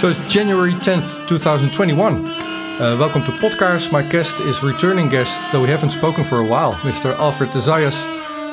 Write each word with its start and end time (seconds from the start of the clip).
So 0.00 0.08
it's 0.08 0.32
January 0.32 0.72
10th, 0.72 1.28
2021. 1.28 2.24
Uh, 2.24 2.96
welcome 2.98 3.22
to 3.24 3.32
Podcast. 3.32 3.92
My 3.92 4.00
guest 4.00 4.40
is 4.40 4.62
returning 4.62 5.10
guest, 5.10 5.38
though 5.52 5.60
we 5.60 5.68
haven't 5.68 5.90
spoken 5.90 6.24
for 6.24 6.38
a 6.38 6.46
while, 6.46 6.72
Mr. 6.76 7.14
Alfred 7.18 7.50
de 7.50 7.58
Zayas. 7.58 7.98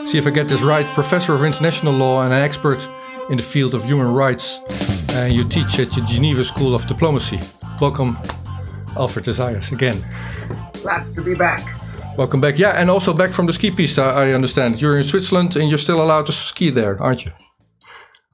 See 0.06 0.18
if 0.18 0.28
I 0.28 0.30
get 0.32 0.50
this 0.50 0.62
right, 0.62 0.86
professor 0.94 1.34
of 1.36 1.46
international 1.46 1.94
law 1.94 2.24
and 2.24 2.34
an 2.34 2.42
expert 2.42 2.86
in 3.30 3.38
the 3.38 3.44
field 3.44 3.74
of 3.74 3.86
human 3.86 4.08
rights. 4.08 4.60
And 5.12 5.34
you 5.34 5.48
teach 5.48 5.80
at 5.80 5.90
the 5.94 6.02
Geneva 6.02 6.44
School 6.44 6.76
of 6.76 6.86
Diplomacy. 6.86 7.40
Welcome, 7.80 8.18
Alfred 8.98 9.24
de 9.24 9.32
Zayas, 9.32 9.72
again. 9.72 10.04
Glad 10.82 11.16
to 11.16 11.22
be 11.22 11.34
back. 11.34 11.62
Welcome 12.18 12.42
back. 12.42 12.60
Yeah, 12.60 12.72
and 12.72 12.90
also 12.90 13.14
back 13.14 13.32
from 13.32 13.46
the 13.46 13.54
ski 13.54 13.72
piste, 13.72 14.00
I 14.00 14.34
understand. 14.34 14.82
You're 14.82 14.98
in 14.98 15.06
Switzerland 15.06 15.56
and 15.56 15.70
you're 15.70 15.80
still 15.80 16.04
allowed 16.04 16.26
to 16.26 16.34
ski 16.34 16.70
there, 16.72 17.02
aren't 17.02 17.24
you? 17.24 17.32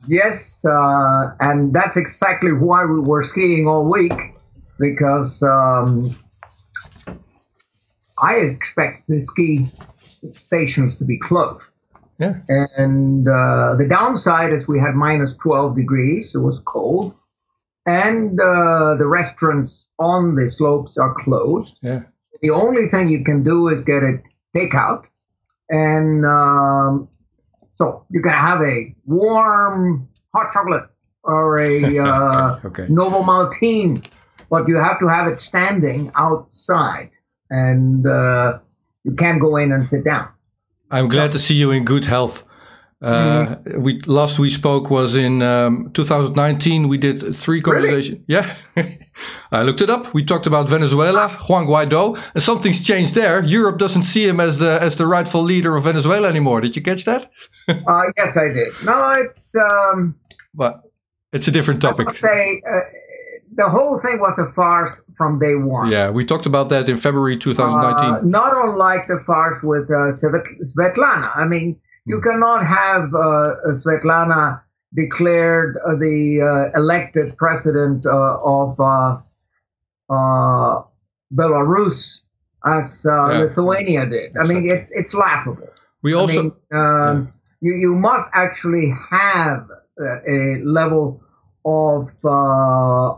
Yes, 0.07 0.65
uh, 0.65 1.36
and 1.39 1.73
that's 1.73 1.97
exactly 1.97 2.51
why 2.51 2.86
we 2.86 3.00
were 3.00 3.23
skiing 3.23 3.68
all 3.68 3.89
week 3.89 4.14
because 4.79 5.41
um, 5.43 6.15
I 8.18 8.36
expect 8.36 9.07
the 9.07 9.21
ski 9.21 9.68
stations 10.31 10.97
to 10.97 11.05
be 11.05 11.18
closed. 11.18 11.65
Yeah. 12.19 12.36
And 12.47 13.28
uh, 13.28 13.75
the 13.78 13.86
downside 13.87 14.54
is 14.54 14.68
we 14.68 14.79
had 14.79 14.95
minus 14.95 15.36
12 15.36 15.75
degrees, 15.75 16.36
it 16.36 16.39
was 16.39 16.59
cold, 16.59 17.14
and 17.86 18.39
uh, 18.39 18.95
the 18.95 19.07
restaurants 19.07 19.87
on 20.00 20.36
the 20.36 20.50
slopes 20.50 20.97
are 20.97 21.14
closed. 21.14 21.79
Yeah. 21.81 22.04
The 22.42 22.51
only 22.51 22.89
thing 22.89 23.07
you 23.07 23.23
can 23.23 23.43
do 23.43 23.70
is 23.70 23.83
get 23.83 24.04
a 24.04 24.21
takeout. 24.56 25.06
And 25.70 26.25
um, 26.25 27.07
so 27.75 28.05
you 28.09 28.21
can 28.21 28.32
have 28.32 28.61
a 28.61 28.95
warm 29.05 30.07
hot 30.33 30.51
chocolate 30.54 30.89
or 31.23 31.59
a 31.59 32.00
uh, 32.00 32.59
Okay. 32.66 32.88
Novo 32.89 33.23
Maltine, 33.23 34.05
but 34.50 34.67
you 34.67 34.77
have 34.77 35.00
to 35.00 35.08
have 35.08 35.28
it 35.28 35.42
standing 35.42 36.11
outside, 36.16 37.11
and 37.50 38.06
uh, 38.06 38.59
you 39.03 39.16
can't 39.16 39.39
go 39.39 39.58
in 39.58 39.72
and 39.72 39.88
sit 39.88 40.03
down. 40.03 40.30
I'm 40.92 41.08
glad 41.08 41.31
to 41.31 41.39
see 41.39 41.56
you 41.56 41.72
in 41.72 41.86
good 41.86 42.06
health. 42.06 42.45
Uh, 43.04 43.56
We 43.78 44.00
last 44.08 44.40
we 44.40 44.50
spoke 44.50 44.90
was 44.90 45.16
in 45.16 45.42
um, 45.42 45.92
2019. 45.94 46.88
We 46.88 46.98
did 46.98 47.36
three 47.36 47.62
conversations. 47.62 48.23
Yeah, 48.28 48.56
I 49.52 49.64
looked 49.64 49.82
it 49.82 49.90
up. 49.90 50.14
We 50.14 50.23
talked 50.23 50.45
about 50.48 50.70
Venezuela, 50.70 51.28
Juan 51.50 51.66
Guaido, 51.68 52.18
and 52.34 52.42
something's 52.42 52.82
changed 52.86 53.14
there. 53.16 53.44
Europe 53.44 53.78
doesn't 53.78 54.04
see 54.04 54.26
him 54.26 54.40
as 54.40 54.58
the 54.58 54.80
as 54.82 54.95
the 54.95 55.06
rightful 55.06 55.42
leader 55.44 55.76
of 55.76 55.84
Venezuela 55.84 56.30
anymore. 56.30 56.62
Did 56.62 56.76
you 56.76 56.82
catch 56.82 57.04
that? 57.06 57.32
Uh, 57.88 58.04
yes, 58.18 58.36
I 58.36 58.48
did. 58.50 58.73
No, 58.84 59.12
it's 59.12 59.56
um, 59.56 60.16
But 60.54 60.82
it's 61.32 61.48
a 61.48 61.52
different 61.52 61.82
topic. 61.82 62.08
would 62.08 62.17
say 62.17 62.62
uh, 62.70 62.82
the 63.56 63.70
whole 63.70 64.00
thing 64.02 64.20
was 64.20 64.38
a 64.38 64.52
farce 64.54 65.02
from 65.17 65.40
day 65.40 65.56
one. 65.56 65.90
Yeah, 65.90 66.10
we 66.10 66.26
talked 66.26 66.45
about 66.45 66.67
that 66.70 66.90
in 66.90 66.98
February 66.98 67.38
2019. 67.38 68.10
Uh, 68.10 68.20
not 68.23 68.54
unlike 68.66 69.08
the 69.08 69.20
farce 69.26 69.60
with 69.64 69.90
uh, 69.90 70.12
Svetlana. 70.12 71.32
I 71.38 71.45
mean, 71.45 71.80
you 72.06 72.22
cannot 72.22 72.66
have 72.66 73.14
uh, 73.14 73.56
Svetlana 73.80 74.62
declared 74.94 75.78
uh, 75.78 75.96
the 75.96 76.42
uh, 76.42 76.80
elected 76.80 77.38
president 77.38 78.06
uh, 78.06 78.38
of 78.44 78.80
uh, 78.80 79.18
uh, 80.10 80.84
Belarus 81.34 82.20
as 82.66 83.06
uh, 83.06 83.30
Yeah. 83.30 83.40
Lithuania 83.40 84.06
did. 84.06 84.38
I 84.38 84.44
mean, 84.45 84.70
it's 84.70 84.92
it's 84.92 85.14
laughable. 85.14 85.70
we 86.02 86.14
also 86.14 86.40
I 86.40 86.44
mean, 86.44 86.54
um, 86.72 87.34
you 87.62 87.73
you 87.76 87.95
must 87.95 88.30
actually 88.34 88.94
have 89.10 89.70
uh, 90.00 90.22
a 90.28 90.60
level 90.64 91.22
of 91.66 92.12
uh, 92.26 93.16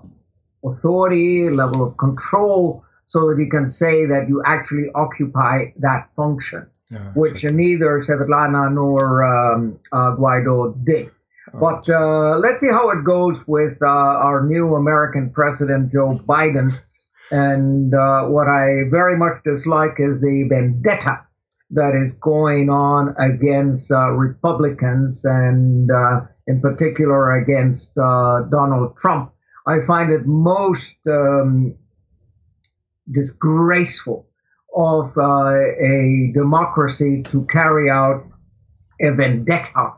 authority, 0.64 1.50
level 1.50 1.84
of 1.88 1.98
control, 1.98 2.84
so 3.06 3.30
that 3.30 3.38
you 3.40 3.50
can 3.50 3.68
say 3.68 4.06
that 4.06 4.30
you 4.30 4.42
actually 4.46 4.90
occupy 4.94 5.72
that 5.78 6.10
function, 6.16 6.68
Yeah, 6.90 7.12
which 7.14 7.44
neither 7.44 8.00
Svetlana 8.00 8.72
nor 8.72 9.24
um, 9.24 9.80
uh, 9.92 10.16
Guaido 10.16 10.74
did. 10.86 11.10
But 11.54 11.90
uh, 11.90 12.38
let's 12.40 12.62
see 12.62 12.70
how 12.70 12.90
it 12.90 13.04
goes 13.04 13.48
with 13.48 13.78
uh, 13.82 13.88
our 13.88 14.46
new 14.46 14.76
American 14.76 15.32
president, 15.32 15.92
Joe 15.92 16.20
Biden. 16.28 16.78
And 17.32 17.94
uh, 17.94 18.26
what 18.26 18.48
I 18.48 18.90
very 18.90 19.18
much 19.18 19.44
dislike 19.44 19.96
is 20.00 20.22
the 20.22 20.48
vendetta 20.50 21.26
that 21.72 21.96
is 21.96 22.14
going 22.14 22.70
on 22.70 23.16
against 23.18 23.92
uh, 23.92 24.12
Republicans 24.12 25.26
and, 25.26 25.90
uh, 25.90 26.22
in 26.46 26.62
particular, 26.62 27.34
against 27.38 27.98
uh, 27.98 28.42
Donald 28.52 28.98
Trump. 28.98 29.32
I 29.66 29.84
find 29.88 30.12
it 30.12 30.26
most 30.26 30.98
um, 31.08 31.76
disgraceful 33.12 34.28
of 34.76 35.18
uh, 35.18 35.54
a 35.54 36.32
democracy 36.34 37.24
to 37.24 37.46
carry 37.46 37.90
out 37.90 38.26
a 39.02 39.12
vendetta 39.12 39.94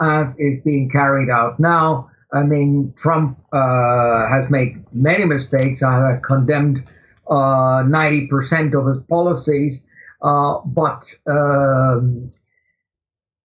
as 0.00 0.36
is 0.38 0.60
being 0.60 0.90
carried 0.90 1.30
out 1.30 1.58
now. 1.60 2.10
I 2.32 2.42
mean, 2.42 2.94
Trump 2.96 3.38
uh, 3.52 4.28
has 4.28 4.48
made 4.50 4.84
many 4.92 5.24
mistakes. 5.24 5.82
I 5.82 6.12
have 6.12 6.22
condemned 6.22 6.90
uh, 7.28 7.84
90% 7.84 8.74
of 8.74 8.86
his 8.86 9.04
policies, 9.08 9.84
uh, 10.22 10.60
but 10.64 11.04
um, 11.26 12.30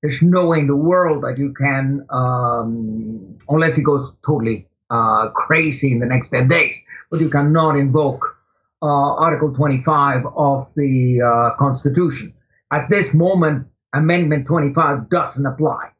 there's 0.01 0.21
no 0.21 0.47
way 0.47 0.59
in 0.59 0.67
the 0.67 0.75
world 0.75 1.23
that 1.23 1.37
you 1.37 1.53
can, 1.53 2.05
um, 2.09 3.37
unless 3.49 3.75
he 3.75 3.83
goes 3.83 4.13
totally 4.25 4.67
uh, 4.89 5.29
crazy 5.29 5.91
in 5.91 5.99
the 5.99 6.05
next 6.05 6.29
10 6.29 6.47
days, 6.47 6.79
but 7.11 7.19
you 7.19 7.29
cannot 7.29 7.75
invoke 7.75 8.36
Article 8.85 9.53
25 9.53 10.25
of 10.35 10.67
the 10.75 11.21
uh, 11.21 11.55
Constitution. 11.57 12.33
At 12.71 12.89
this 12.89 13.13
moment, 13.13 13.67
Amendment 13.93 14.45
25 14.47 15.09
doesn't 15.09 15.45
apply. 15.45 15.91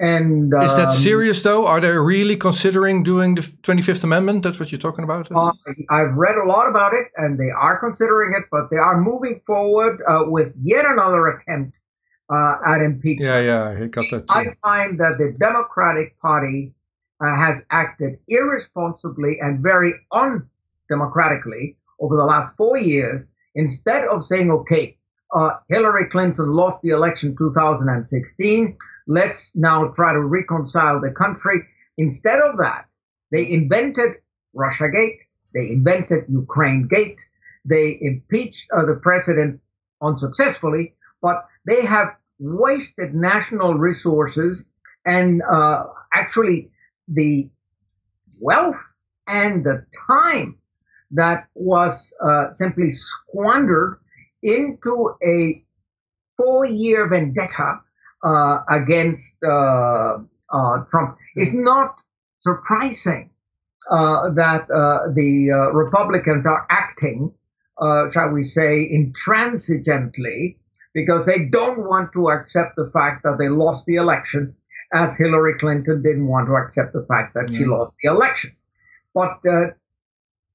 And 0.00 0.54
is 0.62 0.76
that 0.76 0.88
um, 0.88 0.94
serious 0.94 1.42
though? 1.42 1.66
Are 1.66 1.80
they 1.80 1.90
really 1.90 2.36
considering 2.36 3.02
doing 3.02 3.34
the 3.34 3.40
25th 3.40 4.04
Amendment? 4.04 4.44
That's 4.44 4.60
what 4.60 4.70
you're 4.70 4.80
talking 4.80 5.02
about. 5.02 5.28
Uh, 5.34 5.52
I've 5.90 6.14
read 6.14 6.36
a 6.36 6.46
lot 6.46 6.68
about 6.68 6.94
it, 6.94 7.08
and 7.16 7.38
they 7.38 7.50
are 7.50 7.78
considering 7.78 8.32
it, 8.34 8.44
but 8.50 8.70
they 8.70 8.76
are 8.76 9.00
moving 9.00 9.40
forward 9.44 10.00
uh, 10.08 10.24
with 10.26 10.52
yet 10.62 10.84
another 10.84 11.26
attempt 11.28 11.78
uh, 12.30 12.56
at 12.64 12.80
impeachment. 12.80 13.28
yeah, 13.28 13.40
yeah, 13.40 13.84
I 13.84 13.86
got 13.88 14.04
that. 14.12 14.24
I 14.28 14.54
find 14.62 15.00
that 15.00 15.18
the 15.18 15.34
Democratic 15.40 16.20
Party 16.20 16.74
uh, 17.20 17.34
has 17.34 17.62
acted 17.70 18.20
irresponsibly 18.28 19.40
and 19.40 19.60
very 19.60 19.94
undemocratically 20.12 21.76
over 22.00 22.16
the 22.16 22.24
last 22.24 22.56
four 22.56 22.76
years. 22.76 23.26
Instead 23.54 24.04
of 24.04 24.24
saying, 24.24 24.50
okay, 24.50 24.96
uh, 25.34 25.50
Hillary 25.68 26.08
Clinton 26.10 26.50
lost 26.52 26.80
the 26.82 26.90
election 26.90 27.36
2016, 27.36 28.76
let's 29.06 29.52
now 29.54 29.88
try 29.88 30.12
to 30.12 30.20
reconcile 30.20 31.00
the 31.00 31.10
country. 31.10 31.62
Instead 31.96 32.40
of 32.40 32.58
that, 32.58 32.86
they 33.30 33.50
invented 33.50 34.16
Russiagate, 34.56 35.18
they 35.54 35.70
invented 35.70 36.24
Ukraine 36.28 36.88
Gate, 36.88 37.20
they 37.64 37.98
impeached 38.00 38.68
uh, 38.74 38.84
the 38.86 38.94
president 39.02 39.60
unsuccessfully, 40.00 40.94
but 41.20 41.46
they 41.66 41.84
have 41.84 42.14
wasted 42.38 43.14
national 43.14 43.74
resources 43.74 44.64
and 45.04 45.42
uh, 45.42 45.84
actually 46.14 46.70
the 47.08 47.50
wealth 48.40 48.80
and 49.26 49.64
the 49.64 49.84
time 50.06 50.56
that 51.12 51.48
was 51.54 52.12
uh, 52.22 52.52
simply 52.52 52.90
squandered 52.90 53.98
into 54.42 55.14
a 55.22 55.64
four 56.36 56.64
year 56.64 57.08
vendetta 57.08 57.80
uh, 58.24 58.58
against 58.70 59.36
uh, 59.44 60.18
uh, 60.50 60.78
Trump. 60.90 61.18
It's 61.34 61.52
not 61.52 62.00
surprising 62.40 63.30
uh, 63.90 64.30
that 64.30 64.70
uh, 64.70 65.12
the 65.14 65.50
uh, 65.50 65.72
Republicans 65.72 66.46
are 66.46 66.66
acting, 66.70 67.32
uh, 67.80 68.10
shall 68.10 68.30
we 68.30 68.44
say, 68.44 68.88
intransigently 68.92 70.56
because 70.94 71.26
they 71.26 71.44
don't 71.44 71.80
want 71.80 72.12
to 72.12 72.30
accept 72.30 72.76
the 72.76 72.90
fact 72.92 73.22
that 73.22 73.38
they 73.38 73.48
lost 73.48 73.86
the 73.86 73.96
election, 73.96 74.54
as 74.92 75.16
Hillary 75.16 75.58
Clinton 75.58 76.02
didn't 76.02 76.26
want 76.26 76.48
to 76.48 76.54
accept 76.56 76.92
the 76.92 77.04
fact 77.06 77.34
that 77.34 77.54
she 77.54 77.64
lost 77.64 77.94
the 78.02 78.08
election. 78.08 78.56
But 79.14 79.38
uh, 79.48 79.68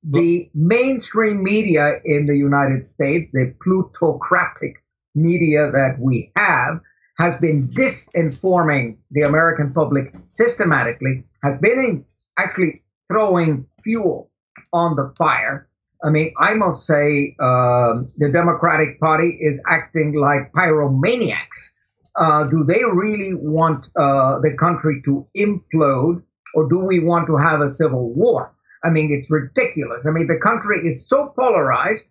the 0.03 0.49
mainstream 0.53 1.43
media 1.43 1.99
in 2.03 2.25
the 2.25 2.35
United 2.35 2.85
States, 2.85 3.31
the 3.31 3.53
plutocratic 3.61 4.83
media 5.15 5.71
that 5.71 5.97
we 5.99 6.31
have, 6.35 6.79
has 7.17 7.37
been 7.37 7.67
disinforming 7.69 8.97
the 9.11 9.21
American 9.21 9.71
public 9.73 10.13
systematically, 10.29 11.23
has 11.43 11.57
been 11.59 12.03
actually 12.37 12.83
throwing 13.07 13.65
fuel 13.83 14.31
on 14.73 14.95
the 14.95 15.13
fire. 15.17 15.69
I 16.03 16.09
mean, 16.09 16.33
I 16.37 16.53
must 16.53 16.85
say 16.85 17.35
um, 17.39 18.11
the 18.17 18.29
Democratic 18.33 18.99
Party 18.99 19.37
is 19.39 19.61
acting 19.69 20.15
like 20.15 20.51
pyromaniacs. 20.51 21.71
Uh, 22.19 22.43
do 22.45 22.65
they 22.67 22.83
really 22.83 23.33
want 23.33 23.85
uh, 23.95 24.39
the 24.39 24.55
country 24.59 25.01
to 25.05 25.25
implode, 25.37 26.21
or 26.55 26.67
do 26.67 26.79
we 26.79 26.99
want 26.99 27.27
to 27.27 27.37
have 27.37 27.61
a 27.61 27.71
civil 27.71 28.13
war? 28.13 28.52
I 28.83 28.89
mean, 28.89 29.11
it's 29.11 29.31
ridiculous. 29.31 30.05
I 30.07 30.11
mean, 30.11 30.27
the 30.27 30.39
country 30.41 30.87
is 30.87 31.07
so 31.07 31.33
polarized, 31.35 32.03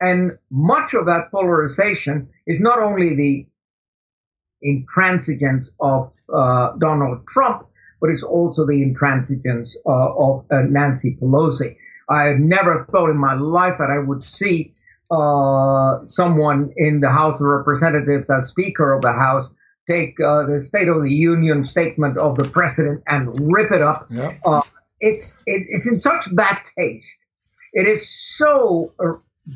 and 0.00 0.38
much 0.50 0.94
of 0.94 1.06
that 1.06 1.30
polarization 1.30 2.28
is 2.46 2.60
not 2.60 2.78
only 2.78 3.14
the 3.14 3.46
intransigence 4.64 5.68
of 5.80 6.12
uh, 6.32 6.72
Donald 6.78 7.26
Trump, 7.28 7.66
but 8.00 8.10
it's 8.10 8.22
also 8.22 8.66
the 8.66 8.82
intransigence 8.84 9.70
uh, 9.86 9.90
of 9.90 10.44
uh, 10.50 10.62
Nancy 10.68 11.16
Pelosi. 11.20 11.76
I've 12.08 12.38
never 12.38 12.86
thought 12.90 13.10
in 13.10 13.18
my 13.18 13.34
life 13.34 13.78
that 13.78 13.90
I 13.90 13.98
would 13.98 14.24
see 14.24 14.74
uh, 15.10 16.04
someone 16.04 16.72
in 16.76 17.00
the 17.00 17.10
House 17.10 17.40
of 17.40 17.46
Representatives 17.46 18.30
as 18.30 18.48
Speaker 18.48 18.92
of 18.94 19.02
the 19.02 19.12
House 19.12 19.50
take 19.88 20.20
uh, 20.20 20.46
the 20.46 20.62
State 20.62 20.88
of 20.88 21.02
the 21.02 21.10
Union 21.10 21.64
statement 21.64 22.18
of 22.18 22.36
the 22.36 22.48
President 22.48 23.02
and 23.06 23.52
rip 23.52 23.72
it 23.72 23.82
up. 23.82 24.06
Yeah. 24.10 24.34
It's 25.00 25.42
it, 25.46 25.66
it's 25.68 25.90
in 25.90 26.00
such 26.00 26.34
bad 26.34 26.58
taste. 26.78 27.18
It 27.72 27.86
is 27.86 28.08
so 28.08 28.92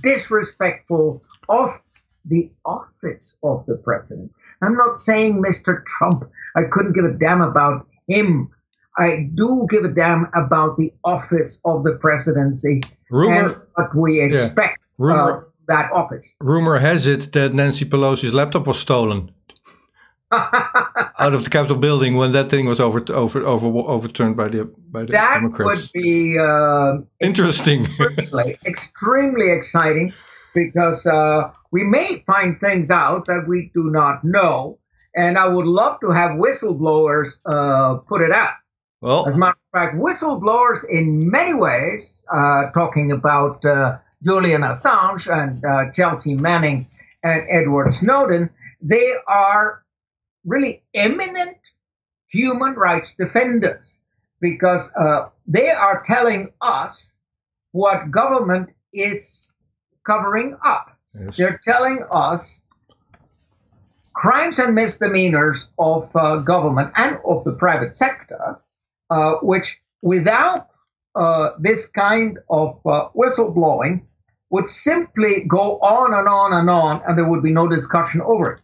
disrespectful 0.02 1.22
of 1.48 1.78
the 2.24 2.50
office 2.64 3.36
of 3.42 3.64
the 3.66 3.76
president. 3.76 4.32
I'm 4.62 4.76
not 4.76 4.98
saying 4.98 5.42
Mr. 5.42 5.84
Trump. 5.84 6.30
I 6.56 6.62
couldn't 6.70 6.92
give 6.92 7.04
a 7.04 7.12
damn 7.12 7.40
about 7.40 7.86
him. 8.06 8.50
I 8.96 9.30
do 9.34 9.66
give 9.70 9.84
a 9.84 9.88
damn 9.88 10.28
about 10.34 10.76
the 10.76 10.92
office 11.02 11.58
of 11.64 11.82
the 11.82 11.92
presidency 11.92 12.82
Rumor, 13.10 13.32
and 13.32 13.56
what 13.74 13.96
we 13.96 14.20
expect 14.20 14.78
yeah. 14.80 14.94
Rumor, 14.98 15.40
uh, 15.40 15.44
that 15.68 15.90
office. 15.92 16.36
Rumor 16.40 16.78
has 16.78 17.06
it 17.06 17.32
that 17.32 17.54
Nancy 17.54 17.86
Pelosi's 17.86 18.34
laptop 18.34 18.66
was 18.66 18.78
stolen 18.78 19.32
out 21.19 21.35
of 21.35 21.44
the 21.44 21.50
Capitol 21.50 21.76
building 21.76 22.17
when 22.17 22.32
that 22.32 22.50
thing 22.50 22.67
was 22.67 22.81
over, 22.81 23.05
over, 23.12 23.43
over 23.43 23.67
overturned 23.67 24.37
by 24.37 24.49
the 24.49 24.64
by 24.91 25.05
the 25.05 25.12
that 25.12 25.35
Democrats. 25.35 25.82
would 25.82 25.93
be 25.93 26.38
uh, 26.38 26.99
interesting, 27.20 27.87
extremely, 27.87 28.59
extremely 28.67 29.50
exciting 29.50 30.12
because 30.55 31.05
uh, 31.06 31.50
we 31.70 31.85
may 31.85 32.23
find 32.26 32.61
things 32.61 32.91
out 32.91 33.26
that 33.26 33.47
we 33.49 33.70
do 33.75 33.85
not 33.85 34.23
know, 34.25 34.79
and 35.17 35.38
I 35.38 35.49
would 35.49 35.67
love 35.67 36.00
to 36.00 36.11
have 36.11 36.32
whistleblowers 36.32 37.38
uh, 37.47 37.99
put 38.09 38.20
it 38.20 38.32
out. 38.32 38.55
Well, 39.00 39.29
as 39.29 39.35
a 39.35 39.38
matter 39.38 39.59
of 39.75 39.81
fact, 39.81 39.97
whistleblowers 39.97 40.88
in 40.88 41.29
many 41.29 41.55
ways, 41.55 42.23
uh, 42.32 42.70
talking 42.70 43.11
about 43.11 43.64
uh, 43.64 43.99
Julian 44.23 44.62
Assange 44.62 45.26
and 45.32 45.64
uh, 45.64 45.91
Chelsea 45.93 46.35
Manning 46.35 46.87
and 47.25 47.44
Edward 47.50 47.94
Snowden, 47.94 48.50
they 48.81 49.14
are 49.26 49.81
really 50.44 50.82
eminent 50.94 51.56
human 52.28 52.74
rights 52.74 53.14
defenders 53.14 54.00
because 54.40 54.90
uh, 54.98 55.28
they 55.46 55.70
are 55.70 55.98
telling 56.04 56.52
us 56.60 57.16
what 57.70 58.10
government 58.10 58.70
is 58.92 59.52
covering 60.06 60.56
up. 60.64 60.96
yes. 61.18 61.36
They're 61.36 61.60
telling 61.64 62.04
us 62.10 62.62
crimes 64.12 64.58
and 64.58 64.74
misdemeanors 64.74 65.68
of 65.78 66.10
uh, 66.14 66.38
government 66.38 66.92
and 66.96 67.18
of 67.24 67.44
the 67.44 67.52
private 67.52 67.96
sector, 67.96 68.60
uh, 69.10 69.34
which 69.42 69.80
without 70.02 70.68
uh, 71.14 71.50
this 71.58 71.86
kind 71.88 72.38
of 72.50 72.80
uh, 72.86 73.08
whistleblowing 73.16 74.02
would 74.50 74.68
simply 74.68 75.44
go 75.48 75.78
on 75.78 76.12
and 76.12 76.28
on 76.28 76.52
and 76.52 76.68
on, 76.68 77.02
and 77.06 77.16
there 77.16 77.28
would 77.28 77.42
be 77.42 77.52
no 77.52 77.68
discussion 77.68 78.20
over 78.20 78.52
it. 78.52 78.60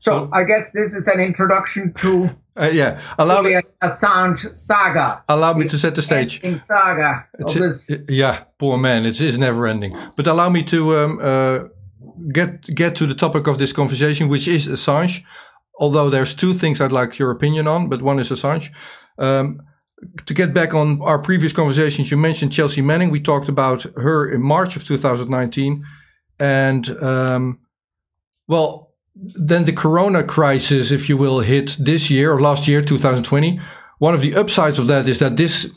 So, 0.00 0.10
So- 0.10 0.30
I 0.32 0.44
guess 0.44 0.72
this 0.72 0.94
is 0.94 1.08
an 1.08 1.20
introduction 1.20 1.92
to 2.00 2.30
Uh, 2.60 2.70
yeah, 2.72 3.00
allow 3.20 3.40
me, 3.40 3.54
Assange 3.80 4.52
saga. 4.52 5.22
allow 5.28 5.54
me 5.54 5.68
to 5.68 5.78
set 5.78 5.94
the 5.94 6.02
stage. 6.02 6.40
saga 6.62 7.24
of 7.38 7.50
It's- 7.56 7.86
this. 7.86 8.00
yeah, 8.08 8.40
poor 8.58 8.76
man, 8.76 9.06
it 9.06 9.20
is 9.20 9.38
never 9.38 9.64
ending. 9.68 9.92
But 10.16 10.26
allow 10.26 10.48
me 10.50 10.64
to 10.64 10.96
um, 10.96 11.18
uh, 11.22 11.58
get 12.32 12.62
get 12.74 12.96
to 12.96 13.06
the 13.06 13.14
topic 13.14 13.46
of 13.46 13.58
this 13.58 13.72
conversation, 13.72 14.28
which 14.28 14.48
is 14.48 14.66
Assange. 14.66 15.22
Although 15.78 16.10
there's 16.10 16.34
two 16.34 16.52
things 16.52 16.80
I'd 16.80 16.90
like 16.90 17.16
your 17.20 17.30
opinion 17.30 17.68
on, 17.68 17.88
but 17.88 18.02
one 18.02 18.18
is 18.18 18.30
Assange. 18.30 18.70
Um, 19.20 19.60
to 20.26 20.34
get 20.34 20.52
back 20.52 20.74
on 20.74 21.00
our 21.02 21.20
previous 21.20 21.52
conversations, 21.52 22.10
you 22.10 22.16
mentioned 22.16 22.52
Chelsea 22.52 22.82
Manning. 22.82 23.10
We 23.12 23.20
talked 23.20 23.48
about 23.48 23.86
her 23.96 24.28
in 24.28 24.42
March 24.42 24.74
of 24.76 24.84
2019, 24.84 25.84
and 26.40 26.88
um, 27.00 27.58
well, 28.48 28.87
then 29.20 29.64
the 29.64 29.72
Corona 29.72 30.22
crisis, 30.22 30.90
if 30.90 31.08
you 31.08 31.16
will, 31.16 31.40
hit 31.40 31.76
this 31.78 32.10
year 32.10 32.32
or 32.32 32.40
last 32.40 32.68
year, 32.68 32.80
2020. 32.82 33.60
One 33.98 34.14
of 34.14 34.20
the 34.20 34.34
upsides 34.36 34.78
of 34.78 34.86
that 34.86 35.08
is 35.08 35.18
that 35.18 35.36
this 35.36 35.72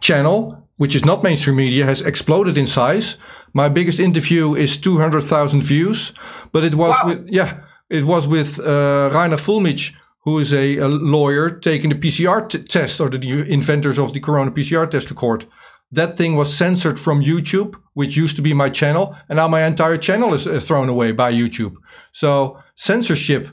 channel, 0.00 0.68
which 0.76 0.94
is 0.94 1.04
not 1.04 1.22
mainstream 1.22 1.56
media, 1.56 1.84
has 1.84 2.00
exploded 2.00 2.56
in 2.56 2.66
size. 2.66 3.16
My 3.52 3.68
biggest 3.68 3.98
interview 3.98 4.54
is 4.54 4.76
200,000 4.76 5.62
views, 5.62 6.12
but 6.52 6.62
it 6.62 6.74
was 6.74 6.94
Wow. 7.02 7.08
with, 7.08 7.28
yeah, 7.28 7.60
it 7.90 8.04
was 8.04 8.28
with 8.28 8.60
uh, 8.60 9.10
Reiner 9.12 9.38
Fuellmich, 9.38 9.92
who 10.24 10.38
is 10.38 10.52
a, 10.52 10.76
a 10.78 10.88
lawyer 10.88 11.50
taking 11.50 11.90
the 11.90 11.96
PCR 11.96 12.68
test 12.68 13.00
or 13.00 13.08
the, 13.08 13.18
the 13.18 13.50
inventors 13.52 13.98
of 13.98 14.12
the 14.12 14.20
Corona 14.20 14.50
PCR 14.50 14.88
test 14.88 15.08
to 15.08 15.14
court. 15.14 15.46
That 15.92 16.16
thing 16.16 16.36
was 16.36 16.54
censored 16.54 16.98
from 16.98 17.22
YouTube, 17.22 17.76
which 17.94 18.16
used 18.16 18.36
to 18.36 18.42
be 18.42 18.52
my 18.52 18.68
channel, 18.68 19.16
and 19.28 19.36
now 19.36 19.48
my 19.48 19.64
entire 19.64 19.96
channel 19.96 20.34
is 20.34 20.46
uh, 20.46 20.60
thrown 20.60 20.88
away 20.88 21.12
by 21.12 21.32
YouTube. 21.32 21.74
So 22.12 22.58
censorship, 22.74 23.48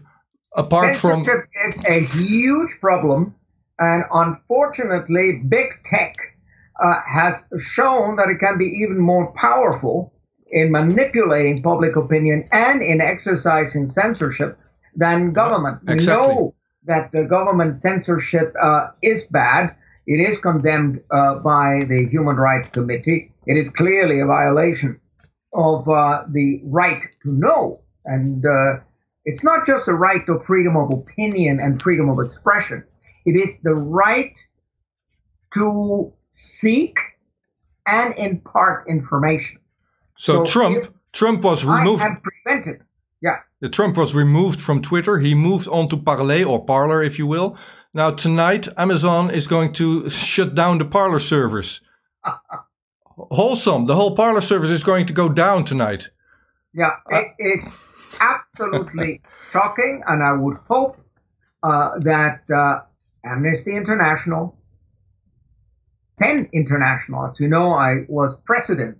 apart 0.55 0.95
from 0.95 1.23
Censorship 1.23 1.49
is 1.67 1.85
a 1.85 1.99
huge 2.17 2.79
problem, 2.81 3.35
and 3.79 4.03
unfortunately, 4.11 5.43
big 5.47 5.67
tech 5.85 6.15
uh, 6.83 7.01
has 7.07 7.45
shown 7.59 8.15
that 8.15 8.29
it 8.29 8.39
can 8.39 8.57
be 8.57 8.65
even 8.65 8.99
more 8.99 9.31
powerful 9.33 10.13
in 10.51 10.71
manipulating 10.71 11.61
public 11.61 11.95
opinion 11.95 12.47
and 12.51 12.81
in 12.81 13.01
exercising 13.01 13.89
censorship 13.89 14.57
than 14.95 15.33
government. 15.33 15.79
exactly. 15.87 16.27
We 16.27 16.33
know 16.33 16.55
that 16.85 17.11
the 17.11 17.23
government 17.23 17.81
censorship 17.81 18.53
uh, 18.61 18.89
is 19.01 19.25
bad. 19.27 19.75
It 20.05 20.19
is 20.19 20.39
condemned 20.39 21.01
uh, 21.11 21.35
by 21.35 21.85
the 21.87 22.07
Human 22.09 22.35
Rights 22.35 22.69
Committee. 22.69 23.31
It 23.45 23.57
is 23.57 23.69
clearly 23.69 24.19
a 24.19 24.25
violation 24.25 24.99
of 25.53 25.87
uh, 25.87 26.23
the 26.29 26.61
right 26.65 27.01
to 27.23 27.31
know. 27.31 27.81
And 28.05 28.45
uh, 28.45 28.79
it's 29.25 29.43
not 29.43 29.65
just 29.65 29.85
the 29.85 29.93
right 29.93 30.27
of 30.27 30.45
freedom 30.45 30.75
of 30.75 30.91
opinion 30.91 31.59
and 31.59 31.81
freedom 31.81 32.09
of 32.09 32.19
expression, 32.25 32.83
it 33.25 33.35
is 33.35 33.57
the 33.63 33.75
right 33.75 34.35
to 35.53 36.11
seek 36.31 36.97
and 37.85 38.13
impart 38.17 38.87
information. 38.89 39.59
so, 40.17 40.43
so 40.43 40.51
Trump. 40.51 40.93
Trump 41.13 41.43
was 41.43 41.63
removed. 41.63 42.01
I 42.01 42.17
prevented. 42.23 42.81
Yeah. 43.21 43.39
The 43.59 43.69
Trump 43.69 43.97
was 43.97 44.15
removed 44.15 44.59
from 44.59 44.81
Twitter. 44.81 45.19
He 45.19 45.35
moved 45.35 45.67
on 45.67 45.87
to 45.89 45.97
Parler 45.97 46.43
or 46.43 46.65
Parler, 46.65 47.03
if 47.03 47.19
you 47.19 47.27
will. 47.27 47.55
Now 47.95 48.09
tonight, 48.09 48.67
Amazon 48.75 49.29
is 49.29 49.45
going 49.45 49.71
to 49.73 50.09
shut 50.09 50.55
down 50.55 50.79
the 50.79 50.85
Parler 50.85 51.19
servers. 51.19 51.81
Wholesome, 53.05 53.85
the 53.85 53.93
whole 53.95 54.15
Parler 54.15 54.41
service 54.41 54.71
is 54.71 54.83
going 54.83 55.05
to 55.05 55.13
go 55.13 55.29
down 55.29 55.63
tonight. 55.63 56.09
Yeah, 56.73 56.93
it 57.11 57.33
is 57.37 57.79
absolutely 58.19 59.21
shocking, 59.51 60.01
and 60.07 60.23
I 60.23 60.31
would 60.31 60.57
hope 60.67 60.97
uh, 61.61 61.99
that 61.99 62.41
uh, 62.49 62.79
Amnesty 63.23 63.77
International, 63.77 64.57
PEN 66.19 66.49
International, 66.51 67.27
as 67.27 67.39
you 67.39 67.47
know, 67.47 67.73
I 67.73 68.05
was 68.07 68.35
president 68.37 68.97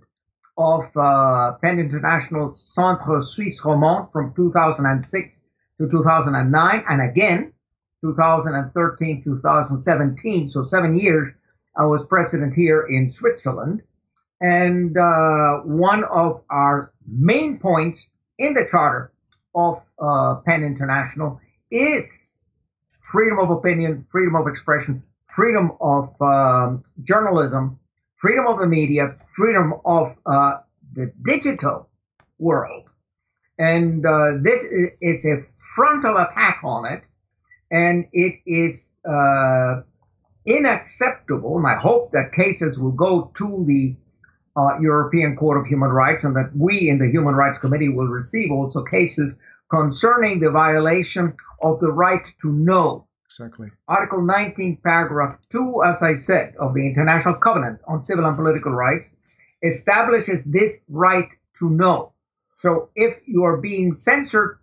of 0.56 0.84
uh, 0.96 1.54
PEN 1.60 1.80
International 1.80 2.54
Centre 2.54 3.20
Suisse 3.22 3.60
Romand 3.62 4.12
from 4.12 4.32
2006 4.36 5.40
to 5.80 5.88
2009, 5.90 6.84
and 6.88 7.10
again 7.10 7.53
2013 8.04 9.22
2017, 9.22 10.48
so 10.50 10.64
seven 10.64 10.94
years. 10.94 11.32
I 11.76 11.86
was 11.86 12.04
president 12.04 12.54
here 12.54 12.82
in 12.82 13.10
Switzerland. 13.10 13.82
And 14.40 14.96
uh, 14.96 15.60
one 15.60 16.04
of 16.04 16.42
our 16.50 16.92
main 17.06 17.58
points 17.58 18.06
in 18.38 18.52
the 18.54 18.66
charter 18.70 19.10
of 19.54 19.82
uh, 19.98 20.36
PEN 20.46 20.64
International 20.64 21.40
is 21.70 22.28
freedom 23.00 23.38
of 23.38 23.50
opinion, 23.50 24.06
freedom 24.10 24.36
of 24.36 24.46
expression, 24.48 25.02
freedom 25.34 25.72
of 25.80 26.20
um, 26.20 26.84
journalism, 27.02 27.78
freedom 28.16 28.46
of 28.46 28.58
the 28.58 28.66
media, 28.66 29.14
freedom 29.34 29.74
of 29.84 30.14
uh, 30.26 30.58
the 30.94 31.12
digital 31.22 31.88
world. 32.38 32.84
And 33.58 34.04
uh, 34.04 34.34
this 34.40 34.64
is, 34.64 34.90
is 35.00 35.26
a 35.26 35.44
frontal 35.74 36.18
attack 36.18 36.60
on 36.64 36.92
it, 36.92 37.02
and 37.70 38.06
it 38.12 38.40
is 38.46 38.92
uh, 39.08 39.82
unacceptable. 40.48 41.56
And 41.58 41.66
I 41.66 41.76
hope 41.76 42.12
that 42.12 42.32
cases 42.32 42.78
will 42.78 42.92
go 42.92 43.32
to 43.38 43.64
the 43.66 43.96
uh, 44.56 44.78
European 44.80 45.36
Court 45.36 45.58
of 45.58 45.66
Human 45.66 45.90
Rights, 45.90 46.24
and 46.24 46.36
that 46.36 46.50
we 46.56 46.88
in 46.88 46.98
the 46.98 47.10
Human 47.10 47.34
Rights 47.34 47.58
Committee 47.58 47.88
will 47.88 48.06
receive 48.06 48.52
also 48.52 48.84
cases 48.84 49.34
concerning 49.68 50.40
the 50.40 50.50
violation 50.50 51.36
of 51.62 51.80
the 51.80 51.90
right 51.90 52.24
to 52.42 52.52
know. 52.52 53.06
Exactly. 53.28 53.68
Article 53.88 54.22
19, 54.22 54.78
paragraph 54.84 55.38
2, 55.50 55.82
as 55.84 56.02
I 56.02 56.14
said, 56.14 56.54
of 56.60 56.74
the 56.74 56.86
International 56.86 57.34
Covenant 57.34 57.80
on 57.88 58.04
Civil 58.04 58.26
and 58.26 58.36
Political 58.36 58.72
Rights 58.72 59.10
establishes 59.62 60.44
this 60.44 60.80
right 60.88 61.32
to 61.58 61.70
know. 61.70 62.12
So 62.58 62.90
if 62.94 63.18
you 63.26 63.44
are 63.44 63.56
being 63.56 63.94
censored, 63.94 64.58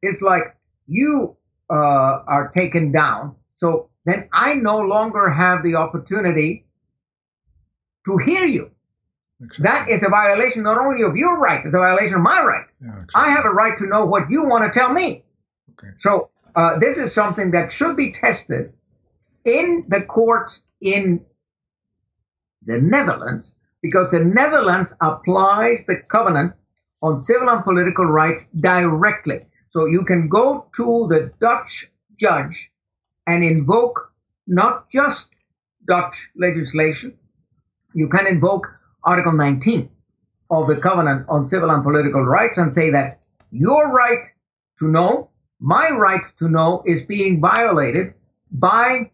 it's 0.00 0.22
like 0.22 0.56
you 0.86 1.36
uh, 1.70 1.74
are 1.74 2.50
taken 2.54 2.92
down. 2.92 3.36
So 3.56 3.90
then 4.04 4.28
I 4.32 4.54
no 4.54 4.80
longer 4.80 5.30
have 5.30 5.62
the 5.62 5.76
opportunity 5.76 6.66
to 8.06 8.18
hear 8.18 8.46
you. 8.46 8.70
Exactly. 9.42 9.64
That 9.64 9.88
is 9.90 10.02
a 10.02 10.08
violation 10.08 10.62
not 10.62 10.78
only 10.78 11.02
of 11.02 11.16
your 11.16 11.38
right, 11.38 11.64
it's 11.64 11.74
a 11.74 11.78
violation 11.78 12.16
of 12.16 12.22
my 12.22 12.42
right. 12.42 12.66
Yeah, 12.80 12.88
exactly. 12.92 13.12
I 13.14 13.30
have 13.30 13.44
a 13.44 13.50
right 13.50 13.76
to 13.78 13.86
know 13.86 14.06
what 14.06 14.30
you 14.30 14.44
want 14.44 14.72
to 14.72 14.78
tell 14.78 14.92
me. 14.92 15.24
Okay. 15.72 15.92
So 15.98 16.30
uh, 16.54 16.78
this 16.78 16.96
is 16.96 17.12
something 17.12 17.50
that 17.50 17.72
should 17.72 17.96
be 17.96 18.12
tested 18.12 18.72
in 19.44 19.84
the 19.88 20.00
courts 20.00 20.62
in 20.80 21.24
the 22.64 22.80
Netherlands 22.80 23.54
because 23.82 24.10
the 24.10 24.24
Netherlands 24.24 24.94
applies 25.00 25.84
the 25.86 25.96
covenant 25.96 26.54
on 27.02 27.20
civil 27.20 27.48
and 27.50 27.62
political 27.62 28.06
rights 28.06 28.48
directly. 28.58 29.46
So 29.76 29.84
you 29.84 30.04
can 30.04 30.30
go 30.30 30.70
to 30.76 31.06
the 31.10 31.32
Dutch 31.38 31.90
judge 32.18 32.70
and 33.26 33.44
invoke 33.44 34.10
not 34.46 34.88
just 34.88 35.28
Dutch 35.86 36.30
legislation, 36.34 37.18
you 37.92 38.08
can 38.08 38.26
invoke 38.26 38.68
Article 39.04 39.32
19 39.32 39.90
of 40.50 40.66
the 40.66 40.76
Covenant 40.76 41.26
on 41.28 41.46
Civil 41.46 41.70
and 41.70 41.82
Political 41.82 42.24
Rights 42.24 42.56
and 42.56 42.72
say 42.72 42.88
that 42.92 43.20
your 43.50 43.92
right 43.92 44.24
to 44.78 44.88
know, 44.88 45.28
my 45.60 45.90
right 45.90 46.22
to 46.38 46.48
know, 46.48 46.82
is 46.86 47.02
being 47.02 47.42
violated 47.42 48.14
by 48.50 49.10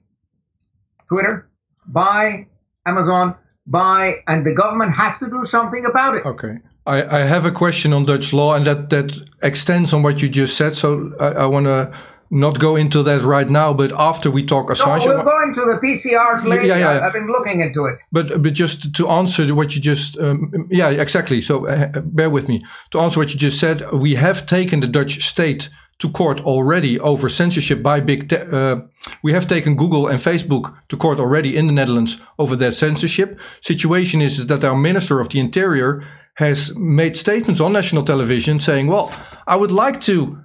Twitter, 1.09 1.51
by 1.89 2.47
Amazon, 2.87 3.35
by, 3.67 4.23
and 4.29 4.47
the 4.47 4.55
government 4.55 4.95
has 4.95 5.19
to 5.19 5.29
do 5.29 5.45
something 5.45 5.85
about 5.87 6.15
it. 6.15 6.25
Okay. 6.25 6.59
I, 6.87 7.19
I 7.19 7.21
have 7.21 7.47
a 7.47 7.53
question 7.53 7.93
on 7.93 8.05
Dutch 8.05 8.33
law, 8.33 8.55
and 8.55 8.67
that, 8.67 8.91
that 8.91 9.31
extends 9.43 9.93
on 9.93 10.03
what 10.03 10.21
you 10.21 10.29
just 10.29 10.57
said. 10.57 10.77
So 10.77 11.13
I, 11.21 11.27
I 11.27 11.47
want 11.47 11.67
to 11.67 11.93
not 12.33 12.59
go 12.59 12.77
into 12.77 13.03
that 13.03 13.23
right 13.23 13.49
now, 13.49 13.75
but 13.75 13.93
after 13.93 14.31
we 14.31 14.45
talk 14.45 14.69
Assange. 14.69 15.05
No, 15.05 15.17
we'll 15.17 15.25
go 15.25 15.43
into 15.43 15.61
the 15.67 15.79
PCRs 15.87 16.45
later. 16.45 16.67
Yeah, 16.67 16.79
yeah, 16.79 16.95
yeah. 16.95 17.07
I've 17.07 17.13
been 17.13 17.27
looking 17.27 17.61
into 17.61 17.85
it. 17.85 17.99
But 18.11 18.43
but 18.43 18.55
just 18.55 18.95
to 18.95 19.09
answer 19.09 19.55
what 19.55 19.77
you 19.77 19.83
just, 19.83 20.19
um, 20.19 20.67
yeah, 20.71 20.89
exactly. 20.89 21.43
So 21.43 21.67
uh, 21.67 22.01
bear 22.01 22.31
with 22.31 22.49
me. 22.49 22.65
To 22.93 23.01
answer 23.01 23.21
what 23.21 23.35
you 23.35 23.39
just 23.39 23.61
said, 23.61 23.93
we 23.93 24.15
have 24.15 24.47
taken 24.47 24.81
the 24.81 24.87
Dutch 24.87 25.23
state 25.23 25.69
to 25.99 26.09
court 26.09 26.41
already 26.41 26.99
over 26.99 27.29
censorship 27.29 27.83
by 27.83 28.01
big. 28.01 28.31
Te- 28.31 28.49
uh, 28.51 28.81
we 29.23 29.35
have 29.35 29.47
taken 29.47 29.77
Google 29.77 30.07
and 30.09 30.19
Facebook 30.19 30.75
to 30.89 30.97
court 30.97 31.21
already 31.21 31.55
in 31.55 31.67
the 31.67 31.73
Netherlands 31.73 32.19
over 32.39 32.57
their 32.57 32.73
censorship. 32.73 33.39
Situation 33.61 34.23
is, 34.23 34.39
is 34.39 34.47
that 34.47 34.65
our 34.65 34.75
Minister 34.75 35.21
of 35.21 35.29
the 35.29 35.39
Interior 35.39 36.03
has 36.35 36.75
made 36.77 37.17
statements 37.17 37.61
on 37.61 37.73
national 37.73 38.05
television 38.05 38.61
saying, 38.61 38.87
"Well, 38.89 39.13
I 39.47 39.57
would 39.57 39.71
like 39.71 40.01
to." 40.03 40.39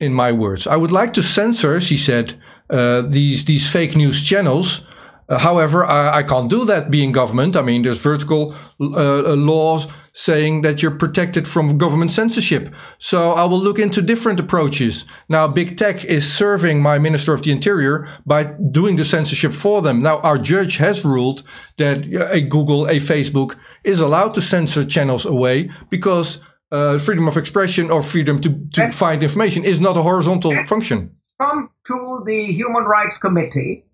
in 0.00 0.14
my 0.14 0.32
words. 0.32 0.66
I 0.66 0.76
would 0.76 0.92
like 0.92 1.12
to 1.14 1.22
censor, 1.22 1.80
she 1.80 1.96
said, 1.96 2.34
uh, 2.70 3.02
these 3.02 3.44
these 3.44 3.70
fake 3.70 3.96
news 3.96 4.24
channels. 4.24 4.86
Uh, 5.28 5.38
however, 5.38 5.84
I, 5.84 6.18
I, 6.18 6.22
can't 6.22 6.48
do 6.48 6.64
that 6.64 6.90
being 6.90 7.12
government. 7.12 7.54
I 7.54 7.60
mean, 7.60 7.82
there's 7.82 7.98
vertical 7.98 8.54
uh, 8.80 8.86
uh, 8.86 9.36
laws 9.36 9.86
saying 10.14 10.62
that 10.62 10.82
you're 10.82 10.90
protected 10.98 11.46
from 11.46 11.76
government 11.76 12.12
censorship. 12.12 12.74
So 12.98 13.34
I 13.34 13.44
will 13.44 13.60
look 13.60 13.78
into 13.78 14.00
different 14.00 14.40
approaches. 14.40 15.04
Now, 15.28 15.46
big 15.46 15.76
tech 15.76 16.02
is 16.04 16.30
serving 16.32 16.80
my 16.80 16.98
Minister 16.98 17.34
of 17.34 17.42
the 17.42 17.52
Interior 17.52 18.08
by 18.24 18.44
doing 18.72 18.96
the 18.96 19.04
censorship 19.04 19.52
for 19.52 19.82
them. 19.82 20.02
Now, 20.02 20.18
our 20.20 20.38
judge 20.38 20.78
has 20.78 21.04
ruled 21.04 21.42
that 21.76 21.98
a 22.32 22.40
Google, 22.40 22.86
a 22.86 22.96
Facebook 22.96 23.56
is 23.84 24.00
allowed 24.00 24.34
to 24.34 24.40
censor 24.40 24.84
channels 24.84 25.26
away 25.26 25.70
because 25.90 26.40
uh, 26.72 26.98
freedom 26.98 27.28
of 27.28 27.36
expression 27.36 27.90
or 27.90 28.02
freedom 28.02 28.40
to, 28.40 28.66
to 28.72 28.90
find 28.90 29.22
information 29.22 29.62
is 29.62 29.78
not 29.78 29.96
a 29.96 30.02
horizontal 30.02 30.52
function. 30.64 31.14
Come 31.40 31.70
to 31.86 32.22
the 32.26 32.46
Human 32.46 32.84
Rights 32.84 33.18
Committee 33.18 33.84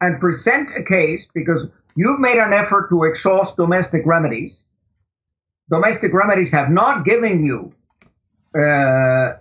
and 0.00 0.20
present 0.20 0.70
a 0.76 0.82
case 0.82 1.28
because 1.34 1.66
you've 1.96 2.20
made 2.20 2.38
an 2.38 2.52
effort 2.52 2.88
to 2.90 3.04
exhaust 3.04 3.56
domestic 3.56 4.02
remedies. 4.04 4.64
Domestic 5.70 6.12
remedies 6.12 6.52
have 6.52 6.70
not 6.70 7.04
given 7.04 7.44
you 7.44 7.72
uh, 8.56 9.34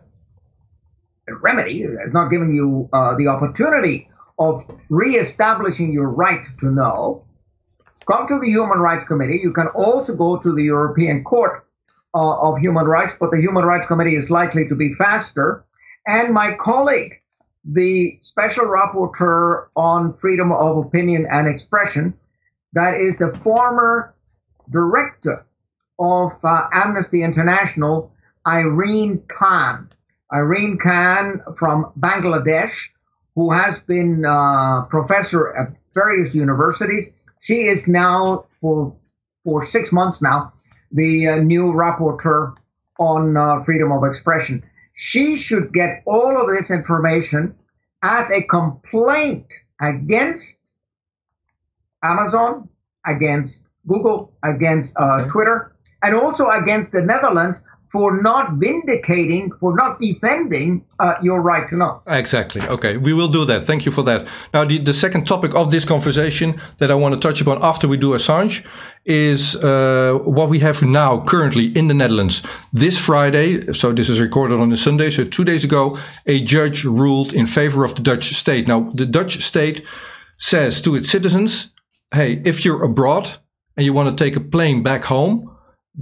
a 1.27 1.35
remedy, 1.41 1.81
has 1.83 2.13
not 2.13 2.29
given 2.29 2.53
you 2.53 2.89
uh, 2.93 3.15
the 3.17 3.27
opportunity 3.27 4.09
of 4.39 4.65
reestablishing 4.89 5.93
your 5.93 6.09
right 6.09 6.45
to 6.59 6.67
know. 6.71 7.25
Come 8.09 8.27
to 8.27 8.39
the 8.39 8.47
Human 8.47 8.79
Rights 8.79 9.05
Committee. 9.05 9.39
You 9.41 9.53
can 9.53 9.67
also 9.67 10.15
go 10.15 10.37
to 10.37 10.53
the 10.53 10.63
European 10.63 11.23
Court 11.23 11.65
uh, 12.13 12.39
of 12.41 12.59
Human 12.59 12.85
Rights, 12.85 13.15
but 13.19 13.31
the 13.31 13.39
Human 13.39 13.63
Rights 13.63 13.87
Committee 13.87 14.15
is 14.15 14.29
likely 14.29 14.67
to 14.67 14.75
be 14.75 14.93
faster. 14.95 15.65
And 16.07 16.33
my 16.33 16.55
colleague, 16.55 17.13
the 17.65 18.17
Special 18.21 18.65
Rapporteur 18.65 19.67
on 19.75 20.17
Freedom 20.17 20.51
of 20.51 20.85
Opinion 20.85 21.27
and 21.29 21.47
Expression, 21.47 22.13
that 22.73 22.95
is 22.95 23.17
the 23.17 23.33
former 23.43 24.13
director 24.69 25.45
of 25.99 26.31
uh, 26.43 26.67
Amnesty 26.73 27.23
International, 27.23 28.11
Irene 28.45 29.23
Khan. 29.27 29.89
Irene 30.33 30.77
Khan 30.77 31.41
from 31.57 31.91
Bangladesh, 31.97 32.89
who 33.35 33.51
has 33.51 33.79
been 33.81 34.25
uh, 34.25 34.83
professor 34.83 35.55
at 35.55 35.73
various 35.93 36.33
universities. 36.33 37.13
She 37.39 37.67
is 37.67 37.87
now 37.87 38.45
for 38.61 38.95
for 39.43 39.65
six 39.65 39.91
months 39.91 40.21
now 40.21 40.53
the 40.93 41.27
uh, 41.27 41.37
new 41.37 41.73
rapporteur 41.73 42.55
on 42.99 43.35
uh, 43.35 43.63
freedom 43.63 43.91
of 43.91 44.03
expression. 44.03 44.63
She 44.93 45.37
should 45.37 45.73
get 45.73 46.03
all 46.05 46.39
of 46.39 46.49
this 46.49 46.71
information 46.71 47.55
as 48.01 48.29
a 48.31 48.43
complaint 48.43 49.47
against 49.81 50.57
Amazon, 52.03 52.69
against 53.05 53.59
Google, 53.87 54.33
against 54.43 54.95
uh, 54.97 55.21
okay. 55.21 55.29
Twitter, 55.29 55.75
and 56.01 56.13
also 56.15 56.49
against 56.49 56.91
the 56.91 57.01
Netherlands 57.01 57.63
for 57.93 58.21
not 58.23 58.53
vindicating, 58.53 59.51
for 59.59 59.75
not 59.75 59.99
defending 59.99 60.83
uh, 60.99 61.13
your 61.21 61.41
right 61.41 61.69
to 61.69 61.77
know. 61.77 62.01
Exactly. 62.07 62.59
Okay, 62.61 62.97
we 62.97 63.13
will 63.13 63.27
do 63.27 63.45
that. 63.45 63.65
Thank 63.65 63.85
you 63.85 63.91
for 63.91 64.01
that. 64.01 64.27
Now, 64.51 64.65
the, 64.65 64.79
the 64.79 64.95
second 64.95 65.27
topic 65.27 65.53
of 65.53 65.69
this 65.69 65.85
conversation 65.85 66.59
that 66.79 66.89
I 66.89 66.95
want 66.95 67.13
to 67.13 67.19
touch 67.21 67.39
upon 67.39 67.63
after 67.63 67.87
we 67.87 67.97
do 67.97 68.13
Assange 68.13 68.65
is 69.05 69.55
uh, 69.57 70.17
what 70.23 70.49
we 70.49 70.57
have 70.59 70.81
now 70.81 71.23
currently 71.23 71.65
in 71.77 71.87
the 71.87 71.93
Netherlands. 71.93 72.41
This 72.73 72.97
Friday, 72.97 73.71
so 73.73 73.93
this 73.93 74.09
is 74.09 74.19
recorded 74.19 74.59
on 74.59 74.71
a 74.71 74.77
Sunday, 74.77 75.11
so 75.11 75.23
two 75.23 75.43
days 75.43 75.63
ago, 75.63 75.99
a 76.25 76.43
judge 76.43 76.83
ruled 76.83 77.31
in 77.31 77.45
favor 77.45 77.83
of 77.83 77.93
the 77.93 78.01
Dutch 78.01 78.33
state. 78.33 78.67
Now, 78.67 78.91
the 78.95 79.05
Dutch 79.05 79.43
state 79.43 79.85
says 80.39 80.81
to 80.81 80.95
its 80.95 81.09
citizens, 81.09 81.73
hey, 82.11 82.41
if 82.43 82.65
you're 82.65 82.83
abroad 82.83 83.37
and 83.77 83.85
you 83.85 83.93
want 83.93 84.09
to 84.09 84.23
take 84.23 84.35
a 84.35 84.39
plane 84.39 84.81
back 84.81 85.03
home, 85.03 85.52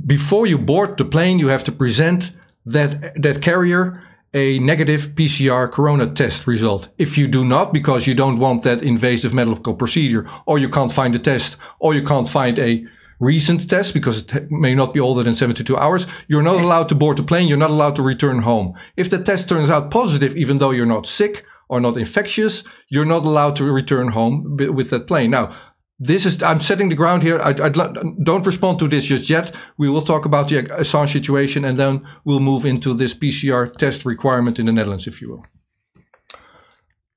before 0.06 0.48
you 0.48 0.58
board 0.58 0.98
the 0.98 1.06
plane, 1.06 1.40
you 1.40 1.48
have 1.48 1.64
to 1.66 1.72
present 1.72 2.32
that, 2.66 3.22
that 3.22 3.42
carrier 3.42 4.04
a 4.34 4.60
negative 4.60 5.08
PCR 5.16 5.70
corona 5.70 6.08
test 6.08 6.48
result. 6.48 6.90
If 6.98 7.18
you 7.18 7.28
do 7.28 7.44
not, 7.44 7.74
because 7.74 8.08
you 8.08 8.16
don't 8.16 8.40
want 8.40 8.64
that 8.64 8.82
invasive 8.82 9.34
medical 9.34 9.74
procedure, 9.74 10.26
or 10.46 10.58
you 10.58 10.70
can't 10.70 10.92
find 10.92 11.14
a 11.16 11.20
test, 11.20 11.58
or 11.80 11.94
you 11.94 12.02
can't 12.02 12.30
find 12.30 12.58
a 12.58 12.86
recent 13.20 13.70
test 13.70 13.94
because 13.94 14.24
it 14.34 14.50
may 14.50 14.74
not 14.74 14.94
be 14.94 15.00
older 15.00 15.24
than 15.24 15.36
72 15.36 15.78
hours, 15.78 16.08
you're 16.28 16.42
not 16.42 16.62
allowed 16.62 16.90
to 16.90 16.96
board 16.96 17.18
the 17.18 17.24
plane. 17.24 17.48
You're 17.48 17.58
not 17.58 17.70
allowed 17.70 17.96
to 17.98 18.02
return 18.02 18.40
home. 18.40 18.74
If 18.96 19.10
the 19.10 19.22
test 19.22 19.50
turns 19.50 19.70
out 19.70 19.92
positive, 19.92 20.36
even 20.36 20.58
though 20.58 20.72
you're 20.72 20.86
not 20.86 21.06
sick 21.06 21.46
or 21.70 21.80
not 21.80 21.98
infectious, 21.98 22.64
you're 22.90 23.06
not 23.06 23.24
allowed 23.24 23.56
to 23.58 23.72
return 23.72 24.10
home 24.10 24.58
with 24.58 24.90
that 24.90 25.08
plane. 25.08 25.32
Now, 25.32 25.56
this 26.04 26.26
is 26.26 26.42
I'm 26.42 26.60
setting 26.60 26.90
the 26.90 26.96
ground 26.96 27.22
here. 27.22 27.40
I, 27.40 27.50
I, 27.50 27.70
don't 27.70 28.46
respond 28.46 28.80
to 28.80 28.88
this 28.88 29.06
just 29.06 29.30
yet. 29.30 29.54
We 29.78 29.88
will 29.88 30.02
talk 30.02 30.26
about 30.26 30.50
the 30.50 30.64
Assange 30.64 31.14
situation 31.14 31.64
and 31.64 31.78
then 31.78 32.04
we'll 32.26 32.40
move 32.40 32.66
into 32.66 32.96
this 32.96 33.14
PCR 33.14 33.72
test 33.78 34.04
requirement 34.04 34.58
in 34.58 34.66
the 34.66 34.72
Netherlands, 34.72 35.06
if 35.06 35.22
you 35.22 35.30
will. 35.30 35.46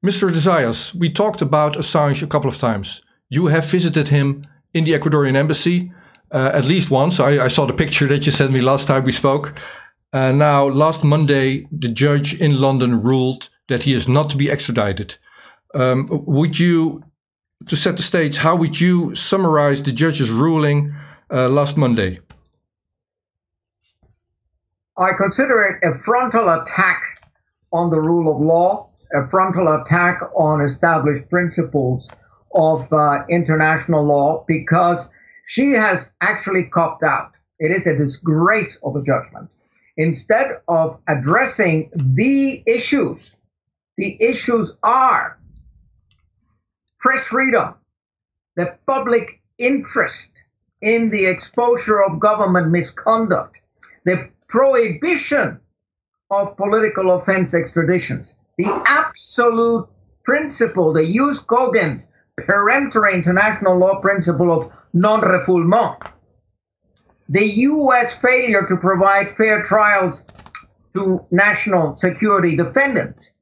Mr. 0.05 0.31
de 0.31 0.99
we 0.99 1.09
talked 1.09 1.41
about 1.41 1.77
Assange 1.77 2.23
a 2.23 2.27
couple 2.27 2.49
of 2.49 2.59
times. 2.59 3.03
You 3.31 3.47
have 3.47 3.65
visited 3.65 4.09
him 4.09 4.47
in 4.75 4.85
the 4.85 4.93
Ecuadorian 4.93 5.35
embassy 5.35 5.91
uh, 6.31 6.51
at 6.53 6.67
least 6.67 6.91
once. 6.91 7.19
I, 7.19 7.45
I, 7.45 7.49
saw 7.49 7.65
the 7.65 7.73
picture 7.73 8.07
that 8.09 8.27
you 8.27 8.33
sent 8.33 8.53
me 8.53 8.61
last 8.61 8.87
time 8.87 9.05
we 9.05 9.13
spoke. 9.13 9.55
Uh, 10.13 10.31
now, 10.33 10.67
last 10.67 11.03
Monday, 11.03 11.67
the 11.73 11.89
judge 11.89 12.39
in 12.39 12.61
London 12.61 13.03
ruled 13.03 13.49
that 13.69 13.85
he 13.85 13.95
is 13.95 14.09
not 14.09 14.29
to 14.31 14.37
be 14.37 14.51
extradited. 14.51 15.17
Um, 15.75 16.07
would 16.11 16.59
you 16.59 17.03
to 17.67 17.77
set 17.77 17.97
the 17.97 18.03
stage, 18.03 18.39
how 18.39 18.57
would 18.57 18.81
you 18.81 19.15
summarize 19.15 19.83
the 19.83 19.93
judge's 19.93 20.31
ruling 20.31 20.95
uh, 21.31 21.49
last 21.49 21.77
Monday? 21.77 22.21
I 24.97 25.13
consider 25.13 25.63
it 25.63 25.87
a 25.87 25.99
frontal 25.99 26.49
attack 26.49 27.01
on 27.73 27.91
the 27.91 28.01
rule 28.01 28.33
of 28.33 28.41
law, 28.41 28.91
a 29.13 29.29
frontal 29.29 29.81
attack 29.81 30.21
on 30.37 30.61
established 30.61 31.29
principles 31.29 32.09
of 32.55 32.93
uh, 32.93 33.25
international 33.29 34.05
law 34.05 34.45
because 34.47 35.11
she 35.47 35.73
has 35.73 36.13
actually 36.21 36.65
copped 36.65 37.03
out. 37.03 37.33
It 37.59 37.73
is 37.73 37.87
a 37.87 37.97
disgrace 37.97 38.79
of 38.83 38.95
a 38.95 39.03
judgment. 39.03 39.51
Instead 39.97 40.61
of 40.69 41.01
addressing 41.09 41.91
the 41.95 42.63
issues, 42.67 43.37
the 43.97 44.17
issues 44.21 44.73
are 44.83 45.39
press 47.05 47.27
freedom, 47.27 47.75
the 48.57 48.75
public 48.87 49.43
interest 49.59 50.33
in 50.81 51.11
the 51.11 51.27
exposure 51.27 52.03
of 52.03 52.19
government 52.19 52.71
misconduct, 52.71 53.59
the 54.07 54.31
prohibition 54.49 55.61
of 56.31 56.57
political 56.57 57.11
offense 57.11 57.53
extraditions, 57.53 58.37
the 58.57 58.67
absolute 58.87 59.87
principle, 60.25 60.95
the 60.95 61.05
jus 61.05 61.45
cogens, 61.45 62.09
peremptory 62.39 63.13
international 63.13 63.77
law 63.77 64.01
principle 64.01 64.51
of 64.51 64.73
non-refoulement, 64.95 65.99
the 67.29 67.45
U.S. 67.45 68.15
failure 68.15 68.65
to 68.67 68.79
provide 68.79 69.37
fair 69.37 69.63
trials 69.63 70.25
to 70.95 71.23
national 71.31 71.97
security 71.97 72.57
defendants, 72.57 73.33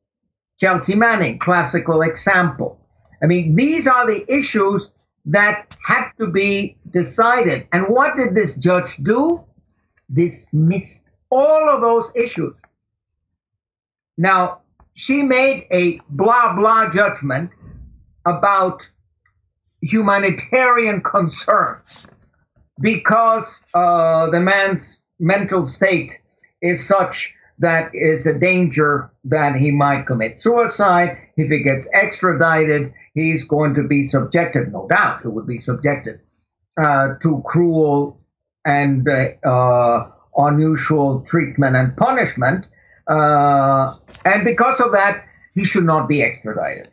Chelsea 0.59 0.97
Manning, 0.97 1.39
classical 1.39 2.03
example. 2.03 2.82
I 3.23 3.27
mean, 3.27 3.55
these 3.55 3.87
are 3.87 4.07
the 4.07 4.25
issues 4.33 4.91
that 5.27 5.77
had 5.87 6.11
to 6.19 6.27
be 6.27 6.77
decided. 6.91 7.69
And 7.73 7.87
what 7.89 8.17
did 8.17 8.35
this 8.35 8.57
judge 8.57 8.97
do? 8.97 9.45
Dismissed 10.13 11.05
all 11.31 11.69
of 11.69 11.81
those 11.81 12.13
issues. 12.17 12.61
Now, 14.19 14.61
she 14.95 15.23
made 15.23 15.67
a 15.71 16.01
blah 16.11 16.55
blah 16.55 16.91
judgment 16.91 17.51
about 18.27 18.83
humanitarian 19.81 21.01
concerns 21.03 22.07
because 22.81 23.65
uh, 23.75 24.31
the 24.31 24.41
man's 24.41 25.03
mental 25.19 25.65
state 25.67 26.21
is 26.61 26.87
such 26.87 27.35
that 27.59 27.95
is 27.95 28.27
a 28.27 28.39
danger 28.39 29.11
that 29.25 29.57
he 29.57 29.71
might 29.71 30.07
commit 30.07 30.41
suicide. 30.41 31.19
If 31.37 31.51
he 31.51 31.63
gets 31.63 31.89
extradited, 31.93 32.93
he's 33.15 33.45
going 33.45 33.75
to 33.75 33.85
be 33.85 34.05
subjected, 34.05 34.73
no 34.73 34.87
doubt, 34.89 35.23
he 35.23 35.29
would 35.29 35.47
be 35.47 35.59
subjected 35.59 36.21
uh, 36.83 37.15
to 37.23 37.43
cruel 37.47 38.21
and 38.65 39.09
uh, 39.09 39.49
uh 39.49 40.11
unusual 40.37 41.21
treatment 41.27 41.77
and 41.77 41.97
punishment. 41.97 42.67
Uh, 43.07 43.97
and 44.25 44.45
because 44.45 44.81
of 44.81 44.93
that, 44.93 45.27
he 45.55 45.65
should 45.65 45.85
not 45.85 46.09
be 46.09 46.23
extradited. 46.23 46.91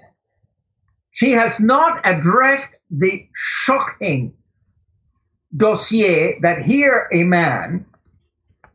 She 1.11 1.31
has 1.31 1.59
not 1.59 2.01
addressed 2.03 2.75
the 2.91 3.27
shocking 3.33 4.33
dossier 5.55 6.39
that 6.41 6.63
here 6.63 7.07
a 7.11 7.23
man 7.23 7.85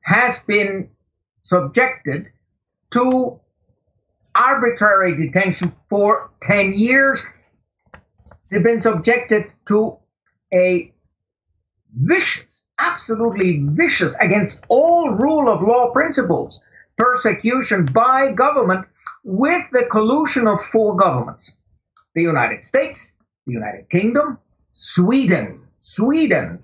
has 0.02 0.40
been 0.40 0.90
subjected 1.44 2.30
to 2.90 3.38
arbitrary 4.34 5.16
detention 5.16 5.72
for 5.88 6.30
10 6.42 6.72
years. 6.72 7.24
He's 8.48 8.62
been 8.62 8.80
subjected 8.80 9.50
to 9.68 9.98
a 10.52 10.92
vicious, 11.94 12.64
absolutely 12.78 13.62
vicious, 13.62 14.16
against 14.16 14.60
all 14.68 15.10
rule 15.10 15.48
of 15.48 15.62
law 15.62 15.92
principles, 15.92 16.62
persecution 16.96 17.86
by 17.86 18.32
government 18.32 18.86
with 19.22 19.64
the 19.70 19.84
collusion 19.90 20.46
of 20.46 20.60
four 20.60 20.96
governments 20.96 21.52
the 22.14 22.22
United 22.22 22.64
States, 22.64 23.10
the 23.46 23.52
United 23.52 23.90
Kingdom, 23.90 24.38
Sweden, 24.72 25.60
Sweden, 25.82 26.62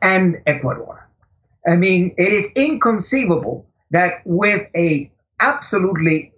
and 0.00 0.40
Ecuador. 0.46 1.06
I 1.66 1.76
mean, 1.76 2.14
it 2.16 2.32
is 2.32 2.50
inconceivable 2.56 3.66
that 3.90 4.22
with 4.24 4.66
a 4.76 5.10
absolutely 5.38 6.32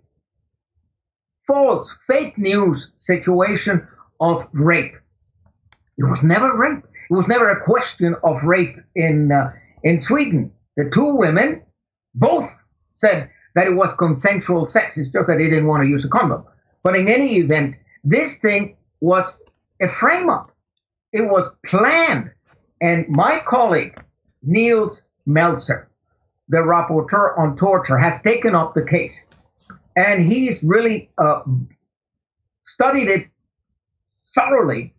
false 1.46 1.94
fake 2.06 2.38
news 2.38 2.92
situation 2.98 3.86
of 4.20 4.46
rape, 4.52 4.94
it 5.98 6.04
was 6.04 6.22
never 6.22 6.54
rape. 6.56 6.84
It 7.10 7.14
was 7.14 7.28
never 7.28 7.50
a 7.50 7.64
question 7.64 8.16
of 8.24 8.42
rape 8.42 8.76
in 8.94 9.30
uh, 9.32 9.52
in 9.82 10.00
Sweden. 10.00 10.52
The 10.76 10.90
two 10.90 11.14
women 11.16 11.62
both 12.14 12.56
said 12.96 13.30
that 13.54 13.66
it 13.66 13.74
was 13.74 13.92
consensual 13.94 14.66
sex. 14.66 14.96
It's 14.96 15.10
just 15.10 15.26
that 15.26 15.36
they 15.36 15.50
didn't 15.50 15.66
want 15.66 15.82
to 15.82 15.88
use 15.88 16.04
a 16.04 16.08
condom. 16.08 16.44
But 16.82 16.96
in 16.96 17.08
any 17.08 17.36
event, 17.36 17.76
this 18.02 18.38
thing 18.38 18.76
was 19.00 19.42
a 19.80 19.88
frame 19.88 20.30
up. 20.30 20.52
It 21.12 21.22
was 21.22 21.50
planned. 21.64 22.30
And 22.80 23.08
my 23.08 23.42
colleague, 23.46 24.00
Nils 24.42 25.02
Melzer, 25.28 25.86
the 26.52 26.58
rapporteur 26.58 27.36
on 27.36 27.56
torture, 27.56 27.98
has 27.98 28.20
taken 28.20 28.54
up 28.54 28.74
the 28.74 28.86
case. 28.86 29.26
And 29.96 30.24
he's 30.24 30.62
really 30.62 31.10
uh, 31.18 31.42
studied 32.64 33.08
it 33.08 33.28
thoroughly. 34.34 34.94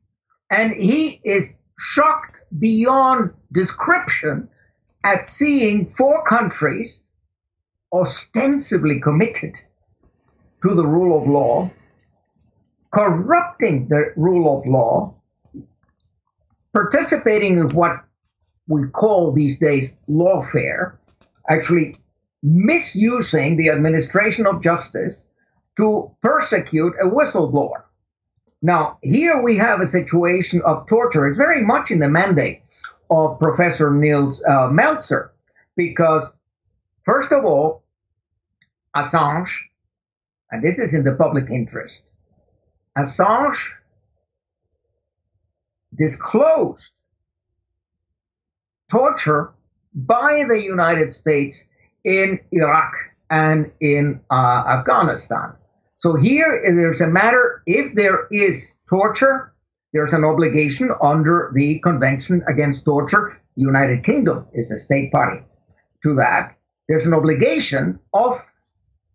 And 0.51 0.73
he 0.73 1.21
is 1.23 1.61
shocked 1.79 2.39
beyond 2.59 3.31
description 3.53 4.49
at 5.05 5.29
seeing 5.29 5.93
four 5.95 6.25
countries 6.25 7.01
ostensibly 7.93 8.99
committed 8.99 9.53
to 10.63 10.75
the 10.75 10.85
rule 10.85 11.21
of 11.21 11.27
law 11.27 11.71
corrupting 12.93 13.87
the 13.87 14.13
rule 14.15 14.59
of 14.59 14.67
law, 14.67 15.15
participating 16.73 17.57
in 17.57 17.69
what 17.73 18.03
we 18.67 18.87
call 18.87 19.31
these 19.31 19.59
days 19.59 19.95
lawfare, 20.07 20.93
actually 21.49 21.97
misusing 22.41 23.57
the 23.57 23.69
administration 23.69 24.45
of 24.45 24.61
justice 24.61 25.27
to 25.77 26.11
persecute 26.21 26.93
a 27.01 27.05
whistleblower. 27.05 27.83
Now, 28.61 28.97
here 29.01 29.41
we 29.41 29.57
have 29.57 29.81
a 29.81 29.87
situation 29.87 30.61
of 30.61 30.87
torture. 30.87 31.27
It's 31.27 31.37
very 31.37 31.63
much 31.63 31.91
in 31.91 31.99
the 31.99 32.09
mandate 32.09 32.61
of 33.09 33.39
Professor 33.39 33.91
Nils 33.91 34.41
uh, 34.43 34.69
Melzer, 34.69 35.29
because, 35.75 36.31
first 37.03 37.31
of 37.31 37.43
all, 37.43 37.83
Assange, 38.95 39.51
and 40.51 40.63
this 40.63 40.79
is 40.79 40.93
in 40.93 41.03
the 41.03 41.15
public 41.15 41.49
interest, 41.49 42.01
Assange 42.97 43.71
disclosed 45.97 46.93
torture 48.89 49.53
by 49.93 50.45
the 50.47 50.61
United 50.61 51.13
States 51.13 51.67
in 52.03 52.39
Iraq 52.51 52.93
and 53.29 53.71
in 53.79 54.21
uh, 54.29 54.63
Afghanistan. 54.67 55.53
So 55.99 56.15
here 56.15 56.61
there's 56.65 57.01
a 57.01 57.07
matter 57.07 57.63
if 57.65 57.95
there 57.95 58.27
is 58.31 58.73
torture, 58.89 59.53
there's 59.93 60.13
an 60.13 60.23
obligation 60.23 60.91
under 61.01 61.51
the 61.53 61.79
Convention 61.79 62.43
Against 62.47 62.83
Torture. 62.83 63.39
The 63.55 63.61
United 63.61 64.03
Kingdom 64.03 64.47
is 64.53 64.71
a 64.71 64.79
state 64.79 65.11
party 65.11 65.43
to 66.03 66.15
that. 66.15 66.57
There's 66.89 67.05
an 67.05 67.13
obligation 67.13 67.99
of 68.13 68.41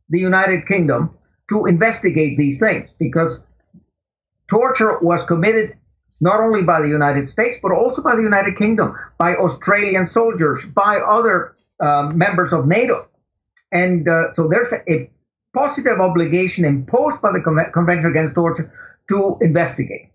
the 0.08 0.18
United 0.18 0.66
Kingdom 0.66 1.18
to 1.50 1.66
investigate 1.66 2.38
these 2.38 2.60
things 2.60 2.90
because 2.98 3.44
torture 4.48 4.98
was 5.00 5.24
committed 5.26 5.76
not 6.20 6.40
only 6.40 6.62
by 6.62 6.80
the 6.80 6.88
United 6.88 7.28
States, 7.28 7.58
but 7.62 7.72
also 7.72 8.02
by 8.02 8.16
the 8.16 8.22
United 8.22 8.56
Kingdom, 8.56 8.96
by 9.18 9.34
Australian 9.34 10.08
soldiers, 10.08 10.64
by 10.64 10.98
other 10.98 11.54
uh, 11.80 12.10
members 12.14 12.52
of 12.52 12.66
NATO. 12.66 13.06
And 13.70 14.08
uh, 14.08 14.32
so 14.32 14.48
there's 14.48 14.72
a, 14.72 15.10
positive 15.54 15.98
obligation 15.98 16.64
imposed 16.64 17.20
by 17.22 17.32
the 17.32 17.40
Con- 17.40 17.72
Convention 17.72 18.10
Against 18.10 18.34
Torture 18.34 18.72
to 19.08 19.38
investigate. 19.40 20.10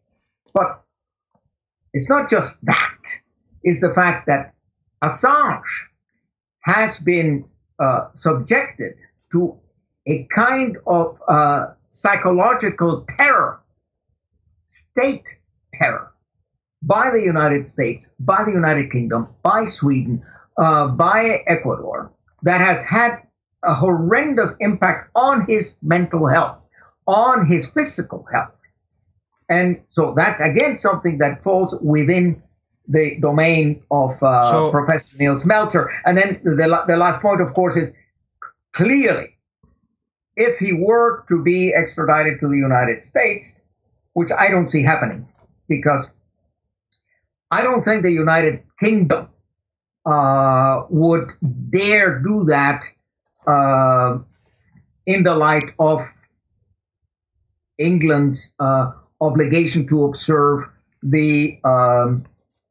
But 0.54 0.84
it's 1.92 2.08
not 2.08 2.30
just 2.30 2.58
that, 2.64 2.98
it's 3.64 3.82
the 3.82 3.94
fact 3.94 4.28
that 4.28 4.54
Assange 5.04 5.64
has 6.62 7.00
been 7.00 7.46
uh, 7.80 8.10
subjected 8.16 8.94
to 9.32 9.58
a 10.06 10.24
kind 10.34 10.78
of 10.86 11.20
uh, 11.28 11.68
psychological 11.88 13.06
terror 13.10 13.60
state 14.68 15.28
terror 15.74 16.12
by 16.82 17.12
the 17.12 17.22
United 17.22 17.66
States, 17.66 18.12
by 18.20 18.44
the 18.44 18.52
United 18.52 18.92
Kingdom, 18.92 19.30
by 19.42 19.66
Sweden, 19.66 20.24
uh, 20.58 20.88
by 20.88 21.44
Ecuador 21.48 22.12
that 22.44 22.60
has 22.60 22.84
had 22.84 23.20
a 23.64 23.74
horrendous 23.74 24.54
impact 24.60 25.10
on 25.16 25.46
his 25.48 25.76
mental 25.82 26.28
health, 26.28 26.58
on 27.08 27.48
his 27.48 27.70
physical 27.70 28.26
health. 28.32 28.52
And 29.50 29.82
so 29.90 30.14
that's 30.16 30.42
again 30.42 30.80
something 30.80 31.20
that 31.20 31.44
falls 31.44 31.76
within 31.82 32.44
the 32.88 33.18
domain 33.20 33.84
of 33.90 34.22
uh, 34.22 34.52
so, 34.52 34.72
Professor 34.72 35.18
Nils 35.18 35.44
Melzer. 35.44 35.88
And 36.06 36.18
then 36.18 36.42
the, 36.44 36.84
the 36.88 36.98
last 36.98 37.22
point, 37.22 37.42
of 37.42 37.54
course, 37.54 37.78
is 37.78 37.92
clearly 38.74 39.38
if 40.36 40.60
he 40.60 40.74
were 40.74 41.24
to 41.30 41.42
be 41.42 41.74
extradited 41.74 42.40
to 42.42 42.50
the 42.50 42.58
United 42.58 43.06
States, 43.06 43.62
which 44.14 44.32
I 44.32 44.50
don't 44.50 44.70
see 44.70 44.84
happening, 44.84 45.28
because 45.78 46.10
I 47.52 47.62
don't 47.62 47.84
think 47.84 48.04
the 48.04 48.12
United 48.12 48.64
Kingdom 48.80 49.30
uh, 50.06 50.84
would 50.90 51.32
dare 51.70 52.20
do 52.20 52.46
that 52.46 52.82
uh, 53.48 54.18
in 55.06 55.24
the 55.24 55.36
light 55.36 55.70
of 55.80 56.02
England's 57.78 58.54
uh, 58.60 58.92
obligation 59.22 59.88
to 59.88 60.06
observe 60.06 60.64
the 61.02 61.60
um, 61.64 62.26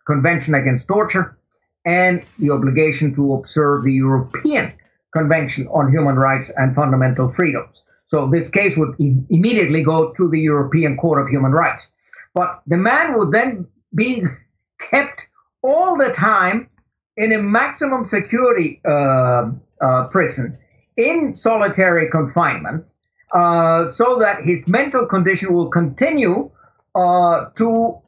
Convention 0.07 0.55
Against 0.55 0.89
Torture 0.89 1.39
and 1.85 2.23
the 2.39 2.51
obligation 2.51 3.15
to 3.15 3.35
observe 3.35 3.85
the 3.85 3.93
European 3.93 4.73
Convention 5.13 5.69
on 5.69 5.91
Human 5.91 6.17
Rights 6.17 6.51
and 6.57 6.75
Fundamental 6.75 7.33
Freedoms. 7.33 7.83
So 8.09 8.29
this 8.29 8.51
case 8.51 8.77
would 8.77 8.95
e- 8.99 9.25
immediately 9.31 9.83
go 9.83 10.13
to 10.13 10.29
the 10.29 10.41
European 10.41 10.97
Court 10.97 11.23
of 11.23 11.29
Human 11.29 11.53
Rights. 11.53 11.93
But 12.35 12.63
the 12.67 12.77
man 12.77 13.15
would 13.17 13.33
then 13.33 13.69
be 13.95 14.25
kept 14.79 15.29
all 15.63 15.97
the 15.97 16.11
time 16.11 16.69
in 17.17 17.33
a 17.33 17.43
maximum 17.43 18.07
security 18.07 18.81
uh, 18.85 19.51
uh, 19.81 20.09
prison 20.09 20.59
in 20.97 21.35
solitary 21.35 22.11
confinement 22.11 22.87
uh, 23.33 23.89
so 23.89 24.19
that 24.19 24.43
his 24.43 24.67
mental 24.67 25.07
condition 25.07 25.53
will 25.53 25.71
continue 25.71 26.51
uh, 26.95 27.47
to 27.57 27.99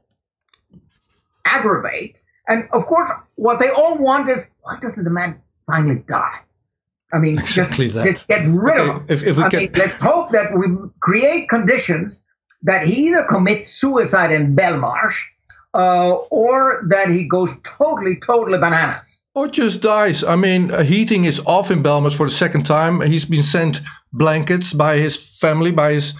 aggravate. 1.44 2.18
And 2.48 2.68
of 2.72 2.86
course, 2.86 3.10
what 3.36 3.60
they 3.60 3.70
all 3.70 3.96
want 3.96 4.28
is 4.28 4.48
why 4.62 4.78
doesn't 4.80 5.04
the 5.04 5.10
man 5.10 5.40
finally 5.66 6.02
die? 6.06 6.40
I 7.12 7.18
mean, 7.18 7.38
exactly 7.38 7.90
just, 7.90 8.04
just, 8.04 8.28
get 8.28 8.46
rid 8.46 8.76
okay, 8.76 8.90
of 8.90 8.96
him. 8.96 9.06
If, 9.08 9.22
if 9.22 9.38
I 9.38 9.48
mean, 9.48 9.70
let's 9.76 10.00
hope 10.00 10.32
that 10.32 10.56
we 10.56 10.66
create 11.00 11.48
conditions 11.48 12.24
that 12.64 12.86
he 12.86 13.08
either 13.08 13.24
commits 13.24 13.70
suicide 13.70 14.30
in 14.32 14.56
Belmarsh 14.56 15.16
uh, 15.74 16.12
or 16.30 16.84
that 16.88 17.08
he 17.08 17.24
goes 17.24 17.50
totally, 17.62 18.16
totally 18.26 18.58
bananas. 18.58 19.06
Or 19.34 19.48
just 19.48 19.82
dies. 19.82 20.22
I 20.22 20.36
mean, 20.36 20.70
heating 20.84 21.24
is 21.24 21.40
off 21.46 21.70
in 21.70 21.82
Belmarsh 21.82 22.16
for 22.16 22.26
the 22.26 22.32
second 22.32 22.64
time. 22.64 23.00
And 23.00 23.12
he's 23.12 23.24
been 23.24 23.42
sent 23.42 23.80
blankets 24.12 24.72
by 24.72 24.98
his 24.98 25.38
family, 25.38 25.72
by 25.72 25.94
his 25.94 26.14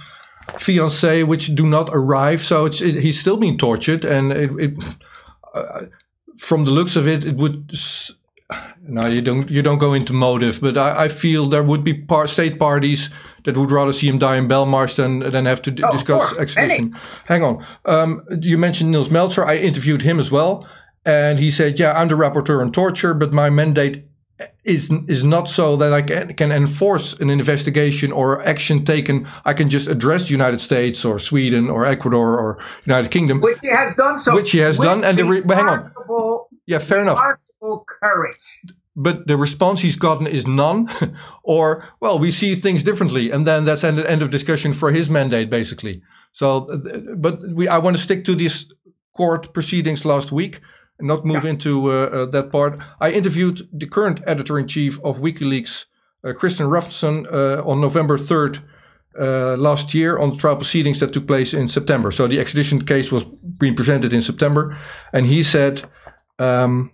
fiancee, 0.58 1.22
which 1.22 1.54
do 1.54 1.66
not 1.66 1.90
arrive. 1.92 2.42
So 2.42 2.66
it, 2.66 2.74
he's 2.74 3.20
still 3.20 3.36
being 3.36 3.58
tortured, 3.58 4.04
and 4.04 4.32
it, 4.32 4.50
it 4.58 4.84
uh, 5.54 5.86
from 6.36 6.64
the 6.64 6.70
looks 6.70 6.96
of 6.96 7.06
it, 7.06 7.24
it 7.24 7.36
would. 7.36 7.70
No, 8.86 9.06
you 9.06 9.22
don't. 9.22 9.50
You 9.50 9.62
don't 9.62 9.78
go 9.78 9.94
into 9.94 10.12
motive, 10.12 10.60
but 10.60 10.76
I, 10.76 11.04
I 11.04 11.08
feel 11.08 11.48
there 11.48 11.62
would 11.62 11.82
be 11.82 11.94
par- 11.94 12.28
state 12.28 12.58
parties 12.58 13.10
that 13.44 13.56
would 13.56 13.70
rather 13.70 13.92
see 13.92 14.08
him 14.08 14.18
die 14.18 14.36
in 14.36 14.48
Belmarsh 14.48 14.96
than 14.96 15.20
than 15.20 15.46
have 15.46 15.62
to 15.62 15.70
oh, 15.82 15.92
discuss 15.92 16.36
extradition. 16.38 16.94
Hang 17.24 17.42
on. 17.42 17.64
Um, 17.86 18.22
you 18.40 18.58
mentioned 18.58 18.90
Nils 18.90 19.08
Melzer. 19.08 19.44
I 19.46 19.56
interviewed 19.56 20.02
him 20.02 20.20
as 20.20 20.30
well, 20.30 20.68
and 21.06 21.38
he 21.38 21.50
said, 21.50 21.78
"Yeah, 21.78 21.92
I'm 21.94 22.08
the 22.08 22.14
rapporteur 22.14 22.60
on 22.60 22.72
torture, 22.72 23.14
but 23.14 23.32
my 23.32 23.48
mandate 23.48 24.04
is 24.64 24.90
is 25.08 25.22
not 25.22 25.48
so 25.48 25.76
that 25.76 25.92
I 25.92 26.02
can, 26.02 26.34
can 26.34 26.52
enforce 26.52 27.14
an 27.20 27.30
investigation 27.30 28.12
or 28.12 28.46
action 28.46 28.84
taken. 28.84 29.26
I 29.44 29.54
can 29.54 29.70
just 29.70 29.88
address 29.88 30.26
the 30.26 30.32
United 30.32 30.60
States 30.60 31.04
or 31.04 31.18
Sweden 31.18 31.70
or 31.70 31.86
Ecuador 31.86 32.38
or 32.38 32.58
United 32.84 33.10
Kingdom, 33.10 33.40
which 33.40 33.60
he 33.60 33.68
has 33.68 33.94
done. 33.94 34.20
So, 34.20 34.34
which 34.34 34.50
he 34.50 34.58
has 34.58 34.78
done, 34.78 35.04
and 35.04 35.18
the 35.18 35.24
re- 35.24 35.54
hang 35.54 35.68
on, 35.68 35.90
yeah, 36.66 36.78
fair 36.78 37.00
enough. 37.00 37.20
Courage 38.04 38.38
but 38.96 39.26
the 39.26 39.36
response 39.36 39.80
he's 39.80 39.96
gotten 39.96 40.26
is 40.26 40.46
none, 40.46 40.88
or 41.42 41.84
well, 42.00 42.18
we 42.18 42.30
see 42.30 42.54
things 42.54 42.82
differently, 42.82 43.30
and 43.30 43.46
then 43.46 43.64
that's 43.64 43.84
end, 43.84 43.98
end 43.98 44.22
of 44.22 44.30
discussion 44.30 44.72
for 44.72 44.92
his 44.92 45.10
mandate, 45.10 45.50
basically. 45.50 46.02
So, 46.32 46.68
but 47.16 47.40
we 47.48 47.68
I 47.68 47.78
want 47.78 47.96
to 47.96 48.02
stick 48.02 48.24
to 48.24 48.34
these 48.34 48.72
court 49.12 49.52
proceedings 49.52 50.04
last 50.04 50.32
week 50.32 50.60
and 50.98 51.08
not 51.08 51.24
move 51.24 51.44
yeah. 51.44 51.50
into 51.50 51.90
uh, 51.90 52.04
uh, 52.06 52.26
that 52.26 52.50
part. 52.52 52.78
I 53.00 53.10
interviewed 53.10 53.68
the 53.72 53.86
current 53.86 54.20
editor 54.26 54.58
in 54.58 54.68
chief 54.68 55.00
of 55.04 55.18
WikiLeaks, 55.18 55.86
uh, 56.24 56.28
Kristinn 56.32 56.68
Hrafnsson, 56.68 57.26
uh, 57.32 57.68
on 57.68 57.80
November 57.80 58.18
third. 58.18 58.62
Uh, 59.16 59.56
last 59.56 59.94
year 59.94 60.18
on 60.18 60.30
the 60.30 60.36
trial 60.36 60.56
proceedings 60.56 60.98
that 60.98 61.12
took 61.12 61.24
place 61.24 61.54
in 61.54 61.68
September. 61.68 62.10
So 62.10 62.26
the 62.26 62.40
extradition 62.40 62.84
case 62.84 63.12
was 63.12 63.22
being 63.22 63.76
presented 63.76 64.12
in 64.12 64.22
September, 64.22 64.76
and 65.12 65.24
he 65.24 65.44
said 65.44 65.88
um, 66.40 66.90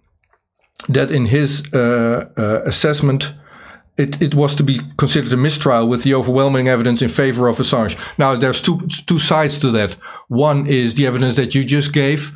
that 0.88 1.10
in 1.10 1.26
his 1.26 1.62
uh, 1.72 2.28
uh, 2.36 2.62
assessment, 2.64 3.34
it, 3.96 4.20
it 4.22 4.34
was 4.34 4.54
to 4.54 4.62
be 4.62 4.80
considered 4.96 5.32
a 5.32 5.36
mistrial 5.36 5.86
with 5.86 6.02
the 6.02 6.14
overwhelming 6.14 6.68
evidence 6.68 7.02
in 7.02 7.08
favor 7.08 7.48
of 7.48 7.58
Assange. 7.58 7.96
Now, 8.18 8.36
there's 8.36 8.62
two 8.62 8.80
two 9.06 9.18
sides 9.18 9.58
to 9.58 9.70
that. 9.72 9.96
One 10.28 10.66
is 10.66 10.94
the 10.94 11.06
evidence 11.06 11.36
that 11.36 11.54
you 11.54 11.64
just 11.64 11.92
gave, 11.92 12.32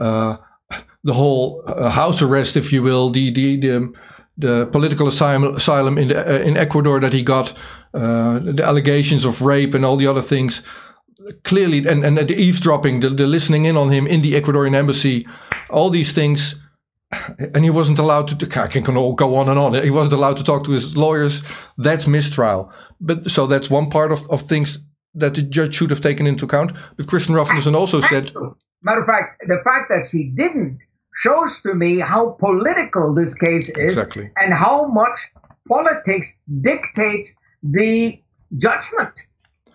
uh, 0.00 0.36
the 1.02 1.14
whole 1.14 1.62
uh, 1.66 1.90
house 1.90 2.22
arrest, 2.22 2.56
if 2.56 2.72
you 2.72 2.82
will, 2.82 3.10
the 3.10 3.32
the 3.32 3.60
the, 3.60 3.92
the 4.36 4.66
political 4.66 5.08
asylum, 5.08 5.56
asylum 5.56 5.98
in 5.98 6.08
the, 6.08 6.16
uh, 6.16 6.38
in 6.44 6.56
Ecuador 6.56 7.00
that 7.00 7.12
he 7.12 7.22
got, 7.22 7.52
uh, 7.94 8.38
the 8.38 8.64
allegations 8.64 9.24
of 9.24 9.42
rape 9.42 9.74
and 9.74 9.84
all 9.84 9.96
the 9.96 10.06
other 10.06 10.22
things. 10.22 10.62
Clearly, 11.42 11.78
and, 11.78 12.04
and 12.04 12.16
the 12.16 12.40
eavesdropping, 12.40 13.00
the, 13.00 13.10
the 13.10 13.26
listening 13.26 13.66
in 13.66 13.76
on 13.76 13.90
him 13.90 14.06
in 14.06 14.22
the 14.22 14.34
Ecuadorian 14.34 14.74
embassy, 14.74 15.26
all 15.68 15.90
these 15.90 16.12
things 16.12 16.54
and 17.38 17.64
he 17.64 17.70
wasn't 17.70 17.98
allowed 17.98 18.28
to. 18.28 18.60
I 18.60 18.68
can 18.68 18.82
go 18.82 19.34
on 19.36 19.48
and 19.48 19.58
on. 19.58 19.74
He 19.82 19.90
wasn't 19.90 20.14
allowed 20.14 20.36
to 20.38 20.44
talk 20.44 20.64
to 20.64 20.70
his 20.72 20.96
lawyers. 20.96 21.42
That's 21.78 22.06
mistrial. 22.06 22.72
But 23.00 23.30
so 23.30 23.46
that's 23.46 23.70
one 23.70 23.90
part 23.90 24.12
of, 24.12 24.28
of 24.30 24.42
things 24.42 24.78
that 25.14 25.34
the 25.34 25.42
judge 25.42 25.74
should 25.74 25.90
have 25.90 26.00
taken 26.00 26.26
into 26.26 26.44
account. 26.44 26.72
But 26.96 27.06
Kristinn 27.06 27.34
Hrafnsson 27.34 27.74
also 27.74 28.00
said, 28.02 28.32
matter 28.82 29.00
of 29.00 29.06
fact, 29.06 29.42
the 29.46 29.60
fact 29.64 29.90
that 29.90 30.06
she 30.10 30.24
didn't 30.34 30.78
shows 31.16 31.60
to 31.62 31.74
me 31.74 31.98
how 31.98 32.36
political 32.38 33.14
this 33.14 33.34
case 33.34 33.68
is, 33.70 33.94
exactly. 33.94 34.30
and 34.36 34.52
how 34.52 34.86
much 34.86 35.18
politics 35.66 36.34
dictates 36.60 37.34
the 37.62 38.22
judgment. 38.56 39.12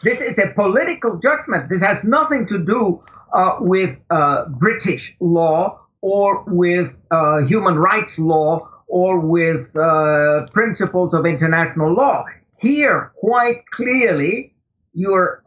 This 0.03 0.21
is 0.21 0.37
a 0.37 0.51
political 0.53 1.17
judgment. 1.17 1.69
This 1.69 1.81
has 1.81 2.03
nothing 2.03 2.47
to 2.47 2.63
do 2.63 3.03
uh, 3.33 3.57
with 3.59 3.97
uh, 4.09 4.45
British 4.49 5.15
law 5.19 5.82
or 6.03 6.43
with 6.47 6.97
uh, 7.11 7.37
human 7.45 7.75
rights 7.75 8.19
law 8.19 8.69
or 8.87 9.19
with 9.19 9.73
uh, 9.77 10.45
principles 10.51 11.13
of 11.13 11.25
international 11.25 11.93
law. 11.93 12.25
Here, 12.59 13.13
quite 13.15 13.65
clearly, 13.71 14.53
you're 14.93 15.45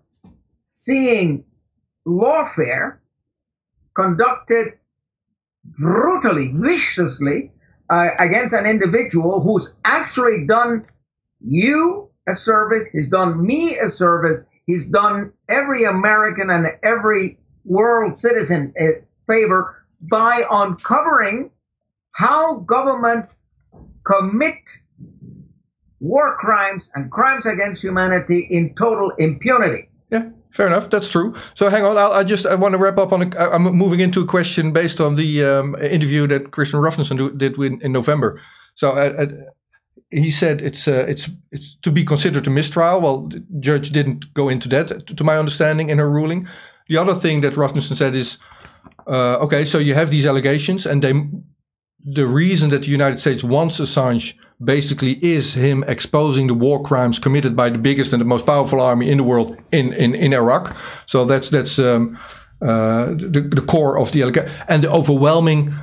seeing 0.72 1.44
lawfare 2.08 2.96
conducted 3.94 4.78
brutally, 5.62 6.54
viciously 6.56 7.52
uh, 7.90 8.08
against 8.18 8.54
an 8.54 8.64
individual 8.64 9.42
who's 9.42 9.74
actually 9.84 10.46
done 10.46 10.86
you 11.40 12.08
a 12.26 12.34
service, 12.34 12.88
he's 12.92 13.10
done 13.10 13.46
me 13.46 13.78
a 13.78 13.90
service, 13.90 14.40
he's 14.64 14.86
done 14.86 15.34
every 15.50 15.84
American 15.84 16.48
and 16.48 16.66
every 16.82 17.38
world 17.66 18.16
citizen 18.16 18.72
a 18.80 19.04
favor 19.26 19.85
by 20.00 20.44
uncovering 20.50 21.50
how 22.12 22.56
governments 22.56 23.38
commit 24.04 24.56
war 26.00 26.36
crimes 26.38 26.90
and 26.94 27.10
crimes 27.10 27.46
against 27.46 27.82
humanity 27.82 28.46
in 28.50 28.74
total 28.74 29.10
impunity. 29.18 29.88
Yeah, 30.10 30.30
fair 30.50 30.66
enough. 30.66 30.90
That's 30.90 31.08
true. 31.08 31.34
So 31.54 31.68
hang 31.68 31.84
on. 31.84 31.98
I'll, 31.98 32.12
I 32.12 32.22
just 32.22 32.46
I 32.46 32.54
want 32.54 32.72
to 32.72 32.78
wrap 32.78 32.98
up 32.98 33.12
on. 33.12 33.22
A, 33.22 33.50
I'm 33.50 33.62
moving 33.62 34.00
into 34.00 34.20
a 34.20 34.26
question 34.26 34.72
based 34.72 35.00
on 35.00 35.16
the 35.16 35.44
um, 35.44 35.74
interview 35.76 36.26
that 36.28 36.50
Kristinn 36.50 36.80
Hrafnsson 36.80 37.38
did 37.38 37.58
in, 37.58 37.80
in 37.82 37.92
November. 37.92 38.40
So 38.74 38.92
uh, 38.92 39.12
uh, 39.18 39.26
he 40.10 40.30
said 40.30 40.60
it's 40.60 40.86
uh, 40.86 41.06
it's 41.08 41.28
it's 41.50 41.74
to 41.82 41.90
be 41.90 42.04
considered 42.04 42.46
a 42.46 42.50
mistrial. 42.50 43.00
Well, 43.00 43.28
the 43.28 43.44
judge 43.60 43.90
didn't 43.90 44.32
go 44.34 44.48
into 44.48 44.68
that, 44.68 45.06
to 45.06 45.24
my 45.24 45.36
understanding, 45.38 45.88
in 45.88 45.98
her 45.98 46.10
ruling. 46.10 46.46
The 46.88 46.98
other 46.98 47.14
thing 47.14 47.40
that 47.40 47.54
Hrafnsson 47.54 47.96
said 47.96 48.14
is 48.14 48.38
uh, 49.06 49.44
okay, 49.44 49.64
so 49.64 49.78
you 49.78 49.94
have 49.94 50.10
these 50.10 50.26
allegations, 50.26 50.86
and 50.86 51.02
they, 51.02 51.12
the 52.04 52.26
reason 52.26 52.70
that 52.70 52.82
the 52.82 52.90
United 52.90 53.20
States 53.20 53.44
wants 53.44 53.80
Assange 53.80 54.34
basically 54.62 55.22
is 55.24 55.54
him 55.54 55.84
exposing 55.86 56.46
the 56.46 56.54
war 56.54 56.82
crimes 56.82 57.18
committed 57.18 57.54
by 57.54 57.68
the 57.68 57.78
biggest 57.78 58.12
and 58.12 58.20
the 58.20 58.26
most 58.26 58.46
powerful 58.46 58.80
army 58.80 59.10
in 59.10 59.18
the 59.18 59.24
world 59.24 59.56
in 59.70 59.92
in, 59.92 60.14
in 60.14 60.32
Iraq. 60.32 60.76
So 61.06 61.24
that's 61.24 61.50
that's 61.50 61.78
um, 61.78 62.18
uh, 62.62 63.06
the, 63.06 63.48
the 63.54 63.60
core 63.60 63.98
of 63.98 64.12
the 64.12 64.22
allegation, 64.22 64.50
and 64.68 64.82
the 64.82 64.90
overwhelming 64.90 65.74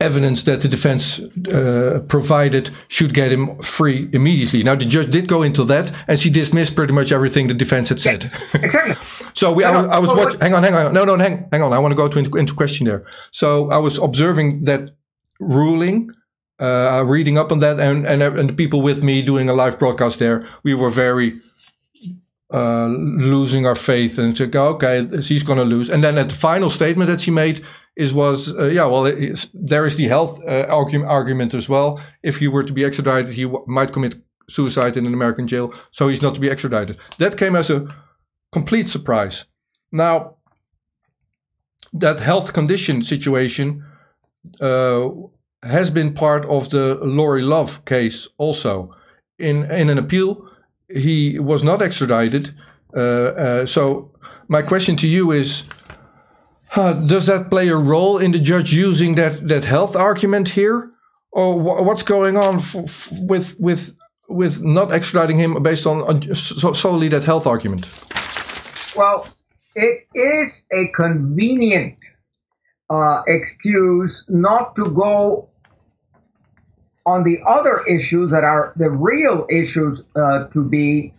evidence 0.00 0.42
that 0.44 0.60
the 0.60 0.68
defense 0.68 1.20
uh, 1.52 2.02
provided 2.08 2.70
should 2.88 3.14
get 3.14 3.32
him 3.32 3.60
free 3.62 4.08
immediately. 4.12 4.62
Now, 4.62 4.74
the 4.74 4.84
judge 4.84 5.10
did 5.10 5.26
go 5.26 5.42
into 5.42 5.64
that, 5.64 5.92
and 6.06 6.18
she 6.18 6.30
dismissed 6.30 6.76
pretty 6.76 6.92
much 6.92 7.12
everything 7.12 7.46
the 7.46 7.54
defense 7.54 7.88
had 7.88 8.00
said. 8.00 8.24
Exactly. 8.54 8.96
so 9.34 9.52
we, 9.52 9.64
I, 9.64 9.72
I, 9.72 9.98
was 9.98 10.10
watching. 10.12 10.40
Hang 10.40 10.54
on, 10.54 10.62
hang 10.62 10.74
on. 10.74 10.92
No, 10.92 11.04
no, 11.04 11.16
hang, 11.16 11.48
hang 11.50 11.62
on. 11.62 11.72
I 11.72 11.78
want 11.78 11.92
to 11.92 11.96
go 11.96 12.08
to 12.08 12.18
into, 12.18 12.36
into 12.36 12.54
question 12.54 12.86
there. 12.86 13.04
So 13.30 13.70
I 13.70 13.78
was 13.78 13.98
observing 13.98 14.64
that 14.64 14.90
ruling. 15.40 16.10
Uh, 16.58 17.04
reading 17.06 17.36
up 17.36 17.52
on 17.52 17.58
that, 17.58 17.78
and, 17.78 18.06
and 18.06 18.22
and 18.22 18.48
the 18.48 18.52
people 18.54 18.80
with 18.80 19.02
me 19.02 19.20
doing 19.20 19.50
a 19.50 19.52
live 19.52 19.78
broadcast 19.78 20.18
there, 20.18 20.48
we 20.62 20.72
were 20.72 20.88
very 20.88 21.34
uh, 22.52 22.86
losing 22.86 23.66
our 23.66 23.74
faith 23.74 24.18
and 24.18 24.50
go, 24.50 24.68
okay, 24.68 25.06
she's 25.20 25.42
going 25.42 25.58
to 25.58 25.64
lose. 25.64 25.90
And 25.90 26.02
then 26.02 26.16
at 26.16 26.28
the 26.28 26.34
final 26.34 26.70
statement 26.70 27.10
that 27.10 27.20
she 27.20 27.30
made 27.30 27.64
is 27.96 28.12
was, 28.12 28.54
uh, 28.54 28.66
yeah, 28.66 28.84
well, 28.84 29.04
there 29.54 29.86
is 29.86 29.96
the 29.96 30.08
health 30.08 30.38
uh, 30.46 30.66
argument, 30.68 31.54
as 31.54 31.68
well. 31.68 32.00
If 32.22 32.38
he 32.38 32.48
were 32.48 32.62
to 32.62 32.72
be 32.72 32.84
extradited, 32.84 33.34
he 33.34 33.46
might 33.66 33.92
commit 33.92 34.16
suicide 34.48 34.96
in 34.96 35.06
an 35.06 35.14
American 35.14 35.48
jail, 35.48 35.72
so 35.90 36.08
he's 36.08 36.22
not 36.22 36.34
to 36.34 36.40
be 36.40 36.50
extradited. 36.50 36.98
That 37.18 37.36
came 37.36 37.56
as 37.56 37.70
a 37.70 37.86
complete 38.52 38.88
surprise. 38.88 39.46
Now, 39.90 40.36
that 41.92 42.20
health 42.20 42.52
condition 42.52 43.02
situation 43.02 43.82
uh, 44.60 45.08
has 45.62 45.90
been 45.90 46.12
part 46.12 46.44
of 46.46 46.68
the 46.68 46.98
Lauri 47.02 47.42
Love 47.42 47.84
case 47.84 48.28
also. 48.36 48.94
In 49.38 49.64
in 49.70 49.90
an 49.90 49.98
appeal, 49.98 50.48
he 50.88 51.38
was 51.38 51.62
not 51.62 51.80
extradited. 51.80 52.54
Uh, 52.94 53.00
uh, 53.00 53.66
so 53.66 54.10
my 54.48 54.62
question 54.62 54.96
to 54.96 55.06
you 55.06 55.32
is. 55.32 55.64
Uh, 56.76 56.92
does 56.92 57.26
that 57.26 57.48
play 57.48 57.68
a 57.68 57.76
role 57.76 58.18
in 58.18 58.32
the 58.32 58.38
judge 58.38 58.70
using 58.70 59.14
that, 59.14 59.48
that 59.48 59.64
health 59.64 59.96
argument 59.96 60.50
here, 60.50 60.90
or 61.32 61.54
wh 61.54 61.82
what's 61.82 62.02
going 62.02 62.36
on 62.36 62.56
with 63.22 63.56
with 63.58 63.96
with 64.28 64.62
not 64.62 64.88
extraditing 64.88 65.36
him 65.36 65.62
based 65.62 65.86
on, 65.86 66.02
on 66.02 66.34
so 66.34 66.74
solely 66.74 67.08
that 67.08 67.24
health 67.24 67.46
argument? 67.46 67.86
Well, 68.94 69.26
it 69.74 70.06
is 70.14 70.66
a 70.70 70.88
convenient 70.88 71.96
uh, 72.90 73.22
excuse 73.26 74.24
not 74.28 74.76
to 74.76 74.84
go 74.90 75.48
on 77.06 77.24
the 77.24 77.38
other 77.46 77.84
issues 77.88 78.30
that 78.32 78.44
are 78.44 78.74
the 78.76 78.90
real 78.90 79.46
issues 79.48 80.02
uh, 80.14 80.48
to 80.48 80.62
be 80.62 81.14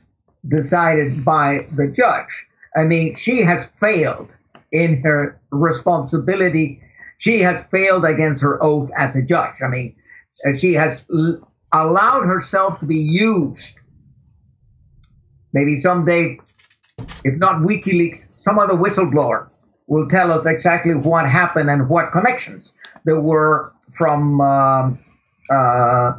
decided 0.48 1.26
by 1.26 1.66
the 1.76 1.88
judge. 1.88 2.46
I 2.76 2.84
mean, 2.84 3.16
she 3.16 3.42
has 3.42 3.70
failed 3.80 4.30
in 4.72 5.02
her 5.02 5.40
responsibility. 5.52 6.82
She 7.18 7.40
has 7.40 7.64
failed 7.66 8.06
against 8.06 8.42
her 8.42 8.62
oath 8.64 8.92
as 8.96 9.16
a 9.16 9.22
judge. 9.22 9.56
I 9.64 9.68
mean, 9.68 9.96
uh, 10.46 10.58
she 10.58 10.74
has 10.74 11.06
l- 11.12 11.40
allowed 11.74 12.26
herself 12.26 12.80
to 12.80 12.86
be 12.86 13.00
used. 13.00 13.80
Maybe 15.54 15.78
someday, 15.78 16.40
if 17.24 17.36
not 17.38 17.62
WikiLeaks, 17.62 18.30
some 18.38 18.60
other 18.60 18.76
whistleblower 18.76 19.50
will 19.88 20.08
tell 20.08 20.32
us 20.32 20.46
exactly 20.46 20.94
what 20.94 21.28
happened 21.28 21.70
and 21.70 21.90
what 21.90 22.12
connections 22.12 22.72
there 23.06 23.20
were 23.20 23.74
from 23.98 24.42
um, 24.42 25.00
uh, 25.50 26.14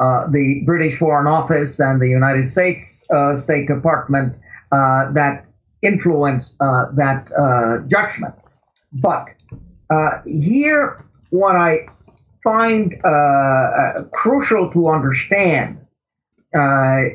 uh, 0.00 0.26
the 0.30 0.62
British 0.64 0.98
Foreign 0.98 1.26
Office 1.26 1.78
and 1.78 2.00
the 2.00 2.08
United 2.08 2.50
States 2.50 3.06
uh, 3.10 3.38
State 3.40 3.68
Department 3.68 4.34
uh, 4.72 5.12
that 5.12 5.44
influenced 5.82 6.56
uh, 6.60 6.86
that 6.94 7.30
uh, 7.32 7.78
judgment. 7.88 8.34
But 8.92 9.34
here, 10.24 11.04
what 11.30 11.56
I 11.56 11.86
find 12.42 13.00
crucial 14.12 14.70
to 14.70 14.88
understand 14.88 15.86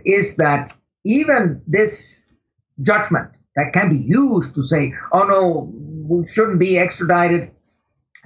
is 0.05 0.35
that 0.37 0.73
even 1.03 1.61
this 1.67 2.23
judgment 2.81 3.31
that 3.55 3.73
can 3.73 3.89
be 3.89 4.03
used 4.03 4.53
to 4.55 4.61
say, 4.61 4.93
oh 5.11 5.23
no, 5.23 5.71
we 6.07 6.27
shouldn't 6.27 6.59
be 6.59 6.77
extradited 6.77 7.51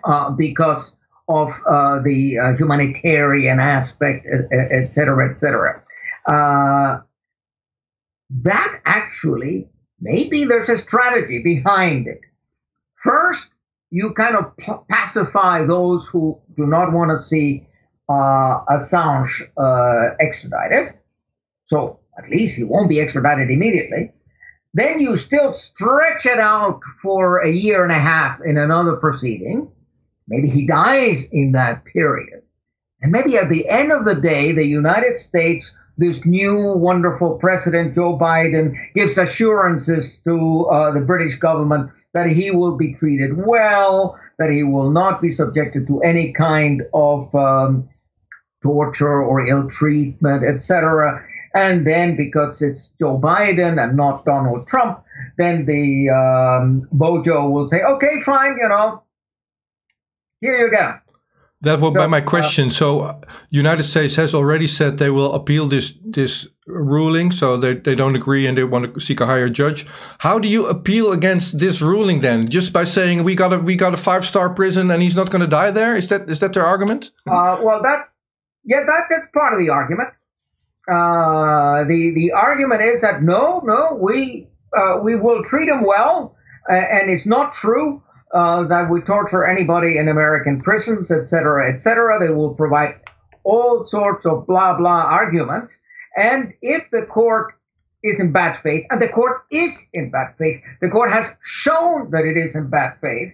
uh, 0.04 0.32
because 0.32 0.96
of 1.28 1.50
uh, 1.68 2.00
the 2.02 2.40
uh, 2.40 2.58
humanitarian 2.58 3.60
aspect, 3.60 4.26
et 4.52 4.94
cetera, 4.94 5.32
et 5.32 5.40
cetera. 5.40 5.84
Uh, 6.26 7.02
that 8.32 8.82
actually, 8.86 9.70
maybe 10.02 10.46
there's 10.46 10.70
a 10.70 10.78
strategy 10.78 11.42
behind 11.44 12.08
it. 12.08 12.22
First, 12.96 13.52
you 13.90 14.14
kind 14.14 14.36
of 14.36 14.56
pacify 14.88 15.66
those 15.66 16.08
who 16.08 16.40
do 16.56 16.66
not 16.66 16.94
want 16.94 17.12
to 17.12 17.22
see 17.22 17.68
uh, 18.08 18.66
Assange 18.66 19.42
uh, 19.58 20.16
extradited. 20.20 20.96
So 21.66 22.00
at 22.18 22.30
least 22.30 22.58
he 22.58 22.64
won't 22.64 22.90
be 22.90 23.00
extradited 23.00 23.50
immediately. 23.50 24.12
Then 24.74 25.00
you 25.00 25.18
still 25.18 25.54
stretch 25.54 26.26
it 26.26 26.40
out 26.40 26.82
for 27.02 27.40
a 27.40 27.50
year 27.50 27.84
and 27.84 27.92
a 27.92 28.00
half 28.00 28.40
in 28.44 28.58
another 28.58 28.98
proceeding. 28.98 29.72
Maybe 30.28 30.50
he 30.50 30.68
dies 30.68 31.26
in 31.32 31.54
that 31.54 31.86
period. 31.86 32.44
And 33.02 33.12
maybe 33.12 33.38
at 33.38 33.50
the 33.50 33.68
end 33.68 33.92
of 33.92 34.06
the 34.06 34.16
day, 34.16 34.52
the 34.52 34.66
United 34.66 35.18
States, 35.18 35.76
this 36.00 36.26
new 36.26 36.74
wonderful 36.74 37.38
president, 37.38 37.94
Joe 37.94 38.18
Biden, 38.18 38.76
gives 38.96 39.18
assurances 39.18 40.18
to 40.24 40.66
uh, 40.66 40.92
the 40.92 41.02
British 41.02 41.36
government 41.38 41.92
that 42.14 42.28
he 42.28 42.52
will 42.52 42.78
be 42.78 42.94
treated 42.94 43.36
well, 43.36 44.18
that 44.40 44.50
he 44.50 44.64
will 44.64 44.92
not 44.92 45.22
be 45.22 45.30
subjected 45.30 45.88
to 45.88 46.02
any 46.02 46.32
kind 46.32 46.84
of 46.94 47.34
um, 47.36 47.90
torture 48.64 49.22
or 49.22 49.46
ill 49.46 49.70
treatment, 49.70 50.44
etc. 50.44 51.26
And 51.54 51.86
then 51.86 52.16
because 52.16 52.62
it's 52.62 52.90
Joe 53.00 53.20
Biden 53.20 53.82
and 53.84 53.98
not 53.98 54.24
Donald 54.24 54.68
Trump, 54.68 55.04
then 55.38 55.66
the 55.66 56.10
um, 56.10 56.88
Bojo 56.92 57.50
will 57.50 57.68
say, 57.68 57.82
okay, 57.82 58.22
fine, 58.22 58.58
you 58.62 58.70
know, 58.70 59.04
here 60.40 60.58
you 60.58 60.72
go. 60.72 60.96
That 61.62 61.82
was 61.82 61.94
so, 61.94 62.08
my 62.08 62.22
question. 62.22 62.68
Uh, 62.68 62.72
so, 62.72 63.22
United 63.50 63.84
States 63.84 64.16
has 64.16 64.34
already 64.34 64.68
said 64.68 64.98
they 64.98 65.10
will 65.10 65.34
appeal 65.34 65.68
this 65.68 65.98
this 66.06 66.48
ruling. 66.70 67.32
So 67.32 67.58
they, 67.58 67.74
they 67.74 67.96
don't 67.96 68.16
agree 68.16 68.48
and 68.48 68.58
they 68.58 68.64
want 68.64 68.94
to 68.94 69.00
seek 69.00 69.20
a 69.20 69.26
higher 69.26 69.50
judge. 69.50 69.86
How 70.20 70.40
do 70.40 70.48
you 70.48 70.68
appeal 70.68 71.12
against 71.12 71.60
this 71.60 71.82
ruling 71.82 72.22
then? 72.22 72.50
Just 72.50 72.72
by 72.72 72.86
saying 72.86 73.24
we 73.24 73.36
got 73.36 73.52
a 73.52 73.60
we 73.60 73.76
got 73.76 73.94
a 73.94 73.98
five 73.98 74.26
star 74.26 74.54
prison 74.54 74.90
and 74.92 75.02
he's 75.02 75.16
not 75.16 75.32
going 75.32 75.42
to 75.42 75.48
die 75.48 75.72
there? 75.72 75.96
Is 75.96 76.08
that 76.10 76.30
is 76.30 76.40
that 76.40 76.54
their 76.54 76.66
argument? 76.66 77.12
Uh, 77.28 77.60
well, 77.62 77.82
that's 77.84 78.16
yeah, 78.64 78.84
that 78.86 79.06
that's 79.10 79.32
part 79.34 79.54
of 79.54 79.60
the 79.60 79.70
argument. 79.70 80.10
Uh, 80.90 81.84
the 81.86 82.12
the 82.16 82.32
argument 82.32 82.82
is 82.82 83.02
that 83.02 83.22
no, 83.22 83.62
no, 83.66 83.98
we 84.00 84.48
uh, 84.76 85.00
we 85.04 85.16
will 85.16 85.44
treat 85.44 85.68
him 85.68 85.84
well, 85.84 86.36
and 86.70 87.10
it's 87.10 87.26
not 87.26 87.54
true 87.54 88.02
uh, 88.34 88.68
that 88.68 88.90
we 88.90 89.02
torture 89.02 89.46
anybody 89.46 89.98
in 89.98 90.08
American 90.08 90.62
prisons, 90.62 91.12
etc., 91.12 91.74
etc. 91.74 92.20
They 92.20 92.34
will 92.34 92.54
provide 92.54 92.96
all 93.44 93.84
sorts 93.84 94.26
of 94.26 94.48
blah 94.48 94.78
blah 94.78 95.04
arguments. 95.04 95.78
And 96.16 96.54
if 96.62 96.90
the 96.92 97.04
court 97.04 97.54
is 98.04 98.20
in 98.20 98.32
bad 98.32 98.60
faith, 98.60 98.86
and 98.90 99.02
the 99.02 99.10
court 99.10 99.44
is 99.52 99.86
in 99.94 100.12
bad 100.12 100.36
faith, 100.38 100.62
the 100.82 100.90
court 100.90 101.12
has 101.12 101.36
shown 101.44 102.12
that 102.12 102.26
it 102.26 102.38
is 102.38 102.56
in 102.56 102.70
bad 102.70 102.98
faith, 103.02 103.34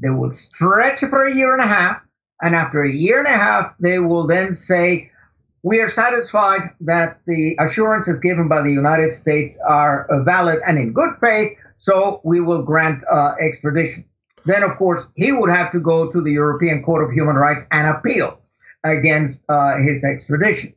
they 0.00 0.10
will 0.10 0.32
stretch 0.32 1.00
for 1.00 1.24
a 1.24 1.34
year 1.34 1.52
and 1.52 1.62
a 1.62 1.66
half. 1.66 2.02
And 2.40 2.54
after 2.54 2.84
a 2.84 2.90
year 2.90 3.18
and 3.18 3.26
a 3.26 3.36
half, 3.36 3.74
they 3.80 3.98
will 3.98 4.28
then 4.28 4.54
say, 4.54 5.10
we 5.62 5.80
are 5.80 5.88
satisfied 5.88 6.70
that 6.82 7.20
the 7.26 7.56
assurances 7.58 8.20
given 8.20 8.48
by 8.48 8.62
the 8.62 8.70
United 8.70 9.12
States 9.14 9.58
are 9.58 10.06
valid 10.24 10.60
and 10.64 10.78
in 10.78 10.92
good 10.92 11.14
faith. 11.20 11.58
So 11.78 12.20
we 12.24 12.40
will 12.40 12.62
grant 12.62 13.02
uh, 13.10 13.34
extradition. 13.40 14.04
Then, 14.44 14.62
of 14.62 14.76
course, 14.76 15.08
he 15.14 15.32
would 15.32 15.50
have 15.50 15.72
to 15.72 15.80
go 15.80 16.10
to 16.10 16.20
the 16.20 16.32
European 16.32 16.82
Court 16.82 17.04
of 17.04 17.12
Human 17.12 17.36
Rights 17.36 17.64
and 17.70 17.86
appeal 17.86 18.38
against 18.84 19.44
uh, 19.48 19.76
his 19.78 20.04
extradition. 20.04 20.74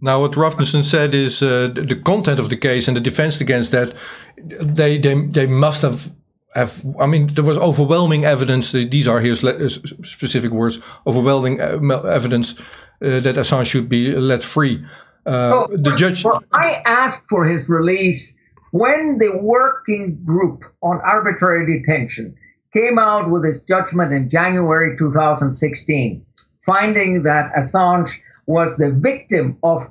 Now, 0.00 0.20
what 0.20 0.36
Rasmussen 0.36 0.82
said 0.82 1.14
is 1.14 1.42
uh, 1.42 1.68
the 1.74 2.00
content 2.04 2.38
of 2.38 2.50
the 2.50 2.56
case 2.56 2.88
and 2.88 2.96
the 2.96 3.00
defense 3.00 3.40
against 3.40 3.72
that. 3.72 3.94
They 4.36 4.98
they 4.98 5.14
they 5.14 5.46
must 5.46 5.82
have 5.82 6.12
have. 6.54 6.84
I 7.00 7.06
mean, 7.06 7.34
there 7.34 7.44
was 7.44 7.56
overwhelming 7.58 8.24
evidence. 8.24 8.72
These 8.72 9.08
are 9.08 9.20
his 9.20 9.42
uh, 9.42 9.68
specific 10.04 10.50
words. 10.50 10.80
Overwhelming 11.06 11.60
uh, 11.60 12.00
evidence 12.02 12.60
uh, 12.60 13.20
that 13.20 13.36
Assange 13.36 13.66
should 13.66 13.88
be 13.88 14.12
let 14.14 14.44
free. 14.44 14.84
Uh, 15.26 15.52
oh, 15.54 15.76
the 15.76 15.92
judge. 15.96 16.24
Well, 16.24 16.42
I 16.52 16.82
asked 16.84 17.24
for 17.28 17.44
his 17.44 17.68
release 17.68 18.37
when 18.70 19.18
the 19.18 19.36
working 19.36 20.22
group 20.24 20.64
on 20.82 21.00
arbitrary 21.00 21.78
detention 21.78 22.36
came 22.72 22.98
out 22.98 23.30
with 23.30 23.44
its 23.44 23.60
judgment 23.60 24.12
in 24.12 24.28
January 24.28 24.96
2016, 24.98 26.24
finding 26.64 27.22
that 27.22 27.52
Assange 27.54 28.18
was 28.46 28.76
the 28.76 28.90
victim 28.90 29.58
of 29.62 29.90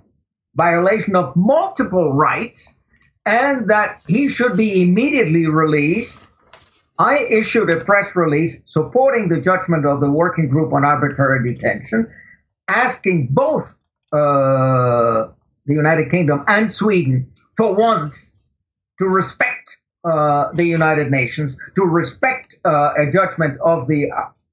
violation 0.55 1.15
of 1.15 1.35
multiple 1.35 2.13
rights 2.13 2.75
and 3.25 3.69
that 3.69 4.01
he 4.07 4.29
should 4.29 4.55
be 4.55 4.81
immediately 4.81 5.47
released, 5.47 6.27
I 6.97 7.19
issued 7.29 7.73
a 7.73 7.83
press 7.83 8.15
release 8.15 8.61
supporting 8.65 9.29
the 9.29 9.41
judgment 9.41 9.85
of 9.85 9.99
the 9.99 10.09
working 10.09 10.49
group 10.49 10.73
on 10.73 10.85
arbitrary 10.85 11.53
detention, 11.53 12.11
asking 12.67 13.29
both 13.31 13.77
uh, 14.13 15.27
the 15.65 15.73
United 15.73 16.09
Kingdom 16.09 16.43
and 16.47 16.71
Sweden 16.71 17.31
for 17.55 17.75
once 17.75 18.36
to 18.99 19.05
respect 19.07 19.77
uh, 20.03 20.51
the 20.53 20.63
United 20.65 21.11
Nations, 21.11 21.57
to 21.75 21.83
respect 21.83 22.55
uh, 22.65 22.93
a 22.97 23.11
judgment 23.11 23.59
of 23.61 23.87
the 23.87 24.09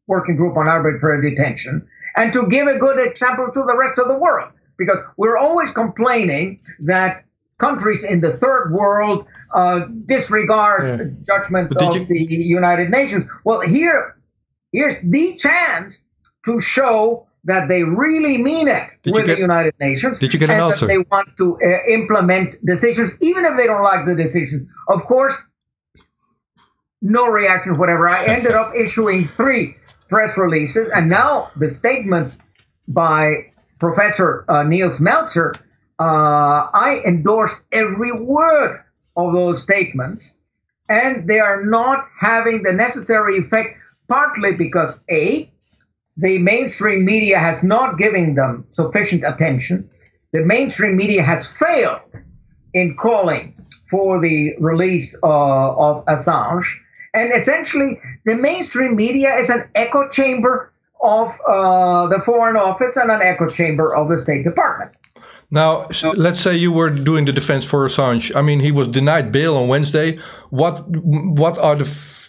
Working 0.06 0.36
Group 0.36 0.56
on 0.56 0.68
Arbitrary 0.68 1.30
Detention, 1.30 1.86
and 2.16 2.32
to 2.32 2.46
give 2.48 2.66
a 2.66 2.78
good 2.78 2.98
example 3.06 3.48
to 3.52 3.62
the 3.66 3.76
rest 3.76 3.98
of 3.98 4.08
the 4.08 4.14
world. 4.14 4.50
Because 4.76 4.98
we're 5.16 5.36
always 5.38 5.70
complaining 5.70 6.60
that 6.80 7.24
countries 7.58 8.02
in 8.04 8.20
the 8.20 8.32
third 8.32 8.72
world 8.72 9.26
uh, 9.54 9.86
disregard 10.06 10.82
Yeah. 11.00 11.06
judgments 11.24 11.76
of 11.76 11.94
you- 11.94 12.06
the 12.06 12.18
United 12.18 12.90
Nations. 12.90 13.24
Well, 13.44 13.60
here, 13.60 14.16
here's 14.72 14.96
the 15.04 15.36
chance 15.36 16.02
to 16.44 16.60
show 16.60 17.28
that 17.44 17.68
they 17.68 17.84
really 17.84 18.38
mean 18.38 18.68
it 18.68 18.88
Did 19.02 19.14
with 19.14 19.26
get- 19.26 19.34
the 19.36 19.40
United 19.40 19.74
Nations. 19.80 20.18
Did 20.18 20.32
you 20.32 20.38
get 20.38 20.50
an 20.50 20.56
and 20.56 20.64
answer? 20.72 20.86
That 20.86 20.92
they 20.92 20.98
want 21.10 21.28
to 21.38 21.58
uh, 21.62 21.86
implement 21.88 22.56
decisions, 22.64 23.14
even 23.20 23.44
if 23.44 23.56
they 23.56 23.66
don't 23.66 23.82
like 23.82 24.06
the 24.06 24.14
decision. 24.14 24.68
Of 24.88 25.04
course, 25.04 25.34
no 27.02 27.28
reaction, 27.28 27.76
whatever. 27.78 28.08
I 28.08 28.24
ended 28.24 28.52
up 28.52 28.74
issuing 28.74 29.28
three 29.28 29.76
press 30.08 30.38
releases, 30.38 30.88
and 30.90 31.08
now 31.08 31.50
the 31.56 31.70
statements 31.70 32.38
by 32.88 33.52
Professor 33.78 34.44
uh, 34.48 34.62
Nils 34.62 34.98
Melzer, 35.00 35.54
uh, 35.98 36.68
I 36.72 37.02
endorse 37.06 37.62
every 37.70 38.12
word 38.12 38.82
of 39.16 39.32
those 39.32 39.62
statements, 39.62 40.34
and 40.88 41.28
they 41.28 41.40
are 41.40 41.64
not 41.64 42.06
having 42.18 42.62
the 42.62 42.72
necessary 42.72 43.38
effect, 43.38 43.76
partly 44.08 44.54
because 44.54 44.98
A, 45.10 45.52
the 46.16 46.38
mainstream 46.38 47.04
media 47.04 47.38
has 47.38 47.62
not 47.62 47.98
given 47.98 48.34
them 48.34 48.66
sufficient 48.68 49.24
attention. 49.24 49.90
The 50.32 50.44
mainstream 50.44 50.96
media 50.96 51.22
has 51.22 51.46
failed 51.46 52.00
in 52.72 52.96
calling 52.96 53.54
for 53.90 54.20
the 54.20 54.54
release 54.58 55.16
uh, 55.22 55.26
of 55.26 56.04
Assange. 56.06 56.66
And 57.14 57.32
essentially, 57.32 58.00
the 58.24 58.34
mainstream 58.34 58.96
media 58.96 59.36
is 59.38 59.50
an 59.50 59.68
echo 59.74 60.08
chamber 60.08 60.72
of 61.02 61.38
uh, 61.48 62.08
the 62.08 62.20
Foreign 62.20 62.56
Office 62.56 62.96
and 62.96 63.10
an 63.10 63.22
echo 63.22 63.48
chamber 63.48 63.94
of 63.94 64.08
the 64.08 64.18
State 64.18 64.42
Department. 64.42 64.92
Now, 65.50 65.86
let's 66.16 66.40
say 66.40 66.56
you 66.56 66.72
were 66.72 66.90
doing 66.90 67.26
the 67.26 67.32
defense 67.32 67.64
for 67.64 67.86
Assange. 67.86 68.34
I 68.34 68.42
mean, 68.42 68.58
he 68.60 68.72
was 68.72 68.88
denied 68.88 69.30
bail 69.30 69.56
on 69.56 69.68
Wednesday. 69.68 70.18
What 70.50 70.84
what 70.88 71.58
are 71.58 71.76
the 71.76 71.84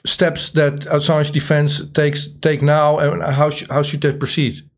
steps 0.06 0.52
that 0.52 0.82
Assange 0.82 1.32
defense 1.32 1.86
takes 1.92 2.28
take 2.28 2.62
now, 2.62 3.00
and 3.00 3.22
how 3.24 3.50
sh- 3.50 3.68
how 3.70 3.84
should 3.84 4.02
they 4.02 4.14
proceed? 4.14 4.70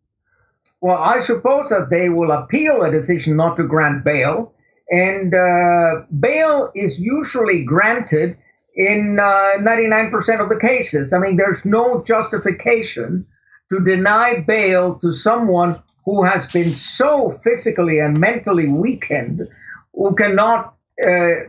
Well, 0.82 0.98
I 0.98 1.20
suppose 1.20 1.70
that 1.70 1.90
they 1.90 2.10
will 2.10 2.32
appeal 2.32 2.84
a 2.84 2.92
decision 2.92 3.36
not 3.36 3.58
to 3.58 3.64
grant 3.64 4.04
bail, 4.04 4.54
and 4.90 5.34
uh, 5.34 6.04
bail 6.20 6.72
is 6.76 7.00
usually 7.00 7.64
granted 7.64 8.38
in 8.76 9.20
uh, 9.20 9.58
99% 9.58 10.40
of 10.40 10.50
the 10.50 10.60
cases. 10.60 11.12
I 11.12 11.18
mean, 11.18 11.36
there's 11.36 11.66
no 11.66 12.04
justification 12.04 13.26
to 13.70 13.80
deny 13.80 14.40
bail 14.40 15.00
to 15.00 15.12
someone 15.12 15.82
who 16.06 16.24
has 16.24 16.52
been 16.54 16.72
so 16.72 17.40
physically 17.44 18.00
and 18.00 18.20
mentally 18.20 18.68
weakened, 18.68 19.48
who 19.94 20.16
cannot, 20.16 20.76
uh, 21.06 21.48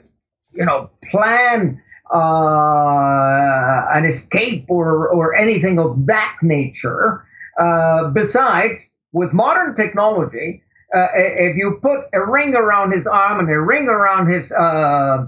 you 0.53 0.65
know, 0.65 0.91
plan 1.11 1.81
uh, 2.13 3.87
an 3.93 4.05
escape 4.05 4.67
or, 4.69 5.09
or 5.09 5.35
anything 5.35 5.79
of 5.79 6.07
that 6.07 6.37
nature. 6.43 7.25
Uh, 7.59 8.09
besides, 8.11 8.93
with 9.13 9.33
modern 9.33 9.75
technology, 9.75 10.63
uh, 10.95 11.09
if 11.15 11.57
you 11.57 11.79
put 11.83 12.01
a 12.13 12.25
ring 12.25 12.55
around 12.55 12.93
his 12.93 13.07
arm 13.07 13.41
and 13.41 13.51
a 13.51 13.61
ring 13.61 13.89
around 13.89 14.29
his 14.29 14.53
uh, 14.53 15.27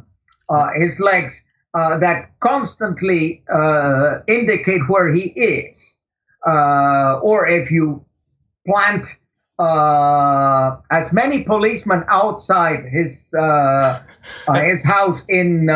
uh, 0.49 0.69
his 0.75 0.99
legs 1.01 1.45
uh, 1.75 1.99
that 1.99 2.31
constantly 2.41 3.43
indicate 4.27 4.81
where 4.89 5.13
he 5.13 5.29
is, 5.29 5.97
or 6.47 7.47
if 7.47 7.71
you 7.71 8.05
plant 8.67 9.07
uh, 9.61 10.79
as 10.91 11.13
many 11.13 11.43
policemen 11.43 12.03
outside 12.09 12.85
his 12.91 13.33
uh, 13.35 14.01
uh, 14.49 14.55
his 14.55 14.83
house 14.83 15.23
in 15.29 15.67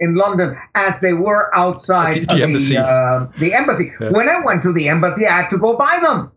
in 0.00 0.14
London 0.14 0.56
as 0.74 0.98
they 1.00 1.12
were 1.12 1.54
outside 1.54 2.14
The- 2.14 2.34
the 2.36 2.42
embassy. 2.42 2.76
uh, 2.76 3.26
the 3.38 3.54
embassy. 3.54 3.92
Yeah. 4.00 4.10
When 4.10 4.28
I 4.28 4.40
went 4.44 4.62
to 4.62 4.72
the 4.72 4.88
embassy, 4.88 5.26
I 5.26 5.42
had 5.42 5.50
to 5.50 5.58
go 5.58 5.76
by 5.76 6.00
them. 6.00 6.32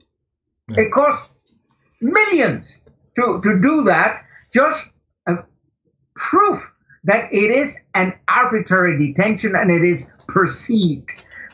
It 0.78 0.92
cost 0.92 1.30
millions 2.02 2.82
to, 3.16 3.40
to 3.42 3.62
do 3.62 3.84
that. 3.84 4.22
Just 4.54 4.92
proof 6.16 6.60
that 7.06 7.34
it 7.34 7.52
is 7.52 7.80
an 7.96 8.14
arbitrary 8.30 8.98
detention 9.08 9.56
and 9.56 9.72
it 9.72 9.84
is 9.84 10.10
perceived 10.28 11.10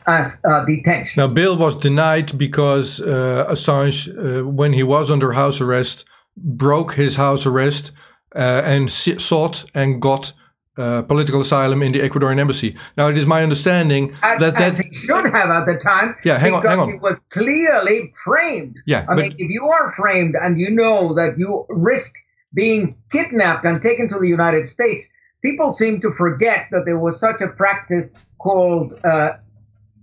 as 0.06 0.38
uh, 0.44 0.64
detention. 0.64 1.20
Now, 1.20 1.28
bail 1.28 1.56
was 1.56 1.76
denied 1.76 2.36
because 2.38 3.00
uh, 3.00 3.46
Assange, 3.50 4.08
uh, 4.08 4.46
when 4.46 4.72
he 4.72 4.82
was 4.82 5.10
under 5.10 5.32
house 5.32 5.60
arrest, 5.60 6.04
broke 6.36 6.94
his 6.94 7.16
house 7.16 7.46
arrest 7.46 7.92
uh, 8.36 8.62
and 8.64 8.90
sought 8.90 9.64
and 9.74 10.00
got 10.00 10.32
uh, 10.80 11.02
political 11.02 11.40
asylum 11.40 11.82
in 11.82 11.92
the 11.92 12.00
Ecuadorian 12.00 12.38
embassy. 12.38 12.76
Now, 12.96 13.08
it 13.08 13.16
is 13.16 13.26
my 13.26 13.42
understanding 13.42 14.16
as, 14.22 14.40
that 14.40 14.56
that 14.56 14.72
as 14.72 14.78
he 14.78 14.94
should 14.94 15.26
have 15.26 15.50
at 15.50 15.66
the 15.66 15.78
time. 15.82 16.16
Yeah, 16.24 16.38
hang 16.38 16.54
on, 16.54 16.62
because 16.62 16.78
hang 16.78 16.86
on. 16.86 16.92
He 16.92 16.98
was 16.98 17.20
clearly 17.28 18.12
framed. 18.24 18.76
Yeah, 18.86 19.04
I 19.08 19.14
but- 19.14 19.22
mean, 19.22 19.32
if 19.32 19.50
you 19.50 19.68
are 19.68 19.92
framed 19.92 20.36
and 20.40 20.58
you 20.58 20.70
know 20.70 21.14
that 21.14 21.38
you 21.38 21.66
risk 21.68 22.14
being 22.54 22.96
kidnapped 23.12 23.64
and 23.64 23.80
taken 23.80 24.08
to 24.08 24.18
the 24.18 24.28
United 24.28 24.68
States, 24.68 25.08
people 25.42 25.72
seem 25.72 26.00
to 26.00 26.12
forget 26.12 26.66
that 26.72 26.82
there 26.84 26.98
was 26.98 27.20
such 27.20 27.40
a 27.40 27.48
practice 27.48 28.10
called 28.38 28.98
uh, 29.04 29.32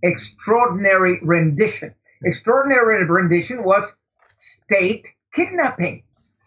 extraordinary 0.03 1.19
rendition. 1.23 1.93
Extraordinary 2.23 3.05
rendition 3.05 3.63
was 3.63 3.95
state 4.37 5.07
kidnapping. 5.33 6.03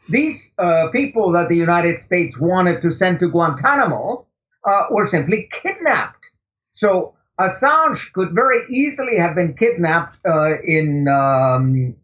These 0.09 0.53
uh, 0.59 0.89
people 0.89 1.33
that 1.33 1.49
the 1.49 1.57
United 1.57 2.01
States 2.01 2.39
wanted 2.39 2.83
to 2.83 2.91
send 2.91 3.21
to 3.21 3.29
Guantanamo 3.29 4.27
uh, 4.65 4.83
were 4.91 5.07
simply 5.07 5.49
kidnapped. 5.51 6.25
So 6.73 7.15
Assange 7.39 8.13
could 8.13 8.33
very 8.35 8.61
easily 8.71 9.19
have 9.19 9.35
been 9.35 9.55
kidnapped 9.55 10.19
uh, 10.27 10.61
in 10.63 11.09
um, 11.09 11.97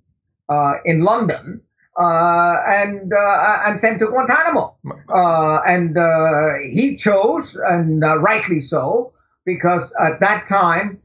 uh, 0.48 0.74
in 0.84 1.02
London 1.02 1.60
uh, 1.98 2.56
and 2.68 3.12
uh, 3.12 3.62
and 3.66 3.80
sent 3.80 3.98
to 4.00 4.06
Guantanamo. 4.06 4.76
Uh, 5.12 5.60
and 5.66 5.96
uh, 5.98 6.52
he 6.70 6.96
chose, 6.96 7.56
and 7.56 8.04
uh, 8.04 8.18
rightly 8.18 8.60
so, 8.60 9.12
because 9.44 9.92
at 10.00 10.20
that 10.20 10.46
time 10.46 11.00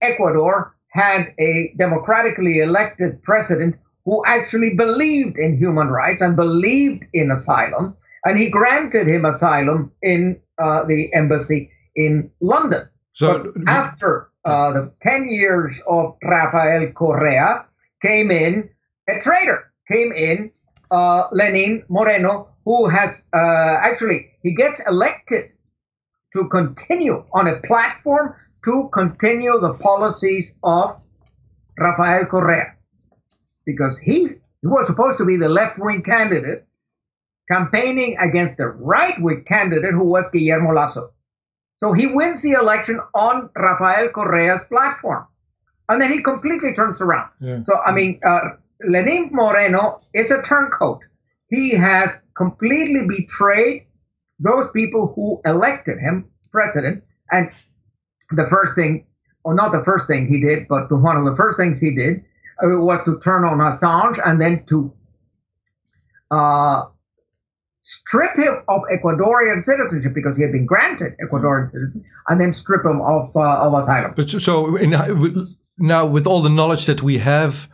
Ecuador 0.00 0.74
had 0.88 1.34
a 1.38 1.74
democratically 1.76 2.60
elected 2.60 3.22
president 3.22 3.76
who 4.06 4.22
actually 4.24 4.74
believed 4.74 5.36
in 5.36 5.58
human 5.58 5.88
rights 5.88 6.22
and 6.22 6.36
believed 6.36 7.04
in 7.12 7.30
asylum, 7.32 7.96
and 8.24 8.38
he 8.38 8.48
granted 8.48 9.06
him 9.08 9.24
asylum 9.24 9.92
in 10.00 10.40
uh, 10.58 10.84
the 10.84 11.12
embassy 11.12 11.70
in 11.96 12.30
London. 12.40 12.88
so 13.14 13.52
But 13.52 13.68
after 13.68 14.30
uh, 14.44 14.72
the 14.72 14.92
10 15.02 15.28
years 15.28 15.80
of 15.88 16.16
Rafael 16.22 16.92
Correa 16.92 17.66
came 18.00 18.30
in 18.30 18.70
a 19.08 19.20
traitor, 19.20 19.72
came 19.90 20.12
in 20.12 20.52
uh, 20.90 21.28
Lenin 21.32 21.84
Moreno, 21.88 22.50
who 22.64 22.88
has 22.88 23.24
uh, 23.34 23.76
actually, 23.82 24.30
he 24.42 24.54
gets 24.54 24.80
elected 24.86 25.52
to 26.32 26.48
continue 26.48 27.24
on 27.32 27.48
a 27.48 27.60
platform 27.60 28.36
to 28.64 28.88
continue 28.92 29.58
the 29.60 29.74
policies 29.74 30.54
of 30.62 31.00
Rafael 31.76 32.26
Correa. 32.26 32.75
Because 33.66 33.98
he, 33.98 34.20
he 34.20 34.66
was 34.66 34.86
supposed 34.86 35.18
to 35.18 35.24
be 35.24 35.36
the 35.36 35.48
left 35.48 35.78
wing 35.78 36.02
candidate 36.02 36.66
campaigning 37.50 38.16
against 38.18 38.56
the 38.56 38.66
right 38.66 39.20
wing 39.20 39.44
candidate 39.46 39.92
who 39.92 40.04
was 40.04 40.28
Guillermo 40.30 40.72
Lasso. 40.72 41.12
So 41.78 41.92
he 41.92 42.06
wins 42.06 42.42
the 42.42 42.52
election 42.52 43.00
on 43.14 43.50
Rafael 43.54 44.08
Correa's 44.08 44.64
platform. 44.64 45.26
And 45.88 46.00
then 46.00 46.10
he 46.10 46.22
completely 46.22 46.74
turns 46.74 47.00
around. 47.00 47.30
Yeah. 47.40 47.62
So, 47.64 47.78
I 47.78 47.92
mean, 47.92 48.20
uh, 48.26 48.40
Lenin 48.84 49.30
Moreno 49.32 50.00
is 50.12 50.30
a 50.30 50.42
turncoat. 50.42 51.00
He 51.48 51.70
has 51.70 52.18
completely 52.36 53.06
betrayed 53.06 53.86
those 54.40 54.68
people 54.74 55.12
who 55.14 55.40
elected 55.44 55.98
him 55.98 56.30
president. 56.50 57.04
And 57.30 57.50
the 58.30 58.46
first 58.50 58.74
thing, 58.74 59.06
or 59.44 59.54
not 59.54 59.70
the 59.70 59.84
first 59.84 60.08
thing 60.08 60.26
he 60.26 60.40
did, 60.40 60.66
but 60.68 60.90
one 60.90 61.16
of 61.16 61.24
the 61.24 61.36
first 61.36 61.58
things 61.58 61.80
he 61.80 61.94
did 61.94 62.24
was 62.62 63.00
to 63.04 63.18
turn 63.20 63.44
on 63.44 63.58
Assange 63.58 64.18
and 64.26 64.40
then 64.40 64.64
to 64.66 64.92
uh, 66.30 66.84
strip 67.82 68.36
him 68.36 68.62
of 68.68 68.80
Ecuadorian 68.92 69.64
citizenship 69.64 70.12
because 70.14 70.36
he 70.36 70.42
had 70.42 70.52
been 70.52 70.66
granted 70.66 71.14
Ecuadorian 71.24 71.70
citizenship, 71.70 72.02
and 72.28 72.40
then 72.40 72.52
strip 72.52 72.84
him 72.84 73.00
of 73.00 73.34
uh, 73.36 73.40
of 73.66 73.74
asylum. 73.74 74.12
But 74.16 74.30
so- 74.30 74.38
so 74.38 74.76
in, 74.76 74.90
now, 75.78 76.06
with 76.06 76.26
all 76.26 76.40
the 76.40 76.48
knowledge 76.48 76.86
that 76.86 77.02
we 77.02 77.18
have, 77.18 77.68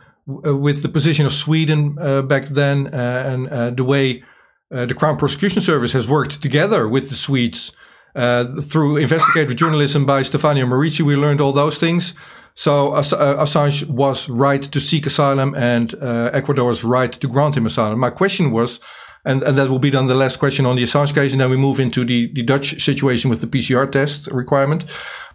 uh, 0.45 0.55
with 0.55 0.81
the 0.83 0.89
position 0.89 1.25
of 1.25 1.31
Sweden 1.31 1.97
uh, 2.01 2.21
back 2.21 2.45
then, 2.45 2.87
uh, 2.87 3.23
and 3.25 3.47
uh, 3.47 3.69
the 3.71 3.83
way 3.85 4.23
uh, 4.73 4.85
the 4.85 4.93
Crown 4.93 5.17
Prosecution 5.17 5.61
Service 5.61 5.93
has 5.93 6.07
worked 6.07 6.41
together 6.41 6.87
with 6.89 7.09
the 7.09 7.15
Swedes 7.15 7.71
uh, 8.15 8.43
through 8.61 8.97
investigative 8.97 9.55
journalism 9.55 10.05
by 10.05 10.21
Stefania 10.21 10.65
Maurizi, 10.67 11.01
we 11.01 11.15
learned 11.15 11.39
all 11.41 11.53
those 11.53 11.77
things. 11.77 12.13
So 12.55 12.93
uh, 12.93 13.01
Assange 13.01 13.87
was 13.89 14.29
right 14.29 14.61
to 14.61 14.79
seek 14.79 15.05
asylum, 15.05 15.55
and 15.55 15.95
uh, 15.95 16.29
Ecuador 16.33 16.65
was 16.65 16.83
right 16.83 17.11
to 17.11 17.27
grant 17.27 17.57
him 17.57 17.65
asylum. 17.65 17.99
My 17.99 18.11
question 18.11 18.51
was, 18.51 18.79
And, 19.25 19.41
and 19.43 19.57
that 19.57 19.69
will 19.69 19.79
be 19.79 19.89
then 19.89 20.07
the 20.07 20.15
last 20.15 20.37
question 20.37 20.65
on 20.65 20.75
the 20.75 20.83
Assange 20.83 21.13
case. 21.13 21.31
And 21.31 21.41
then 21.41 21.49
we 21.49 21.57
move 21.57 21.79
into 21.79 22.05
the, 22.05 22.31
the 22.33 22.43
Dutch 22.43 22.83
situation 22.83 23.29
with 23.29 23.41
the 23.41 23.47
PCR 23.47 23.89
test 23.89 24.27
requirement. 24.27 24.85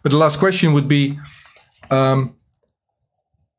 But 0.03 0.13
the 0.13 0.19
last 0.19 0.39
question 0.39 0.75
would 0.75 0.89
be 0.89 1.19
um, 1.91 2.37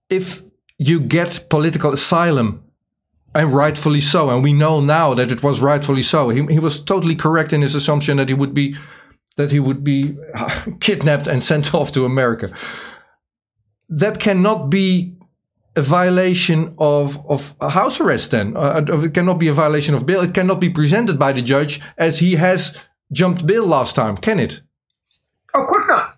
if 0.09 0.41
you 0.77 0.99
get 0.99 1.49
political 1.49 1.93
asylum, 1.93 2.63
and 3.35 3.53
rightfully 3.53 4.01
so, 4.01 4.29
and 4.29 4.43
we 4.43 4.53
know 4.53 4.81
now 4.81 5.13
that 5.13 5.31
it 5.31 5.43
was 5.43 5.59
rightfully 5.59 6.01
so, 6.01 6.29
he, 6.29 6.45
he 6.47 6.59
was 6.59 6.83
totally 6.83 7.15
correct 7.15 7.53
in 7.53 7.61
his 7.61 7.75
assumption 7.75 8.17
that 8.17 8.27
he 8.27 8.33
would 8.33 8.53
be 8.53 8.75
that 9.37 9.51
he 9.51 9.59
would 9.59 9.83
be 9.83 10.17
kidnapped 10.79 11.27
and 11.27 11.41
sent 11.41 11.73
off 11.79 11.91
to 11.93 12.05
America. 12.05 12.51
That 13.89 14.19
cannot 14.19 14.69
be 14.69 15.15
a 15.75 15.81
violation 15.81 16.75
of, 16.77 17.25
of 17.27 17.55
house 17.61 17.99
arrest 17.99 18.31
then. 18.31 18.55
Uh, 18.55 18.85
it 18.87 19.13
cannot 19.13 19.39
be 19.39 19.47
a 19.47 19.53
violation 19.53 19.95
of 19.95 20.05
bail. 20.05 20.21
It 20.21 20.33
cannot 20.33 20.59
be 20.59 20.69
presented 20.69 21.17
by 21.17 21.31
the 21.33 21.41
judge 21.41 21.81
as 21.97 22.19
he 22.19 22.35
has 22.35 22.77
jumped 23.11 23.45
bail 23.45 23.65
last 23.65 23.95
time, 23.95 24.17
can 24.17 24.39
it? 24.39 24.61
Of 25.53 25.67
course 25.67 25.85
not. 25.87 26.17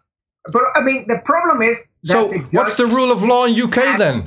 But 0.52 0.64
I 0.76 0.82
mean, 0.82 1.08
the 1.08 1.20
problem 1.24 1.62
is. 1.62 1.78
so, 2.04 2.30
the 2.30 2.40
what's 2.52 2.76
the 2.76 2.86
rule 2.86 3.12
of 3.12 3.22
law 3.24 3.46
in 3.46 3.60
UK 3.60 3.98
then? 3.98 4.26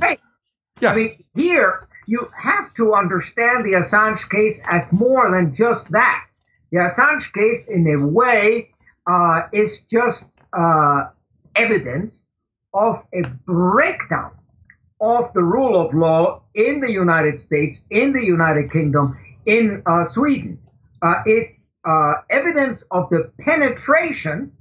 Yeah. 0.80 0.92
I 0.92 0.97
mean, 0.97 1.24
here 1.34 1.86
you 2.07 2.28
have 2.36 2.74
to 2.74 2.95
understand 2.95 3.64
the 3.64 3.72
Assange 3.72 4.28
case 4.28 4.61
as 4.68 4.90
more 4.92 5.30
than 5.30 5.55
just 5.55 5.90
that. 5.90 6.24
The 6.70 6.78
Assange 6.78 7.32
case, 7.32 7.66
in 7.66 7.86
a 7.86 8.05
way, 8.07 8.70
uh, 9.07 9.42
is 9.53 9.82
just 9.82 10.30
uh, 10.53 11.07
evidence 11.55 12.24
of 12.75 13.05
a 13.14 13.22
breakdown 13.47 14.33
of 15.01 15.33
the 15.33 15.43
rule 15.43 15.81
of 15.81 15.95
law 15.95 16.43
in 16.55 16.81
the 16.81 16.91
United 16.91 17.41
States, 17.41 17.85
in 17.91 18.12
the 18.12 18.25
United 18.25 18.72
Kingdom, 18.72 19.16
in 19.47 19.83
uh, 19.87 20.05
Sweden. 20.05 20.59
Uh, 21.01 21.22
it's 21.25 21.72
uh, 21.85 22.14
evidence 22.31 22.85
of 22.91 23.09
the 23.11 23.31
penetration 23.41 24.53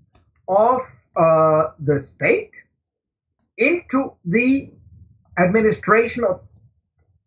of 0.48 0.82
uh, 1.16 1.70
the 1.80 2.02
state 2.02 2.52
into 3.58 4.14
the 4.26 4.72
administration 5.38 6.24
of 6.24 6.42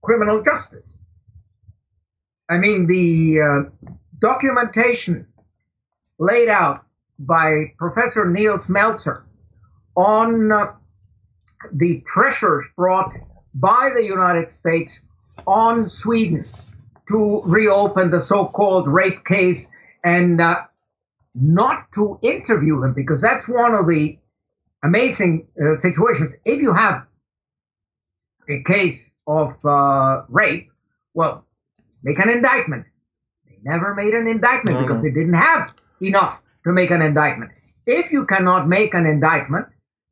criminal 0.03 0.43
justice. 0.43 0.99
I 2.49 2.59
mean, 2.59 2.87
the 2.87 3.41
uh, 3.41 3.89
documentation 4.21 5.27
laid 6.19 6.49
out 6.49 6.85
by 7.19 7.73
Professor 7.79 8.29
Nils 8.29 8.67
Melzer 8.67 9.26
on 9.97 10.53
uh, 10.53 10.73
the 11.73 12.03
pressures 12.07 12.65
brought 12.77 13.15
by 13.55 13.91
the 13.95 14.05
United 14.05 14.53
States 14.53 15.01
on 15.47 15.89
Sweden 15.89 16.45
to 17.09 17.41
reopen 17.45 18.11
the 18.11 18.21
so 18.21 18.47
called 18.47 18.87
rape 18.87 19.25
case 19.25 19.69
and 20.05 20.41
uh, 20.41 20.63
not 21.35 21.91
to 21.93 22.19
interview 22.23 22.83
him, 22.83 22.93
because 22.95 23.21
that's 23.21 23.49
one 23.49 23.75
of 23.75 23.87
the 23.89 24.19
amazing 24.83 25.47
uh, 25.61 25.77
situations. 25.79 26.33
If 26.45 26.61
you 26.61 26.73
have 26.73 27.07
a 28.49 28.63
case 28.63 29.15
of 29.27 29.65
uh, 29.65 30.23
rape, 30.29 30.71
well, 31.15 31.45
make 32.03 32.19
an 32.19 32.29
indictment. 32.29 32.87
They 33.47 33.59
never 33.63 33.95
made 33.95 34.15
an 34.15 34.29
indictment 34.29 34.81
because 34.81 35.03
they 35.03 35.11
didn't 35.11 35.35
have 35.35 35.73
enough 36.01 36.39
to 36.65 36.73
make 36.73 36.91
an 36.91 37.03
indictment. 37.03 37.53
If 37.87 38.13
you 38.13 38.27
cannot 38.27 38.69
make 38.69 38.95
an 38.95 39.07
indictment, 39.07 39.67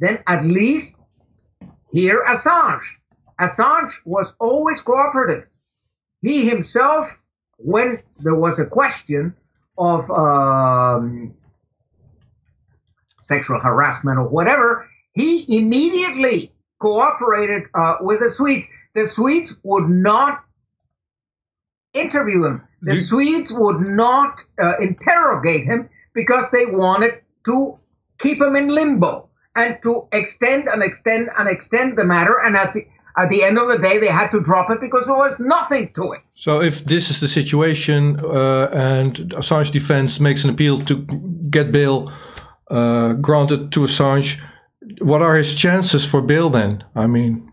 then 0.05 0.23
at 0.27 0.45
least 0.45 0.97
hear 1.93 2.25
Assange. 2.29 2.85
Assange 3.41 3.93
was 4.05 4.35
always 4.39 4.81
cooperative. 4.83 5.47
He 6.23 6.49
himself, 6.49 7.17
when 7.57 8.01
there 8.19 8.35
was 8.35 8.59
a 8.59 8.67
question 8.67 9.35
of 9.77 10.11
um, 10.11 11.35
sexual 13.27 13.61
harassment 13.61 14.19
or 14.19 14.29
whatever, 14.29 14.89
he 15.13 15.59
immediately 15.59 16.53
cooperated 16.81 17.65
uh, 17.75 17.97
with 18.01 18.21
the 18.21 18.31
Swedes. 18.31 18.69
The 18.95 19.07
Swedes 19.07 19.55
would 19.63 19.89
not 19.89 20.45
interview 21.93 22.45
him. 22.45 22.63
The. 22.83 22.97
Swedes 22.97 23.53
would 23.53 23.81
not 23.81 24.41
uh, 24.61 24.75
interrogate 24.81 25.65
him 25.65 25.89
because 26.13 26.51
they 26.51 26.67
wanted 26.67 27.23
to 27.47 27.79
keep 28.19 28.41
him 28.41 28.57
in 28.57 28.69
limbo 28.69 29.29
and 29.57 29.79
to 29.83 30.09
extend 30.13 30.69
and 30.69 30.83
extend 30.83 31.31
and 31.39 31.49
extend 31.49 31.97
the 31.97 32.05
matter. 32.05 32.39
And 32.45 32.57
at 32.57 32.75
the 32.75 32.87
at 33.17 33.31
the 33.31 33.45
end 33.45 33.59
of 33.59 33.69
the 33.69 33.79
day, 33.79 33.99
they 33.99 34.09
had 34.09 34.31
to 34.31 34.41
drop 34.41 34.71
it 34.71 34.81
because 34.81 35.07
there 35.07 35.15
was 35.15 35.39
nothing 35.39 35.93
to 35.95 36.13
it. 36.13 36.21
So, 36.35 36.61
if 36.61 36.85
this 36.85 37.11
is 37.11 37.21
the 37.21 37.29
situation, 37.29 38.19
uh, 38.19 38.69
and 38.73 39.15
Assange 39.35 39.71
defense 39.71 40.19
makes 40.19 40.43
an 40.43 40.51
appeal 40.51 40.81
to 40.81 40.97
get 41.49 41.71
bail 41.71 42.13
uh, 42.71 43.13
granted 43.15 43.71
to 43.73 43.81
Assange, 43.81 44.41
what 45.01 45.23
are 45.23 45.37
his 45.37 45.55
chances 45.55 46.05
for 46.05 46.21
bail 46.23 46.51
then? 46.51 46.83
I 46.97 47.07
mean, 47.07 47.53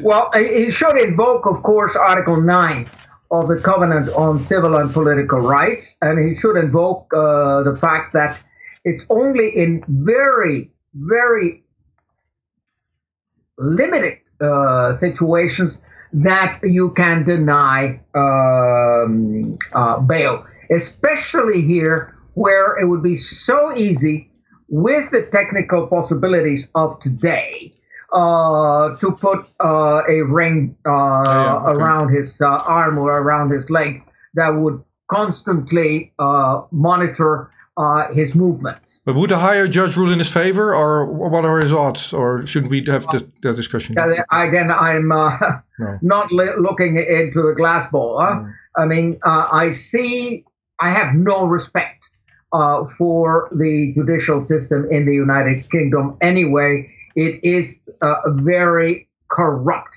well, 0.00 0.30
he 0.34 0.70
should 0.70 0.98
invoke, 0.98 1.46
of 1.46 1.62
course, 1.62 1.94
Article 1.94 2.40
Nine 2.40 2.88
of 3.30 3.48
the 3.48 3.56
Covenant 3.56 4.08
on 4.10 4.42
Civil 4.44 4.76
and 4.76 4.90
Political 4.92 5.40
Rights, 5.40 5.96
and 6.00 6.18
he 6.18 6.34
should 6.40 6.56
invoke 6.56 7.12
uh, 7.14 7.62
the 7.62 7.76
fact 7.76 8.14
that 8.14 8.40
it's 8.84 9.04
only 9.10 9.50
in 9.50 9.84
very 9.86 10.70
very 10.98 11.62
limited 13.56 14.18
uh, 14.40 14.96
situations 14.96 15.82
that 16.12 16.60
you 16.62 16.90
can 16.90 17.24
deny 17.24 18.00
um, 18.14 19.58
uh, 19.72 20.00
bail, 20.00 20.46
especially 20.70 21.60
here 21.62 22.14
where 22.34 22.78
it 22.78 22.86
would 22.86 23.02
be 23.02 23.16
so 23.16 23.76
easy 23.76 24.30
with 24.68 25.10
the 25.10 25.22
technical 25.22 25.86
possibilities 25.86 26.68
of 26.74 27.00
today 27.00 27.72
uh, 28.12 28.96
to 28.96 29.12
put 29.12 29.46
uh, 29.60 30.02
a 30.08 30.22
ring 30.22 30.76
uh, 30.86 31.22
yeah, 31.26 31.56
okay. 31.56 31.72
around 31.72 32.08
his 32.08 32.40
uh, 32.40 32.46
arm 32.46 32.96
or 32.96 33.18
around 33.18 33.50
his 33.50 33.68
leg 33.70 34.02
that 34.34 34.48
would 34.48 34.82
constantly 35.08 36.12
monitor 36.70 37.50
uh, 37.78 38.12
his 38.12 38.34
movements. 38.34 39.00
But 39.04 39.14
would 39.14 39.30
a 39.30 39.38
higher 39.38 39.68
judge 39.68 39.96
rule 39.96 40.12
in 40.12 40.18
his 40.18 40.30
favor, 40.30 40.74
or 40.74 41.06
what 41.06 41.44
are 41.44 41.60
his 41.60 41.72
odds, 41.72 42.12
or 42.12 42.44
shouldn't 42.44 42.70
we 42.70 42.84
have 42.86 43.04
the, 43.06 43.30
that 43.42 43.54
discussion? 43.54 43.96
Again, 44.32 44.70
I'm 44.72 45.12
uh, 45.12 45.38
no. 45.78 45.98
not 46.02 46.32
li- 46.32 46.58
looking 46.58 46.96
into 46.96 47.40
the 47.40 47.54
glass 47.56 47.88
ball. 47.90 48.20
Huh? 48.20 48.40
No. 48.40 48.52
I 48.76 48.86
mean, 48.86 49.20
uh, 49.24 49.48
I 49.50 49.70
see. 49.70 50.44
I 50.80 50.90
have 50.90 51.14
no 51.14 51.46
respect 51.46 52.02
uh, 52.52 52.84
for 52.84 53.48
the 53.52 53.92
judicial 53.94 54.44
system 54.44 54.88
in 54.90 55.06
the 55.06 55.14
United 55.14 55.70
Kingdom. 55.70 56.16
Anyway, 56.20 56.90
it 57.14 57.40
is 57.44 57.80
uh, 58.02 58.14
very 58.26 59.08
corrupt, 59.28 59.96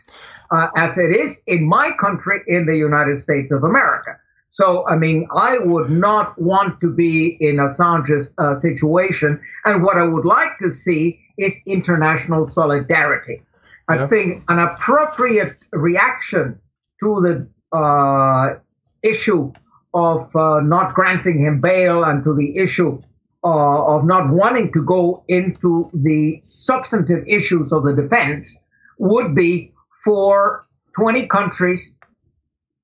uh, 0.52 0.68
as 0.76 0.98
it 0.98 1.16
is 1.16 1.42
in 1.48 1.68
my 1.68 1.92
country, 2.00 2.42
in 2.48 2.68
the 2.68 2.78
United 2.78 3.22
States 3.22 3.52
of 3.52 3.64
America. 3.64 4.20
So, 4.54 4.86
I 4.86 4.98
mean, 4.98 5.28
I 5.34 5.60
would 5.60 5.90
not 5.90 6.40
want 6.40 6.82
to 6.82 6.92
be 6.92 7.38
in 7.40 7.56
Assange's 7.56 8.34
uh, 8.38 8.56
situation. 8.56 9.40
And 9.64 9.82
what 9.82 9.98
I 9.98 10.04
would 10.04 10.26
like 10.26 10.60
to 10.60 10.70
see 10.70 11.22
is 11.38 11.58
international 11.66 12.50
solidarity. 12.50 13.44
I 13.88 14.08
think 14.08 14.44
an 14.50 14.60
appropriate 14.60 15.56
reaction 15.72 16.60
to 17.02 17.48
the 17.72 17.78
uh, 17.78 18.60
issue 19.02 19.54
of 19.94 20.36
uh, 20.36 20.60
not 20.60 20.96
granting 20.96 21.40
him 21.40 21.62
bail 21.62 22.04
and 22.04 22.22
to 22.26 22.34
the 22.36 22.58
issue 22.58 23.02
uh, 23.46 23.86
of 23.96 24.06
not 24.06 24.30
wanting 24.30 24.74
to 24.74 24.84
go 24.84 25.24
into 25.30 25.90
the 25.94 26.40
substantive 26.42 27.24
issues 27.26 27.72
of 27.72 27.84
the 27.84 27.94
defense 27.94 28.58
would 29.00 29.34
be 29.34 29.74
for 30.04 30.68
20 30.96 31.28
countries 31.28 31.90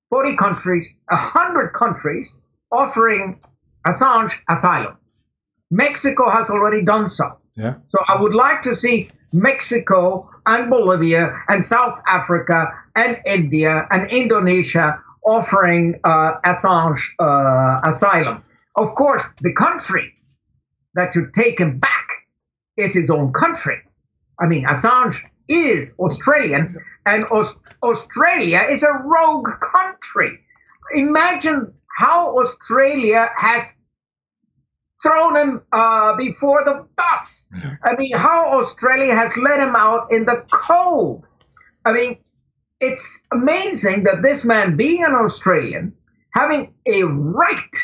40 0.09 0.35
countries, 0.35 0.93
100 1.09 1.73
countries 1.73 2.27
offering 2.71 3.39
Assange 3.85 4.33
asylum. 4.49 4.97
Mexico 5.69 6.29
has 6.29 6.49
already 6.49 6.83
done 6.83 7.09
so. 7.09 7.37
Yeah. 7.55 7.75
So 7.89 7.99
I 8.07 8.21
would 8.21 8.33
like 8.33 8.63
to 8.63 8.75
see 8.75 9.09
Mexico 9.33 10.29
and 10.45 10.69
Bolivia 10.69 11.43
and 11.49 11.65
South 11.65 11.99
Africa 12.07 12.71
and 12.95 13.19
India 13.25 13.87
and 13.91 14.09
Indonesia 14.09 15.01
offering 15.25 15.99
uh, 16.03 16.39
Assange 16.45 17.01
uh, 17.19 17.81
asylum. 17.83 18.43
Of 18.75 18.95
course, 18.95 19.23
the 19.41 19.53
country 19.53 20.13
that 20.93 21.13
should 21.13 21.33
take 21.33 21.59
him 21.59 21.79
back 21.79 22.07
is 22.77 22.93
his 22.93 23.09
own 23.09 23.33
country. 23.33 23.81
I 24.39 24.47
mean, 24.47 24.65
Assange 24.65 25.21
is 25.47 25.93
Australian, 25.99 26.77
and 27.05 27.25
Aus- 27.31 27.57
Australia 27.81 28.67
is 28.69 28.83
a 28.83 28.91
rogue 28.91 29.49
country. 29.73 30.39
Imagine 30.95 31.73
how 31.97 32.37
Australia 32.39 33.29
has 33.35 33.73
thrown 35.01 35.35
him 35.35 35.61
uh, 35.71 36.15
before 36.15 36.63
the 36.63 36.87
bus. 36.95 37.47
I 37.83 37.95
mean, 37.97 38.15
how 38.15 38.59
Australia 38.59 39.15
has 39.15 39.35
let 39.37 39.59
him 39.59 39.75
out 39.75 40.11
in 40.11 40.25
the 40.25 40.43
cold. 40.51 41.25
I 41.85 41.93
mean, 41.93 42.17
it's 42.79 43.23
amazing 43.31 44.03
that 44.03 44.21
this 44.21 44.45
man, 44.45 44.77
being 44.77 45.03
an 45.03 45.13
Australian, 45.13 45.93
having 46.33 46.73
a 46.85 47.03
right 47.03 47.75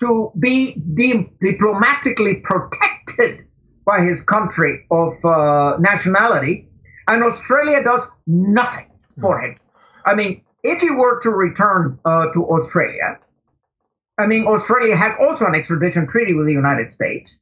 to 0.00 0.30
be 0.38 0.80
de- 0.94 1.30
diplomatically 1.40 2.36
protected 2.36 3.47
by 3.88 4.02
his 4.02 4.22
country 4.22 4.84
of 4.90 5.14
uh, 5.24 5.78
nationality, 5.80 6.68
and 7.08 7.24
Australia 7.24 7.82
does 7.82 8.06
nothing 8.26 8.90
for 9.18 9.40
him. 9.40 9.56
I 10.04 10.14
mean, 10.14 10.42
if 10.62 10.82
he 10.82 10.90
were 10.90 11.20
to 11.22 11.30
return 11.30 11.98
uh, 12.04 12.26
to 12.34 12.40
Australia, 12.44 13.18
I 14.18 14.26
mean, 14.26 14.46
Australia 14.46 14.94
has 14.94 15.14
also 15.18 15.46
an 15.46 15.54
extradition 15.54 16.06
treaty 16.06 16.34
with 16.34 16.44
the 16.44 16.52
United 16.52 16.92
States. 16.92 17.40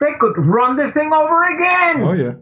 They 0.00 0.14
could 0.18 0.38
run 0.38 0.76
this 0.76 0.92
thing 0.94 1.12
over 1.12 1.44
again. 1.54 2.02
Oh 2.02 2.14
yeah. 2.14 2.34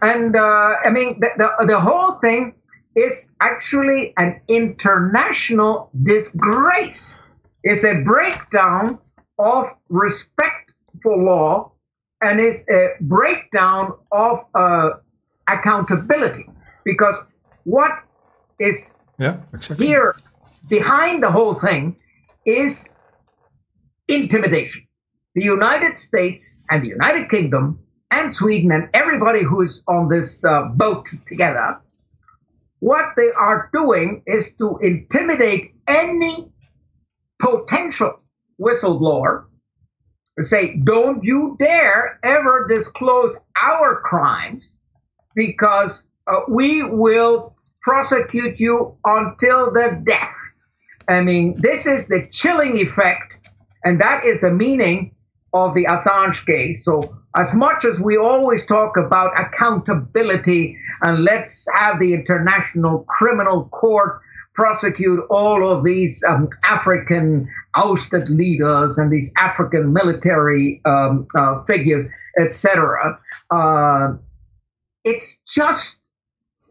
And 0.00 0.36
uh, 0.36 0.76
I 0.86 0.90
mean, 0.90 1.18
the, 1.18 1.30
the, 1.36 1.66
the 1.66 1.80
whole 1.80 2.12
thing 2.20 2.54
is 2.94 3.32
actually 3.40 4.14
an 4.16 4.40
international 4.46 5.90
disgrace. 6.00 7.20
It's 7.64 7.84
a 7.84 7.96
breakdown 8.02 9.00
of 9.36 9.66
respect 9.88 10.74
for 11.02 11.16
law 11.16 11.72
and 12.20 12.40
it's 12.40 12.68
a 12.68 12.94
breakdown 13.00 13.94
of 14.12 14.44
uh, 14.54 14.90
accountability. 15.48 16.46
Because 16.84 17.16
what 17.64 17.92
is 18.58 18.98
yeah, 19.18 19.38
exactly. 19.52 19.86
here 19.86 20.16
behind 20.68 21.22
the 21.22 21.30
whole 21.30 21.54
thing 21.54 21.96
is 22.44 22.88
intimidation. 24.08 24.86
The 25.34 25.44
United 25.44 25.98
States 25.98 26.62
and 26.70 26.82
the 26.82 26.88
United 26.88 27.30
Kingdom 27.30 27.80
and 28.10 28.34
Sweden 28.34 28.72
and 28.72 28.88
everybody 28.92 29.42
who's 29.42 29.82
on 29.86 30.08
this 30.08 30.44
uh, 30.44 30.64
boat 30.64 31.08
together, 31.26 31.80
what 32.80 33.12
they 33.16 33.30
are 33.30 33.70
doing 33.72 34.22
is 34.26 34.54
to 34.54 34.78
intimidate 34.82 35.74
any 35.86 36.50
potential 37.38 38.20
whistleblower 38.60 39.44
say, 40.40 40.76
don't 40.76 41.24
you 41.24 41.56
dare 41.58 42.18
ever 42.22 42.66
disclose 42.68 43.38
our 43.60 44.00
crimes 44.00 44.74
because 45.34 46.08
uh, 46.26 46.40
we 46.48 46.82
will 46.82 47.56
prosecute 47.82 48.60
you 48.60 48.96
until 49.04 49.72
the 49.72 50.00
death. 50.04 50.34
I 51.08 51.22
mean, 51.22 51.56
this 51.60 51.86
is 51.86 52.06
the 52.06 52.28
chilling 52.30 52.76
effect, 52.76 53.38
and 53.84 54.00
that 54.00 54.24
is 54.24 54.40
the 54.40 54.52
meaning 54.52 55.14
of 55.52 55.74
the 55.74 55.84
Assange 55.86 56.46
case. 56.46 56.84
So, 56.84 57.16
as 57.34 57.54
much 57.54 57.84
as 57.84 58.00
we 58.00 58.16
always 58.16 58.66
talk 58.66 58.96
about 58.96 59.38
accountability 59.38 60.76
and 61.02 61.24
let's 61.24 61.66
have 61.74 62.00
the 62.00 62.14
International 62.14 63.00
Criminal 63.08 63.64
Court 63.66 64.20
prosecute 64.54 65.20
all 65.30 65.66
of 65.66 65.84
these 65.84 66.22
um, 66.24 66.48
African 66.64 67.48
ousted 67.74 68.28
leaders 68.28 68.98
and 68.98 69.10
these 69.10 69.32
African 69.36 69.92
military 69.92 70.80
um, 70.84 71.26
uh, 71.38 71.62
figures, 71.64 72.06
etc., 72.38 73.18
uh, 73.50 74.14
it's 75.04 75.40
just 75.48 76.00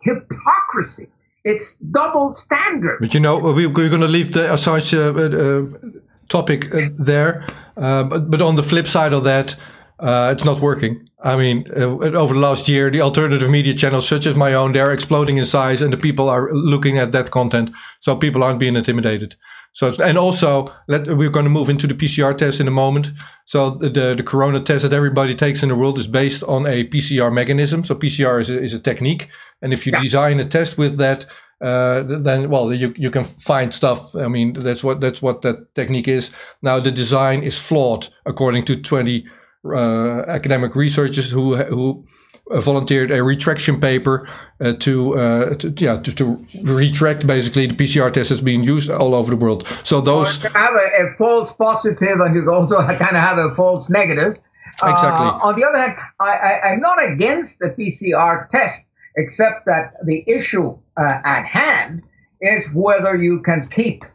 hypocrisy. 0.03 1.07
It's 1.43 1.75
double 1.77 2.33
standard. 2.33 2.99
But 2.99 3.13
you 3.13 3.19
know, 3.19 3.39
we, 3.39 3.65
are 3.65 3.69
going 3.69 4.01
to 4.01 4.07
leave 4.07 4.33
the 4.33 4.41
Assange 4.41 4.93
uh, 4.93 5.87
uh 5.87 5.91
topic 6.27 6.73
uh, 6.73 6.81
there. 6.99 7.47
Uh, 7.75 8.03
but, 8.03 8.29
but 8.29 8.41
on 8.41 8.55
the 8.55 8.63
flip 8.63 8.87
side 8.87 9.13
of 9.13 9.23
that, 9.23 9.55
uh, 9.99 10.29
it's 10.31 10.45
not 10.45 10.59
working. 10.59 11.09
I 11.21 11.35
mean, 11.35 11.65
uh, 11.75 11.81
over 11.81 12.33
the 12.33 12.39
last 12.39 12.69
year, 12.69 12.89
the 12.89 13.01
alternative 13.01 13.49
media 13.49 13.73
channels, 13.73 14.07
such 14.07 14.25
as 14.25 14.35
my 14.35 14.53
own, 14.53 14.71
they're 14.71 14.93
exploding 14.93 15.37
in 15.37 15.45
size, 15.45 15.81
and 15.81 15.91
the 15.91 15.97
people 15.97 16.29
are 16.29 16.49
looking 16.51 16.97
at 16.97 17.11
that 17.11 17.31
content, 17.31 17.71
so 17.99 18.15
people 18.15 18.43
aren't 18.43 18.59
being 18.59 18.75
intimidated. 18.75 19.35
So, 19.73 19.93
and 20.01 20.17
also, 20.17 20.65
let, 20.87 21.07
we're 21.07 21.29
going 21.29 21.45
to 21.45 21.49
move 21.49 21.69
into 21.69 21.87
the 21.87 21.93
PCR 21.93 22.37
test 22.37 22.59
in 22.59 22.67
a 22.67 22.71
moment. 22.71 23.11
So, 23.45 23.71
the, 23.71 23.89
the, 23.89 24.15
the 24.15 24.23
corona 24.23 24.61
test 24.61 24.83
that 24.83 24.93
everybody 24.93 25.35
takes 25.35 25.61
in 25.61 25.69
the 25.69 25.75
world 25.75 25.99
is 25.99 26.07
based 26.07 26.43
on 26.43 26.65
a 26.65 26.85
PCR 26.85 27.31
mechanism. 27.31 27.83
So, 27.83 27.95
PCR 27.95 28.41
is 28.41 28.49
a, 28.49 28.59
is 28.59 28.73
a 28.73 28.79
technique, 28.79 29.27
and 29.61 29.73
if 29.73 29.85
you 29.85 29.91
yeah. 29.91 30.01
design 30.01 30.39
a 30.39 30.45
test 30.45 30.77
with 30.77 30.97
that, 30.97 31.25
uh, 31.61 32.03
then 32.03 32.49
well 32.49 32.73
you 32.73 32.93
you 32.95 33.11
can 33.11 33.25
find 33.25 33.73
stuff. 33.73 34.15
I 34.15 34.29
mean 34.29 34.53
that's 34.53 34.81
what 34.81 35.01
that's 35.01 35.21
what 35.21 35.41
that 35.41 35.75
technique 35.75 36.07
is. 36.07 36.31
Now 36.61 36.79
the 36.79 36.89
design 36.89 37.43
is 37.43 37.59
flawed 37.59 38.07
according 38.25 38.63
to 38.65 38.81
20 38.81 39.25
uh, 39.65 40.21
academic 40.27 40.75
researchers 40.75 41.31
who 41.31 41.55
who 41.55 42.05
volunteered 42.49 43.11
a 43.11 43.23
retraction 43.23 43.79
paper 43.79 44.27
uh, 44.59 44.73
to, 44.73 45.17
uh, 45.17 45.55
to, 45.55 45.73
yeah 45.77 45.97
to, 45.97 46.13
to, 46.15 46.45
retract 46.63 47.27
basically 47.27 47.67
the 47.67 47.75
PCR 47.75 48.11
test 48.11 48.29
that's 48.29 48.41
being 48.41 48.63
used 48.63 48.89
all 48.89 49.13
over 49.13 49.29
the 49.29 49.37
world. 49.37 49.67
So 49.83 50.01
those 50.01 50.41
have 50.43 50.73
a, 50.73 51.11
a, 51.11 51.15
false 51.17 51.53
positive 51.53 52.19
and 52.19 52.33
you 52.33 52.51
also 52.51 52.77
kind 52.87 53.01
of 53.01 53.23
have 53.23 53.37
a 53.37 53.53
false 53.55 53.89
negative. 53.89 54.39
Exactly. 54.81 55.27
Uh, 55.27 55.39
on 55.43 55.59
the 55.59 55.67
other 55.67 55.77
hand, 55.77 55.95
I, 56.19 56.37
I, 56.37 56.61
I'm 56.71 56.79
not 56.79 57.03
against 57.03 57.59
the 57.59 57.69
PCR 57.69 58.49
test, 58.49 58.81
except 59.15 59.65
that 59.65 59.93
the 60.05 60.23
issue 60.25 60.77
uh, 60.97 61.21
at 61.23 61.43
hand 61.43 62.03
is 62.41 62.65
whether 62.73 63.15
you 63.21 63.41
can 63.41 63.67
keep 63.67 64.05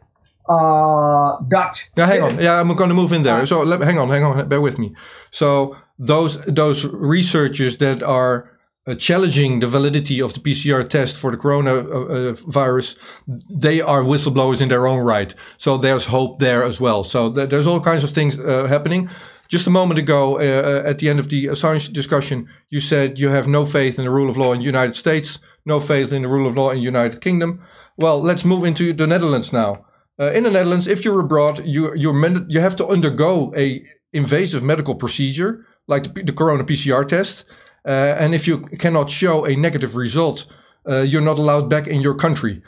uh, 0.47 1.37
Dutch. 1.47 1.89
Yeah, 1.97 2.07
hang 2.07 2.21
on. 2.21 2.39
Yeah, 2.39 2.59
I'm 2.59 2.73
going 2.75 2.89
to 2.89 2.95
move 2.95 3.11
in 3.11 3.23
there. 3.23 3.45
So 3.45 3.61
let, 3.63 3.81
hang 3.81 3.97
on, 3.97 4.09
hang 4.09 4.23
on, 4.23 4.47
bear 4.47 4.61
with 4.61 4.77
me. 4.77 4.93
So 5.31 5.75
those 5.97 6.43
those 6.45 6.85
researchers 6.85 7.77
that 7.77 8.03
are 8.03 8.51
uh, 8.87 8.95
challenging 8.95 9.59
the 9.59 9.67
validity 9.67 10.21
of 10.21 10.33
the 10.33 10.39
PCR 10.39 10.87
test 10.87 11.17
for 11.17 11.31
the 11.31 11.37
coronavirus, 11.37 12.97
uh, 12.97 13.33
they 13.49 13.81
are 13.81 14.03
whistleblowers 14.03 14.61
in 14.61 14.69
their 14.69 14.87
own 14.87 14.99
right. 14.99 15.33
So 15.57 15.77
there's 15.77 16.05
hope 16.05 16.39
there 16.39 16.63
as 16.63 16.79
well. 16.79 17.03
So 17.03 17.31
th- 17.31 17.49
there's 17.49 17.67
all 17.67 17.81
kinds 17.81 18.03
of 18.03 18.11
things 18.11 18.37
uh, 18.37 18.67
happening. 18.67 19.09
Just 19.47 19.67
a 19.67 19.71
moment 19.71 19.99
ago, 19.99 20.37
uh, 20.37 20.41
uh, 20.41 20.89
at 20.89 20.99
the 20.99 21.09
end 21.09 21.19
of 21.19 21.29
the 21.29 21.45
Assange 21.45 21.93
discussion, 21.93 22.47
you 22.69 22.79
said 22.79 23.19
you 23.19 23.29
have 23.29 23.47
no 23.47 23.65
faith 23.65 23.97
in 23.99 24.05
the 24.05 24.11
rule 24.11 24.29
of 24.29 24.37
law 24.37 24.53
in 24.53 24.59
the 24.59 24.65
United 24.65 24.95
States, 24.95 25.39
no 25.65 25.79
faith 25.79 26.11
in 26.11 26.23
the 26.23 26.27
rule 26.27 26.47
of 26.47 26.55
law 26.55 26.71
in 26.71 26.77
the 26.77 26.83
United 26.83 27.21
Kingdom. 27.21 27.61
Well, 27.97 28.21
let's 28.21 28.43
move 28.43 28.65
into 28.65 28.91
the 28.93 29.07
Netherlands 29.07 29.53
now. 29.53 29.85
Uh, 30.19 30.31
in 30.31 30.43
the 30.43 30.51
Netherlands, 30.51 30.87
if 30.87 31.03
you're 31.03 31.19
abroad, 31.19 31.65
you 31.65 31.93
you're 31.95 32.15
you 32.47 32.59
have 32.61 32.75
to 32.77 32.87
undergo 32.87 33.53
a 33.55 33.83
invasive 34.13 34.63
medical 34.63 34.95
procedure 34.95 35.65
like 35.87 36.13
the, 36.13 36.23
the 36.23 36.33
corona 36.33 36.63
PCR 36.63 37.07
test, 37.07 37.45
uh, 37.85 38.15
and 38.17 38.33
if 38.33 38.47
you 38.47 38.59
cannot 38.79 39.09
show 39.09 39.45
a 39.45 39.55
negative 39.55 39.95
result, 39.95 40.47
uh, 40.89 41.01
you're 41.01 41.21
not 41.21 41.37
allowed 41.37 41.69
back 41.69 41.87
in 41.87 42.01
your 42.01 42.15
country. 42.15 42.61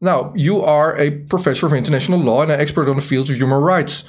Now, 0.00 0.32
you 0.34 0.62
are 0.62 0.96
a 0.96 1.10
professor 1.10 1.66
of 1.66 1.72
international 1.72 2.20
law 2.20 2.42
and 2.42 2.50
an 2.50 2.60
expert 2.60 2.88
on 2.88 2.96
the 2.96 3.02
field 3.02 3.28
of 3.28 3.36
human 3.36 3.60
rights. 3.60 4.04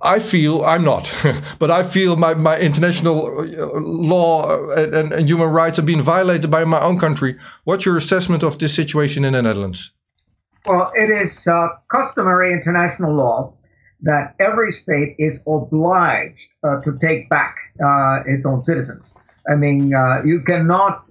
I 0.00 0.18
feel 0.18 0.64
I'm 0.64 0.84
not, 0.84 1.12
but 1.58 1.70
I 1.70 1.82
feel 1.84 2.16
my, 2.16 2.34
my 2.34 2.58
international 2.58 3.38
uh, 3.38 3.80
law 3.80 4.72
and, 4.72 5.12
and, 5.12 5.28
human 5.28 5.50
rights 5.50 5.78
are 5.78 5.82
being 5.82 6.02
violated 6.02 6.50
by 6.50 6.64
my 6.64 6.80
own 6.80 6.98
country. 6.98 7.38
What's 7.64 7.86
your 7.86 7.96
assessment 7.96 8.42
of 8.42 8.58
this 8.58 8.74
situation 8.74 9.24
in 9.24 9.32
the 9.32 9.42
Netherlands? 9.42 9.92
Well, 10.66 10.92
it 10.94 11.10
is 11.10 11.46
uh, 11.48 11.68
customary 11.88 12.52
international 12.52 13.14
law 13.14 13.54
that 14.02 14.34
every 14.38 14.72
state 14.72 15.16
is 15.18 15.40
obliged 15.46 16.48
uh, 16.62 16.80
to 16.82 16.98
take 17.00 17.28
back 17.28 17.56
uh, 17.84 18.20
its 18.26 18.44
own 18.46 18.64
citizens. 18.64 19.14
I 19.48 19.56
mean, 19.56 19.94
uh, 19.94 20.22
you 20.24 20.40
cannot 20.42 21.04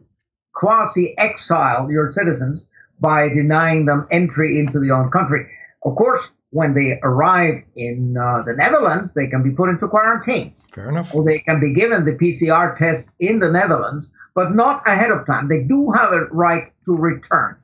quasi 0.53 1.17
exile 1.17 1.89
your 1.91 2.11
citizens 2.11 2.67
by 2.99 3.29
denying 3.29 3.85
them 3.85 4.07
entry 4.11 4.59
into 4.59 4.79
the 4.79 4.91
own 4.91 5.09
country. 5.09 5.47
Of 5.83 5.95
course, 5.95 6.31
when 6.51 6.73
they 6.73 6.99
arrive 7.01 7.63
in 7.75 8.15
uh, 8.17 8.43
the 8.45 8.53
Netherlands, 8.53 9.13
they 9.15 9.27
can 9.27 9.41
be 9.41 9.51
put 9.51 9.69
into 9.69 9.87
quarantine. 9.87 10.53
Fair 10.71 10.89
enough. 10.89 11.15
Or 11.15 11.23
they 11.23 11.39
can 11.39 11.59
be 11.59 11.73
given 11.73 12.05
the 12.05 12.13
PCR 12.13 12.77
test 12.77 13.07
in 13.19 13.39
the 13.39 13.49
Netherlands, 13.49 14.11
but 14.35 14.53
not 14.53 14.87
ahead 14.87 15.11
of 15.11 15.25
time. 15.25 15.47
They 15.47 15.63
do 15.63 15.91
have 15.91 16.11
a 16.13 16.25
right 16.25 16.71
to 16.85 16.95
return. 16.95 17.57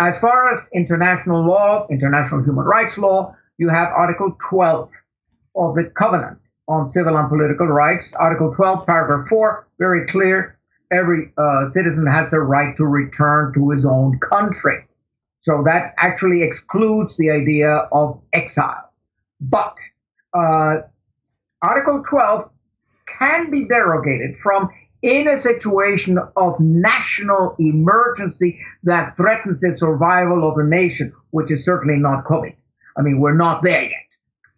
As 0.00 0.18
far 0.18 0.50
as 0.50 0.70
international 0.72 1.46
law, 1.46 1.86
international 1.90 2.42
human 2.42 2.64
rights 2.64 2.96
law, 2.96 3.36
you 3.58 3.68
have 3.68 3.88
Article 3.88 4.34
12 4.48 4.90
of 5.54 5.74
the 5.74 5.92
Covenant 5.94 6.38
on 6.66 6.88
Civil 6.88 7.18
and 7.18 7.28
Political 7.28 7.66
Rights. 7.66 8.14
Article 8.14 8.54
12, 8.54 8.86
paragraph 8.86 9.28
4, 9.28 9.68
very 9.78 10.06
clear. 10.06 10.58
Every 10.90 11.34
uh, 11.36 11.70
citizen 11.72 12.06
has 12.06 12.32
a 12.32 12.40
right 12.40 12.74
to 12.78 12.86
return 12.86 13.52
to 13.52 13.70
his 13.72 13.84
own 13.84 14.18
country. 14.20 14.86
So 15.40 15.64
that 15.66 15.92
actually 15.98 16.44
excludes 16.44 17.18
the 17.18 17.30
idea 17.30 17.70
of 17.92 18.22
exile. 18.32 18.90
But 19.38 19.76
uh, 20.32 20.76
Article 21.60 22.02
12 22.08 22.50
can 23.18 23.50
be 23.50 23.66
derogated 23.66 24.38
from 24.42 24.70
in 25.02 25.28
a 25.28 25.40
situation 25.40 26.18
of 26.36 26.60
national 26.60 27.56
emergency 27.58 28.60
that 28.84 29.16
threatens 29.16 29.60
the 29.60 29.72
survival 29.72 30.48
of 30.48 30.58
a 30.58 30.64
nation, 30.64 31.12
which 31.30 31.50
is 31.50 31.64
certainly 31.64 31.98
not 31.98 32.24
COVID. 32.24 32.54
I 32.96 33.02
mean, 33.02 33.18
we're 33.20 33.36
not 33.36 33.62
there 33.62 33.82
yet. 33.82 34.06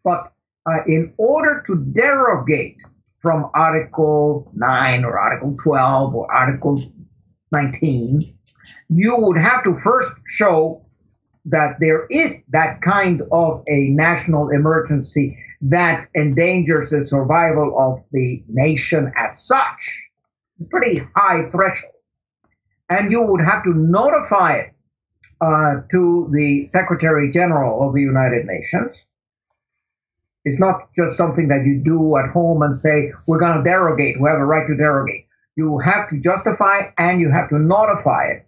But 0.02 0.32
uh, 0.66 0.84
in 0.86 1.12
order 1.16 1.62
to 1.66 1.76
derogate 1.76 2.78
from 3.20 3.50
Article 3.54 4.50
9 4.54 5.04
or 5.04 5.18
Article 5.18 5.56
12 5.62 6.14
or 6.14 6.32
Article 6.32 6.82
19, 7.52 8.36
you 8.88 9.16
would 9.16 9.38
have 9.38 9.62
to 9.64 9.78
first 9.80 10.10
show 10.26 10.84
that 11.46 11.76
there 11.80 12.06
is 12.06 12.42
that 12.50 12.80
kind 12.82 13.22
of 13.32 13.62
a 13.68 13.88
national 13.88 14.50
emergency 14.50 15.38
that 15.62 16.08
endangers 16.16 16.90
the 16.90 17.02
survival 17.04 17.76
of 17.78 18.04
the 18.12 18.42
nation 18.48 19.12
as 19.16 19.44
such. 19.44 20.01
Pretty 20.70 21.00
high 21.14 21.50
threshold. 21.50 21.92
And 22.88 23.10
you 23.10 23.22
would 23.22 23.40
have 23.40 23.64
to 23.64 23.72
notify 23.74 24.56
it 24.56 24.74
uh, 25.40 25.82
to 25.90 26.30
the 26.32 26.68
Secretary 26.68 27.30
General 27.30 27.86
of 27.86 27.94
the 27.94 28.00
United 28.00 28.46
Nations. 28.46 29.06
It's 30.44 30.58
not 30.58 30.90
just 30.96 31.16
something 31.16 31.48
that 31.48 31.64
you 31.64 31.82
do 31.84 32.16
at 32.16 32.30
home 32.30 32.62
and 32.62 32.78
say, 32.78 33.12
we're 33.26 33.38
going 33.38 33.58
to 33.58 33.62
derogate, 33.62 34.20
we 34.20 34.28
have 34.28 34.38
a 34.38 34.44
right 34.44 34.66
to 34.66 34.76
derogate. 34.76 35.26
You 35.56 35.78
have 35.78 36.10
to 36.10 36.18
justify 36.20 36.90
and 36.98 37.20
you 37.20 37.30
have 37.30 37.48
to 37.50 37.58
notify 37.58 38.26
it. 38.28 38.46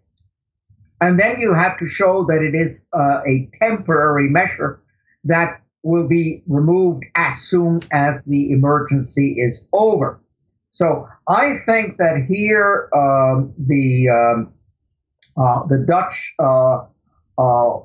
And 1.01 1.21
then 1.21 1.41
you 1.41 1.53
have 1.53 1.79
to 1.79 1.89
show 1.89 2.27
that 2.29 2.43
it 2.43 2.55
is 2.55 2.87
uh, 2.93 3.21
a 3.27 3.49
temporary 3.53 4.29
measure 4.29 4.81
that 5.25 5.61
will 5.83 6.09
be 6.09 6.43
removed 6.47 7.05
as 7.15 7.43
soon 7.43 7.81
as 7.93 8.23
the 8.25 8.53
emergency 8.53 9.37
is 9.39 9.65
over. 9.73 10.21
So 10.75 11.09
I 11.29 11.57
think 11.57 11.99
that 11.99 12.25
here 12.29 12.89
um, 12.95 13.55
the 13.57 14.09
um, 14.09 14.53
uh, 15.37 15.67
the 15.69 15.85
Dutch 15.87 16.35
uh, 16.41 16.87
uh, 17.39 17.79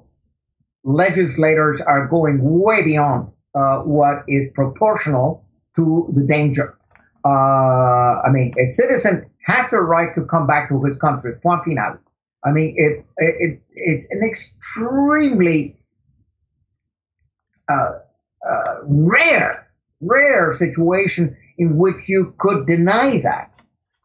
legislators 0.83 1.81
are 1.81 2.07
going 2.07 2.39
way 2.41 2.83
beyond 2.83 3.31
uh, 3.53 3.79
what 3.79 4.23
is 4.27 4.49
proportional 4.55 5.45
to 5.75 6.11
the 6.15 6.25
danger. 6.25 6.77
Uh, 7.23 8.21
I 8.25 8.29
mean, 8.31 8.53
a 8.59 8.65
citizen 8.65 9.29
has 9.45 9.71
a 9.71 9.79
right 9.79 10.13
to 10.15 10.25
come 10.25 10.47
back 10.47 10.69
to 10.69 10.83
his 10.83 10.97
country. 10.97 11.35
Point 11.43 11.65
final. 11.65 11.97
I 12.43 12.51
mean, 12.51 12.73
it, 12.75 13.05
it 13.17 13.61
it's 13.71 14.07
an 14.09 14.23
extremely 14.23 15.77
uh, 17.67 17.91
rare, 18.83 19.67
rare 20.01 20.53
situation 20.55 21.37
in 21.59 21.77
which 21.77 22.07
you 22.07 22.33
could 22.39 22.65
deny 22.65 23.21
that. 23.21 23.51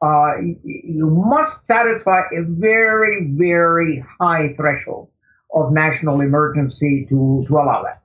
Uh, 0.02 0.36
you 0.64 1.08
must 1.08 1.64
satisfy 1.64 2.20
a 2.36 2.42
very, 2.42 3.32
very 3.38 4.04
high 4.20 4.52
threshold 4.54 5.08
of 5.54 5.72
national 5.72 6.20
emergency 6.20 7.06
to, 7.08 7.44
to 7.46 7.54
allow 7.54 7.82
that. 7.84 8.02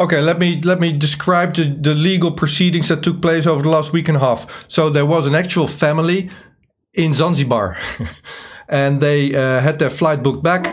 Okay, 0.00 0.20
let 0.20 0.38
me 0.38 0.60
let 0.62 0.80
me 0.80 0.92
describe 0.92 1.54
the, 1.54 1.64
the 1.64 1.94
legal 1.94 2.32
proceedings 2.32 2.88
that 2.88 3.02
took 3.02 3.20
place 3.20 3.46
over 3.46 3.62
the 3.62 3.68
last 3.68 3.92
week 3.92 4.08
and 4.08 4.16
a 4.16 4.20
half. 4.20 4.46
So 4.68 4.90
there 4.90 5.06
was 5.06 5.26
an 5.26 5.34
actual 5.34 5.68
family 5.68 6.30
in 6.94 7.14
Zanzibar, 7.14 7.76
and 8.68 9.00
they 9.00 9.34
uh, 9.34 9.60
had 9.60 9.78
their 9.78 9.90
flight 9.90 10.22
booked 10.22 10.42
back, 10.42 10.66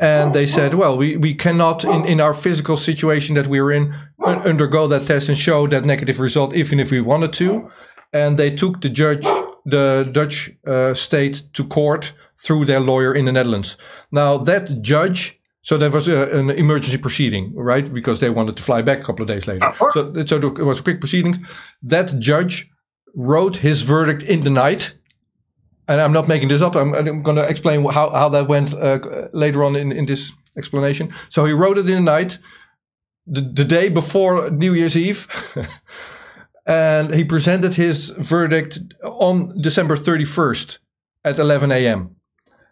and 0.00 0.34
they 0.34 0.46
said, 0.46 0.74
well, 0.74 0.96
we, 0.96 1.16
we 1.16 1.34
cannot 1.34 1.84
in, 1.84 2.04
in 2.06 2.20
our 2.20 2.34
physical 2.34 2.76
situation 2.76 3.34
that 3.36 3.46
we're 3.46 3.70
in 3.70 3.94
undergo 4.26 4.86
that 4.88 5.06
test 5.06 5.28
and 5.28 5.38
show 5.38 5.66
that 5.68 5.84
negative 5.84 6.20
result, 6.20 6.54
even 6.54 6.80
if 6.80 6.90
we 6.90 7.00
wanted 7.00 7.32
to. 7.34 7.70
And 8.12 8.36
they 8.36 8.54
took 8.54 8.80
the 8.80 8.88
judge, 8.88 9.22
the 9.64 10.08
Dutch 10.10 10.50
uh, 10.66 10.94
state 10.94 11.42
to 11.54 11.64
court 11.64 12.12
through 12.38 12.64
their 12.66 12.80
lawyer 12.80 13.14
in 13.14 13.24
the 13.24 13.32
Netherlands. 13.32 13.76
Now 14.10 14.38
that 14.38 14.82
judge 14.82 15.36
so 15.66 15.76
there 15.76 15.90
was 15.90 16.06
a, 16.06 16.30
an 16.38 16.50
emergency 16.50 16.96
proceeding, 16.96 17.52
right? 17.56 17.92
Because 17.92 18.20
they 18.20 18.30
wanted 18.30 18.56
to 18.56 18.62
fly 18.62 18.82
back 18.82 19.00
a 19.00 19.02
couple 19.02 19.22
of 19.22 19.26
days 19.26 19.48
later. 19.48 19.74
So, 19.90 20.24
so 20.24 20.36
it 20.36 20.64
was 20.64 20.78
a 20.78 20.82
quick 20.84 21.00
proceeding. 21.00 21.44
That 21.82 22.20
judge 22.20 22.70
wrote 23.16 23.56
his 23.56 23.82
verdict 23.82 24.22
in 24.22 24.44
the 24.44 24.50
night. 24.50 24.94
And 25.88 26.00
I'm 26.00 26.12
not 26.12 26.28
making 26.28 26.50
this 26.50 26.62
up. 26.62 26.76
I'm, 26.76 26.94
I'm 26.94 27.20
going 27.20 27.36
to 27.36 27.48
explain 27.48 27.84
how, 27.84 28.10
how 28.10 28.28
that 28.28 28.46
went 28.46 28.74
uh, 28.74 29.00
later 29.32 29.64
on 29.64 29.74
in, 29.74 29.90
in 29.90 30.06
this 30.06 30.32
explanation. 30.56 31.12
So 31.30 31.44
he 31.44 31.52
wrote 31.52 31.78
it 31.78 31.90
in 31.90 31.96
the 32.04 32.12
night, 32.12 32.38
the, 33.26 33.40
the 33.40 33.64
day 33.64 33.88
before 33.88 34.50
New 34.50 34.74
Year's 34.74 34.96
Eve. 34.96 35.26
and 36.66 37.14
he 37.14 37.24
presented 37.24 37.74
his 37.74 38.10
verdict 38.10 38.78
on 39.02 39.60
December 39.60 39.96
31st 39.96 40.78
at 41.24 41.38
11 41.38 41.72
a.m. 41.72 42.16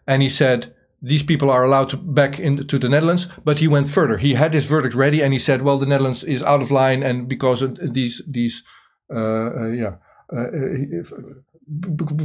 And 0.07 0.21
he 0.21 0.29
said, 0.29 0.73
these 1.01 1.23
people 1.23 1.51
are 1.51 1.63
allowed 1.63 1.89
to 1.89 1.97
back 1.97 2.39
into 2.39 2.79
the 2.79 2.89
Netherlands. 2.89 3.27
But 3.43 3.59
he 3.59 3.67
went 3.67 3.89
further. 3.89 4.17
He 4.17 4.33
had 4.33 4.53
his 4.53 4.65
verdict 4.65 4.95
ready, 4.95 5.21
and 5.21 5.33
he 5.33 5.39
said, 5.39 5.61
"Well, 5.61 5.77
the 5.77 5.85
Netherlands 5.85 6.23
is 6.23 6.41
out 6.41 6.61
of 6.61 6.71
line, 6.71 7.03
and 7.03 7.27
because 7.27 7.61
of 7.61 7.93
these 7.93 8.23
these 8.27 8.63
uh, 9.13 9.49
uh, 9.61 9.67
yeah." 9.67 9.95
Uh, 10.33 10.47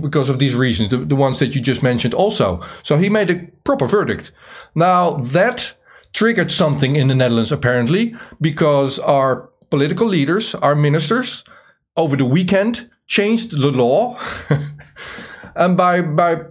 because 0.01 0.29
of 0.29 0.39
these 0.39 0.55
reasons, 0.55 0.91
the, 0.91 0.99
the 0.99 1.17
ones 1.17 1.39
that 1.39 1.55
you 1.55 1.63
just 1.63 1.83
mentioned 1.83 2.13
also. 2.13 2.63
So 2.83 2.99
he 2.99 3.09
made 3.09 3.31
a 3.31 3.47
proper 3.65 3.87
verdict. 3.87 4.33
Now 4.75 5.17
that 5.17 5.75
triggered 6.13 6.51
something 6.51 6.97
in 6.97 7.09
the 7.09 7.15
Netherlands 7.15 7.53
apparently 7.53 8.15
because 8.41 8.99
our 8.99 9.51
political 9.71 10.07
leaders, 10.07 10.55
our 10.57 10.75
ministers, 10.75 11.45
over 11.97 12.17
the 12.17 12.25
weekend 12.25 12.91
changed 13.07 13.53
the 13.53 13.71
law, 13.71 14.19
and 15.57 15.77
by 15.77 16.03
by 16.03 16.43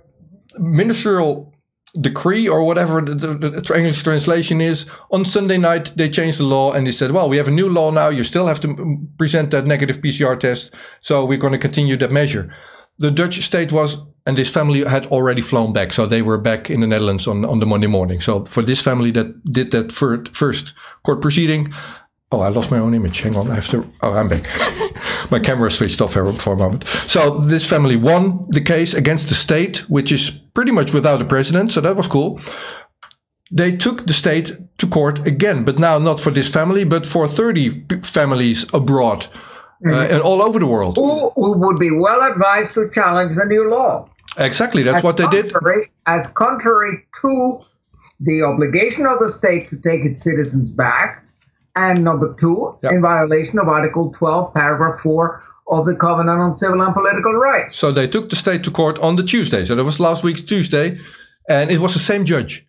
ministerial 0.57 1.53
decree 1.99 2.47
or 2.47 2.63
whatever 2.63 3.01
the, 3.01 3.15
the, 3.15 3.49
the, 3.49 3.75
English 3.75 4.03
translation 4.03 4.61
is. 4.61 4.89
On 5.11 5.25
Sunday 5.25 5.57
night, 5.57 5.91
they 5.95 6.09
changed 6.09 6.39
the 6.39 6.43
law 6.43 6.71
and 6.71 6.85
they 6.85 6.91
said, 6.91 7.11
well, 7.11 7.27
we 7.27 7.37
have 7.37 7.47
a 7.47 7.51
new 7.51 7.69
law 7.69 7.89
now. 7.89 8.09
You 8.09 8.23
still 8.23 8.47
have 8.47 8.59
to 8.61 8.99
present 9.17 9.51
that 9.51 9.65
negative 9.65 9.97
PCR 9.97 10.39
test. 10.39 10.71
So 11.01 11.25
we're 11.25 11.37
going 11.37 11.53
to 11.53 11.59
continue 11.59 11.97
that 11.97 12.11
measure. 12.11 12.53
The 12.99 13.09
Dutch 13.09 13.41
state 13.43 13.71
was, 13.71 13.97
and 14.29 14.37
this 14.37 14.51
family 14.51 14.83
had 14.83 15.07
already 15.07 15.41
flown 15.41 15.73
back. 15.73 15.91
So 15.91 16.05
they 16.05 16.21
were 16.21 16.37
back 16.37 16.69
in 16.69 16.81
the 16.81 16.87
Netherlands 16.87 17.27
on, 17.27 17.43
on 17.45 17.59
the 17.59 17.65
Monday 17.65 17.87
morning. 17.87 18.21
So 18.21 18.45
for 18.45 18.61
this 18.61 18.79
family 18.79 19.09
that 19.11 19.43
did 19.43 19.71
that 19.71 19.91
first 19.91 20.73
court 21.03 21.19
proceeding, 21.19 21.73
Oh, 22.31 22.41
I 22.41 22.49
lost 22.49 22.69
my 22.69 22.77
own 22.77 22.93
image. 22.93 23.21
Hang 23.21 23.35
on. 23.35 23.49
I 23.49 23.55
have 23.55 23.69
to. 23.69 23.91
Oh, 24.03 24.13
I'm 24.13 24.27
back. 24.29 24.43
my 25.31 25.39
camera 25.39 25.71
switched 25.71 25.99
off 25.99 26.13
here 26.13 26.31
for 26.31 26.53
a 26.53 26.57
moment. 26.57 26.87
So 27.07 27.39
this 27.39 27.67
family 27.67 27.95
won 27.95 28.45
the 28.49 28.61
case 28.61 28.93
against 28.93 29.29
the 29.29 29.33
state, 29.33 29.89
which 29.89 30.11
is 30.11 30.29
pretty 30.53 30.71
much 30.71 30.93
without 30.93 31.23
a 31.23 31.25
president. 31.25 31.71
So 31.71 31.81
that 31.81 31.95
was 31.95 32.05
cool. 32.05 32.39
They 33.51 33.75
took 33.75 34.05
the 34.05 34.13
state 34.13 34.77
to 34.77 34.85
court 34.85 35.25
again, 35.25 35.65
but 35.65 35.79
now 35.79 35.97
not 35.97 36.19
for 36.19 36.29
this 36.29 36.49
family, 36.51 36.83
but 36.83 37.07
for 37.07 37.27
30 37.27 37.85
families 38.03 38.71
abroad 38.75 39.27
mm-hmm. 39.83 39.93
uh, 39.93 40.03
and 40.13 40.21
all 40.21 40.41
over 40.41 40.59
the 40.59 40.67
world. 40.67 40.97
Who, 40.97 41.31
who, 41.31 41.57
would 41.57 41.79
be 41.79 41.91
well 41.91 42.21
advised 42.21 42.73
to 42.75 42.89
challenge 42.91 43.35
the 43.35 43.45
new 43.45 43.69
law. 43.69 44.07
Exactly. 44.39 44.83
That's 44.83 45.03
what 45.03 45.17
they 45.17 45.27
did. 45.27 45.53
As 46.05 46.29
contrary 46.29 47.05
to 47.21 47.61
the 48.19 48.43
obligation 48.43 49.05
of 49.05 49.19
the 49.19 49.31
state 49.31 49.69
to 49.69 49.77
take 49.77 50.03
its 50.03 50.23
citizens 50.23 50.69
back 50.69 51.23
and 51.75 52.03
number 52.03 52.35
two, 52.39 52.77
yep. 52.83 52.91
in 52.91 53.01
violation 53.01 53.59
of 53.59 53.67
Article 53.67 54.13
12, 54.17 54.53
Paragraph 54.53 55.01
4 55.01 55.43
of 55.69 55.85
the 55.85 55.95
Covenant 55.95 56.39
on 56.39 56.55
Civil 56.55 56.81
and 56.81 56.93
Political 56.93 57.33
Rights. 57.33 57.75
So 57.75 57.91
they 57.91 58.07
took 58.07 58.29
the 58.29 58.35
state 58.35 58.63
to 58.63 58.71
court 58.71 58.97
on 58.99 59.15
the 59.15 59.23
Tuesday. 59.23 59.65
So 59.65 59.75
that 59.75 59.83
was 59.83 59.99
last 59.99 60.23
week's 60.23 60.41
Tuesday, 60.41 60.99
and 61.47 61.71
it 61.71 61.79
was 61.79 61.93
the 61.93 61.99
same 61.99 62.25
judge. 62.25 62.65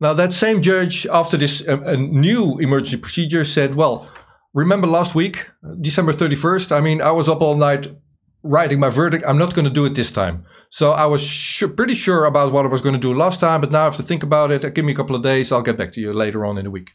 Now, 0.00 0.14
that 0.14 0.32
same 0.32 0.62
judge, 0.62 1.06
after 1.06 1.36
this 1.36 1.66
uh, 1.66 1.80
a 1.84 1.96
new 1.96 2.58
emergency 2.58 2.98
procedure, 2.98 3.44
said, 3.44 3.74
Well, 3.74 4.08
remember 4.54 4.86
last 4.86 5.14
week, 5.16 5.50
December 5.80 6.12
31st? 6.12 6.70
I 6.70 6.80
mean, 6.80 7.02
I 7.02 7.10
was 7.10 7.28
up 7.28 7.40
all 7.40 7.56
night 7.56 7.88
writing 8.44 8.78
my 8.78 8.90
verdict. 8.90 9.24
I'm 9.26 9.38
not 9.38 9.54
going 9.54 9.64
to 9.64 9.70
do 9.70 9.84
it 9.84 9.94
this 9.94 10.12
time. 10.12 10.46
So 10.70 10.92
I 10.92 11.06
was 11.06 11.62
pretty 11.76 11.94
sure 11.94 12.24
about 12.24 12.52
what 12.52 12.64
I 12.64 12.68
was 12.68 12.82
going 12.82 12.94
to 12.94 13.00
do 13.00 13.14
last 13.14 13.40
time, 13.40 13.60
but 13.60 13.70
now 13.70 13.80
I 13.80 13.84
have 13.84 13.96
to 13.96 14.02
think 14.02 14.22
about 14.22 14.50
it. 14.50 14.74
Give 14.74 14.84
me 14.84 14.92
a 14.92 14.96
couple 14.96 15.16
of 15.16 15.22
days. 15.22 15.50
I'll 15.50 15.62
get 15.62 15.78
back 15.78 15.92
to 15.94 16.00
you 16.00 16.12
later 16.12 16.44
on 16.44 16.58
in 16.58 16.64
the 16.64 16.70
week. 16.70 16.92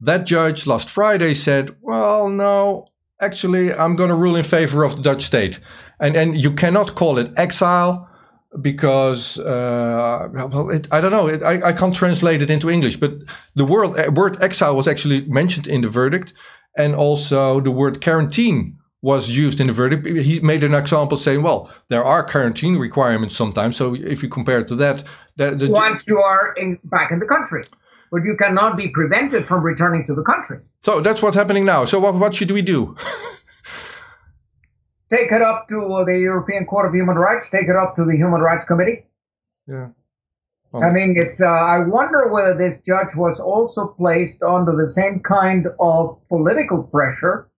That 0.00 0.24
judge 0.24 0.66
last 0.66 0.90
Friday 0.90 1.34
said, 1.34 1.76
well, 1.80 2.28
no, 2.28 2.86
actually, 3.20 3.72
I'm 3.72 3.96
going 3.96 4.10
to 4.10 4.16
rule 4.16 4.36
in 4.36 4.44
favor 4.44 4.82
of 4.82 4.96
the 4.96 5.02
Dutch 5.02 5.22
state. 5.22 5.60
And, 6.00 6.16
and 6.16 6.40
you 6.40 6.52
cannot 6.52 6.94
call 6.94 7.18
it 7.18 7.32
exile 7.36 8.08
because, 8.62 9.38
uh, 9.38 10.28
well, 10.32 10.70
it, 10.70 10.88
I 10.90 11.00
don't 11.00 11.12
know, 11.12 11.26
it, 11.26 11.42
I, 11.42 11.68
I 11.68 11.72
can't 11.72 11.94
translate 11.94 12.42
it 12.42 12.50
into 12.50 12.70
English, 12.70 12.96
but 12.96 13.12
the 13.54 13.64
word, 13.64 13.98
uh, 13.98 14.10
word 14.10 14.42
exile 14.42 14.76
was 14.76 14.88
actually 14.88 15.26
mentioned 15.26 15.66
in 15.66 15.82
the 15.82 15.88
verdict. 15.88 16.32
And 16.78 16.94
also 16.94 17.60
the 17.60 17.70
word 17.70 18.02
quarantine 18.02 18.78
was 19.06 19.30
used 19.30 19.60
in 19.60 19.68
the 19.68 19.72
verdict. 19.72 20.04
He 20.30 20.40
made 20.40 20.64
an 20.64 20.74
example 20.74 21.16
saying, 21.16 21.40
well, 21.40 21.70
there 21.88 22.04
are 22.04 22.22
quarantine 22.32 22.76
requirements 22.76 23.36
sometimes. 23.36 23.76
So 23.76 23.94
if 23.94 24.20
you 24.22 24.28
compare 24.28 24.58
it 24.62 24.68
to 24.68 24.76
that, 24.76 25.04
the, 25.36 25.54
the, 25.54 25.70
once 25.70 26.08
you 26.08 26.18
are 26.18 26.52
in, 26.54 26.78
back 26.84 27.12
in 27.12 27.20
the 27.20 27.26
country 27.26 27.62
but 28.12 28.22
you 28.22 28.36
cannot 28.36 28.76
be 28.76 28.88
prevented 28.88 29.46
from 29.46 29.62
returning 29.62 30.06
to 30.06 30.14
the 30.14 30.22
country. 30.22 30.58
So 30.80 31.00
that's 31.00 31.22
what's 31.22 31.36
happening 31.36 31.64
now. 31.64 31.84
So 31.84 31.98
what, 31.98 32.14
what 32.14 32.34
should 32.34 32.50
we 32.50 32.62
do? 32.62 32.96
take 35.10 35.32
it 35.32 35.42
up 35.42 35.68
to 35.68 36.04
the 36.06 36.18
European 36.18 36.66
Court 36.66 36.86
of 36.86 36.94
Human 36.94 37.16
Rights. 37.16 37.48
Take 37.50 37.68
it 37.68 37.76
up 37.76 37.96
to 37.96 38.04
the 38.04 38.16
Human 38.16 38.40
Rights 38.40 38.64
Committee. 38.66 39.06
Yeah. 39.66 39.88
Well, 40.72 40.84
I 40.84 40.92
mean, 40.92 41.14
it's. 41.16 41.40
Uh, 41.40 41.46
I 41.46 41.80
wonder 41.80 42.28
whether 42.28 42.56
this 42.56 42.78
judge 42.86 43.14
was 43.16 43.40
also 43.40 43.88
placed 43.88 44.42
under 44.42 44.76
the 44.76 44.88
same 44.88 45.20
kind 45.20 45.66
of 45.78 46.18
political 46.28 46.84
pressure 46.84 47.48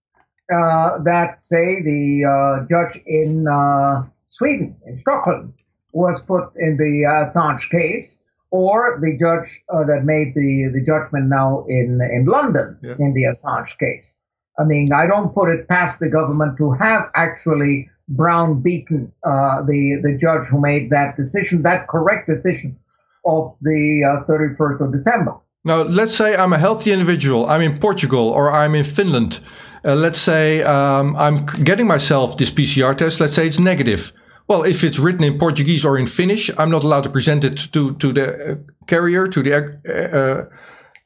uh, 0.51 0.99
that, 1.05 1.41
say, 1.43 1.83
the 1.83 2.25
uh, 2.25 2.67
judge 2.69 3.01
in 3.07 3.47
uh, 3.47 4.05
Sweden, 4.29 4.77
in 4.87 4.99
Stockholm, 4.99 5.55
was 5.93 6.23
put 6.23 6.45
in 6.57 6.77
the 6.77 7.05
Assange 7.07 7.69
case 7.71 8.19
or 8.51 8.99
the 9.03 9.17
judge 9.19 9.63
uh, 9.69 9.85
that 9.85 10.05
made 10.05 10.35
the, 10.35 10.71
the 10.73 10.83
judgment 10.85 11.27
now 11.29 11.65
in, 11.69 12.01
in 12.01 12.25
London 12.25 12.79
yeah. 12.83 12.95
in 12.99 13.13
the 13.15 13.25
Assange 13.25 13.77
case. 13.79 14.15
I 14.59 14.65
mean, 14.65 14.93
I 14.93 15.07
don't 15.07 15.35
put 15.35 15.51
it 15.51 15.69
past 15.69 16.01
the 16.01 16.09
government 16.09 16.57
to 16.59 16.73
have 16.73 17.11
actually 17.15 17.89
brown 18.09 18.61
beaten 18.61 19.13
uh, 19.23 19.63
the, 19.63 20.01
the 20.03 20.17
judge 20.19 20.49
who 20.49 20.61
made 20.61 20.91
that 20.91 21.17
decision, 21.17 21.63
that 21.63 21.89
correct 21.89 22.29
decision 22.29 22.77
of 23.25 23.55
the 23.61 24.03
uh, 24.05 24.31
31st 24.31 24.81
of 24.81 24.93
December. 24.93 25.37
Now, 25.65 25.83
let's 25.83 26.15
say 26.15 26.35
I'm 26.35 26.53
a 26.53 26.59
healthy 26.59 26.93
individual, 26.93 27.49
I'm 27.49 27.61
in 27.61 27.79
Portugal 27.79 28.29
or 28.31 28.51
I'm 28.51 28.75
in 28.75 28.85
Finland. 28.85 29.41
Uh, 29.85 29.95
let's 29.95 30.21
say 30.21 30.63
um, 30.63 31.17
I'm 31.17 31.47
getting 31.65 31.87
myself 31.87 32.37
this 32.37 32.51
PCR 32.51 32.97
test, 32.97 33.21
let's 33.21 33.35
say 33.35 33.47
it's 33.47 33.59
negative. 33.59 34.13
Well, 34.49 34.63
if 34.63 34.83
it's 34.83 34.99
written 34.99 35.25
in 35.25 35.39
Portuguese 35.39 35.85
or 35.85 35.99
in 35.99 36.07
Finnish, 36.07 36.51
I'm 36.57 36.71
not 36.71 36.83
allowed 36.83 37.05
to 37.05 37.11
present 37.11 37.45
it 37.45 37.57
to, 37.73 37.95
to 37.97 38.13
the 38.13 38.53
uh, 38.53 38.55
carrier, 38.87 39.27
to 39.27 39.43
the, 39.43 39.55
uh, 39.55 40.55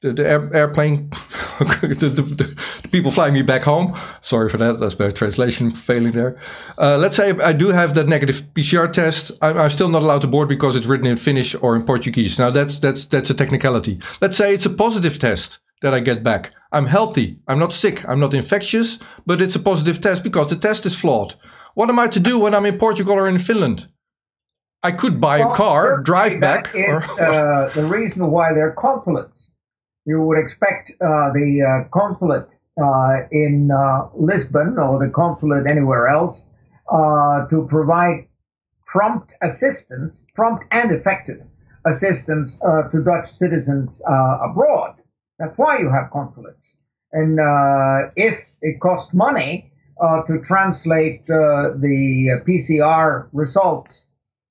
the, 0.01 0.13
the 0.13 0.29
air, 0.29 0.55
airplane, 0.55 1.11
the, 1.59 1.97
the, 1.97 2.23
the, 2.23 2.89
people 2.91 3.11
flying 3.11 3.35
me 3.35 3.43
back 3.43 3.63
home. 3.63 3.99
Sorry 4.21 4.49
for 4.49 4.59
that. 4.59 4.79
That's 4.79 4.97
my 4.97 5.11
translation 5.11 5.73
failing 5.73 6.13
there. 6.13 6.39
Uh, 6.79 6.99
let's 6.99 7.17
say 7.17 7.31
I 7.31 7.53
do 7.53 7.69
have 7.69 7.95
that 7.95 8.07
negative 8.07 8.43
PCR 8.55 8.93
test. 8.93 9.33
I'm, 9.43 9.59
I'm, 9.59 9.71
still 9.71 9.89
not 9.89 10.03
allowed 10.03 10.21
to 10.23 10.29
board 10.29 10.49
because 10.49 10.77
it's 10.77 10.87
written 10.87 11.07
in 11.07 11.17
Finnish 11.17 11.57
or 11.57 11.75
in 11.75 11.85
Portuguese. 11.85 12.39
Now 12.39 12.51
that's 12.51 12.79
that's 12.79 13.07
that's 13.07 13.31
a 13.31 13.35
technicality. 13.35 14.01
Let's 14.21 14.37
say 14.37 14.55
it's 14.55 14.67
a 14.67 14.71
positive 14.71 15.19
test 15.19 15.59
that 15.83 15.93
I 15.95 16.01
get 16.01 16.23
back. 16.23 16.53
I'm 16.73 16.87
healthy. 16.87 17.37
I'm 17.47 17.59
not 17.59 17.75
sick. 17.75 18.09
I'm 18.09 18.19
not 18.19 18.35
infectious, 18.35 18.99
but 19.27 19.43
it's 19.43 19.55
a 19.55 19.61
positive 19.61 20.01
test 20.01 20.25
because 20.25 20.49
the 20.49 20.57
test 20.57 20.87
is 20.87 20.99
flawed. 20.99 21.35
What 21.75 21.91
am 21.91 21.99
I 21.99 22.09
to 22.09 22.21
do 22.21 22.39
when 22.39 22.55
I'm 22.55 22.67
in 22.67 22.79
Portugal 22.79 23.15
or 23.15 23.29
in 23.29 23.39
Finland? 23.39 23.89
I 24.83 24.93
could 24.93 25.21
buy 25.21 25.39
well, 25.39 25.53
a 25.53 25.57
car, 25.57 26.01
drive 26.01 26.41
back. 26.41 26.73
Is 26.75 27.09
or, 27.11 27.21
uh, 27.21 27.69
the 27.75 27.85
reason 27.85 28.31
why 28.31 28.53
they're 28.53 28.73
consulates. 28.73 29.51
You 30.05 30.21
would 30.23 30.39
expect 30.39 30.91
uh, 31.01 31.33
the 31.33 31.63
uh, 31.63 31.89
consulate 31.97 32.49
uh, 32.83 33.29
in 33.31 33.71
uh, 33.71 34.09
Lisbon 34.17 34.79
or 34.79 34.99
the 34.99 35.13
consulate 35.13 35.71
anywhere 35.71 36.09
else 36.09 36.49
uh, 36.91 37.47
to 37.49 37.67
provide 37.69 38.27
prompt 38.87 39.35
assistance, 39.43 40.23
prompt 40.35 40.65
and 40.73 40.91
effective 40.91 41.43
assistance 41.87 42.57
to 42.57 43.03
Dutch 43.05 43.31
citizens 43.31 44.01
abroad. 44.07 45.02
That's 45.43 45.59
why 45.59 45.81
you 45.81 45.91
have 45.91 46.11
consulates. 46.13 46.77
And 47.13 47.39
if 48.17 48.39
it 48.63 48.81
costs 48.81 49.13
money, 49.13 49.73
uh, 50.03 50.23
to 50.25 50.41
translate 50.41 51.21
uh, 51.31 51.79
the 51.79 52.41
PCR 52.45 53.29
results 53.33 54.09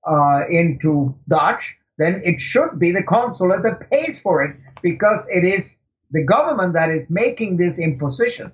uh, 0.10 0.44
into 0.50 1.14
Dutch, 1.28 1.78
then 1.98 2.22
it 2.24 2.40
should 2.40 2.80
be 2.80 2.92
the 2.92 3.04
consulate 3.04 3.64
that 3.64 3.90
pays 3.90 4.22
for 4.22 4.44
it 4.44 4.56
because 4.82 5.28
it 5.30 5.44
is 5.44 5.78
the 6.12 6.24
government 6.24 6.74
that 6.74 6.90
is 6.90 7.06
making 7.10 7.58
this 7.58 7.80
imposition. 7.80 8.52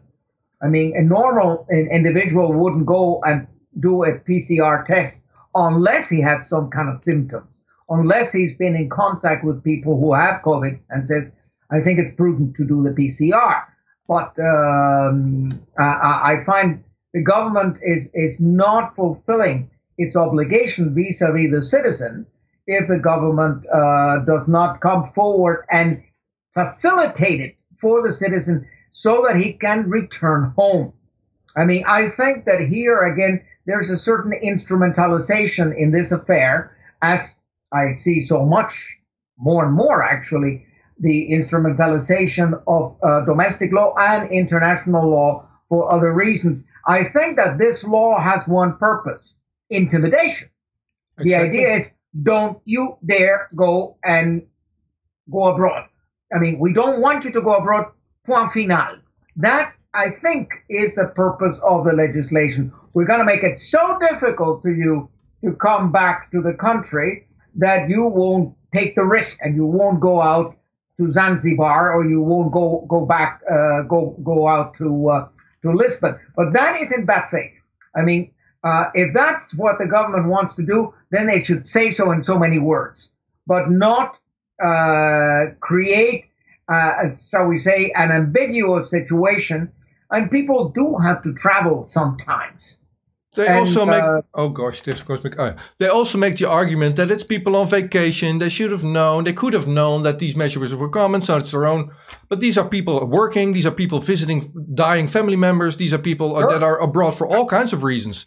I 0.60 0.70
mean, 0.70 0.96
a 0.98 1.02
normal 1.04 1.68
individual 1.70 2.52
wouldn't 2.52 2.88
go 2.88 3.22
and 3.24 3.46
do 3.80 4.04
a 4.04 4.14
PCR 4.14 4.84
test 4.84 5.22
unless 5.54 6.10
he 6.10 6.22
has 6.22 6.50
some 6.50 6.72
kind 6.72 6.90
of 6.90 7.04
symptoms, 7.04 7.62
unless 7.90 8.32
he's 8.32 8.58
been 8.58 8.76
in 8.76 8.90
contact 8.90 9.46
with 9.46 9.64
people 9.64 10.00
who 10.00 10.16
have 10.16 10.42
COVID 10.42 10.80
and 10.90 11.08
says, 11.08 11.32
I 11.72 11.82
think 11.82 12.00
it's 12.00 12.16
prudent 12.16 12.56
to 12.58 12.66
do 12.66 12.84
the 12.84 12.92
PCR. 12.92 13.64
But 14.08 14.38
um, 14.40 15.50
I, 15.78 16.34
I, 16.34 16.44
find 16.46 16.84
the 17.14 17.22
government 17.22 17.80
is, 17.82 18.10
is 18.14 18.40
not 18.40 18.96
fulfilling 18.96 19.70
its 19.98 20.16
obligation 20.16 20.96
vis-a-vis 20.96 21.52
the 21.52 21.66
citizen 21.66 22.26
if 22.68 22.88
the 22.88 23.00
government 23.00 23.66
uh, 23.68 24.20
does 24.20 24.48
not 24.48 24.80
come 24.80 25.12
forward 25.14 25.66
and 25.70 26.04
facilitate 26.54 27.42
it 27.42 27.56
for 27.82 28.02
the 28.02 28.14
citizen 28.14 28.68
so 28.92 29.26
that 29.28 29.36
he 29.36 29.54
can 29.54 29.90
return 29.90 30.54
home. 30.58 30.94
I 31.56 31.66
mean, 31.66 31.84
I 31.88 32.10
think 32.10 32.46
that 32.46 32.62
here 32.62 33.02
again, 33.02 33.46
there's 33.66 33.90
a 33.90 33.98
certain 33.98 34.32
instrumentalization 34.32 35.76
in 35.76 35.92
this 35.92 36.12
affair, 36.12 36.78
as 37.02 37.36
I 37.74 37.92
see 37.92 38.22
so 38.22 38.46
much 38.46 38.74
more 39.38 39.66
and 39.66 39.74
more 39.74 40.04
actually, 40.04 40.67
the 41.00 41.30
instrumentalization 41.32 42.62
of 42.68 42.98
uh, 43.04 43.26
domestic 43.26 43.72
law 43.72 43.94
and 43.98 44.32
international 44.32 45.10
law 45.10 45.48
for 45.70 45.92
other 45.92 46.12
reasons. 46.12 46.66
I 46.86 47.04
think 47.04 47.38
that 47.38 47.58
this 47.58 47.84
law 47.84 48.20
has 48.20 48.48
one 48.48 48.78
purpose 48.78 49.36
intimidation. 49.70 50.50
Exactly. 51.20 51.30
The 51.30 51.36
idea 51.36 51.76
is 51.76 51.92
don't 52.24 52.62
you 52.66 52.98
dare 53.06 53.48
go 53.56 53.98
and 54.04 54.48
go 55.32 55.46
abroad. 55.46 55.88
I 56.34 56.40
mean, 56.40 56.60
we 56.60 56.74
don't 56.74 57.02
want 57.02 57.26
you 57.26 57.32
to 57.32 57.42
go 57.42 57.56
abroad, 57.56 57.92
point 58.26 58.54
final. 58.54 58.98
That, 59.38 59.74
I 59.94 60.12
think, 60.12 60.50
is 60.70 60.94
the 60.96 61.12
purpose 61.16 61.60
of 61.64 61.86
the 61.86 61.94
legislation. 61.94 62.74
We're 62.94 63.06
going 63.06 63.20
to 63.20 63.26
make 63.26 63.44
it 63.44 63.60
so 63.60 63.98
difficult 64.00 64.64
to 64.64 64.72
you 64.72 65.10
to 65.44 65.54
come 65.54 65.92
back 65.92 66.32
to 66.32 66.42
the 66.42 66.54
country 66.54 67.28
that 67.56 67.90
you 67.90 68.06
won't 68.06 68.56
take 68.74 68.96
the 68.96 69.06
risk 69.06 69.40
and 69.42 69.56
you 69.56 69.66
won't 69.66 70.00
go 70.00 70.22
out 70.22 70.58
to 70.98 71.12
Zanzibar 71.12 71.94
or 71.94 72.06
you 72.06 72.22
won't 72.22 72.52
go 72.52 72.86
go 72.88 73.06
back 73.06 73.42
uh, 73.50 73.84
go 73.84 74.18
go 74.24 74.48
out 74.48 74.76
to 74.78 75.10
uh, 75.10 75.28
to 75.62 75.72
Lisbon. 75.72 76.20
But 76.36 76.54
that 76.54 76.82
is 76.82 76.92
in 76.92 77.06
bad 77.06 77.30
faith. 77.30 77.54
I 77.96 78.04
mean, 78.04 78.32
uh, 78.64 78.90
if 78.94 79.14
that's 79.14 79.54
what 79.54 79.80
the 79.80 79.88
government 79.88 80.28
wants 80.28 80.56
to 80.56 80.64
do, 80.64 80.94
then 81.12 81.28
they 81.28 81.42
should 81.44 81.68
say 81.68 81.92
so 81.92 82.12
in 82.12 82.24
so 82.24 82.38
many 82.38 82.60
words, 82.60 83.12
but 83.46 83.70
not 83.70 84.20
uh, 84.64 85.54
create, 85.60 86.26
uh, 86.68 87.10
shall 87.32 87.46
we 87.46 87.60
say, 87.60 87.92
an 87.96 88.12
ambiguous 88.12 88.90
situation. 88.90 89.72
And 90.10 90.32
people 90.32 90.70
do 90.70 90.98
have 90.98 91.24
to 91.24 91.34
travel 91.34 91.88
sometimes. 91.88 92.78
They 93.38 93.46
and, 93.46 93.60
also 93.60 93.86
make 93.86 94.02
uh, 94.02 94.24
oh 94.34 94.50
gosh, 94.50 94.82
this 94.82 95.04
goes 95.04 95.22
back. 95.22 95.38
Oh, 95.38 95.56
they 95.78 95.88
also 95.88 96.18
make 96.18 96.38
the 96.38 96.50
argument 96.50 96.96
that 96.96 97.12
it's 97.12 97.24
people 97.24 97.56
on 97.56 97.68
vacation. 97.68 98.40
They 98.40 98.50
should 98.50 98.72
have 98.72 98.84
known. 98.84 99.26
They 99.26 99.34
could 99.34 99.54
have 99.54 99.68
known 99.68 100.02
that 100.02 100.18
these 100.18 100.36
measures 100.36 100.74
were 100.74 100.90
common, 100.90 101.22
So 101.22 101.38
it's 101.38 101.52
their 101.52 101.68
own. 101.68 101.92
But 102.30 102.40
these 102.40 102.58
are 102.58 102.68
people 102.68 103.06
working. 103.06 103.54
These 103.54 103.68
are 103.68 103.72
people 103.84 104.00
visiting 104.00 104.52
dying 104.74 105.08
family 105.08 105.36
members. 105.36 105.78
These 105.78 105.94
are 105.94 106.00
people 106.00 106.36
uh, 106.36 106.48
that 106.48 106.64
are 106.64 106.82
abroad 106.82 107.12
for 107.12 107.28
all 107.28 107.46
kinds 107.46 107.74
of 107.74 107.84
reasons. 107.84 108.26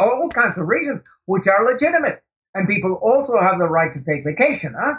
All 0.00 0.30
kinds 0.30 0.56
of 0.56 0.66
reasons, 0.66 1.02
which 1.26 1.46
are 1.46 1.70
legitimate, 1.70 2.22
and 2.54 2.66
people 2.66 2.94
also 3.02 3.38
have 3.38 3.58
the 3.58 3.68
right 3.68 3.92
to 3.92 4.00
take 4.00 4.24
vacation. 4.24 4.74
Huh? 4.78 4.94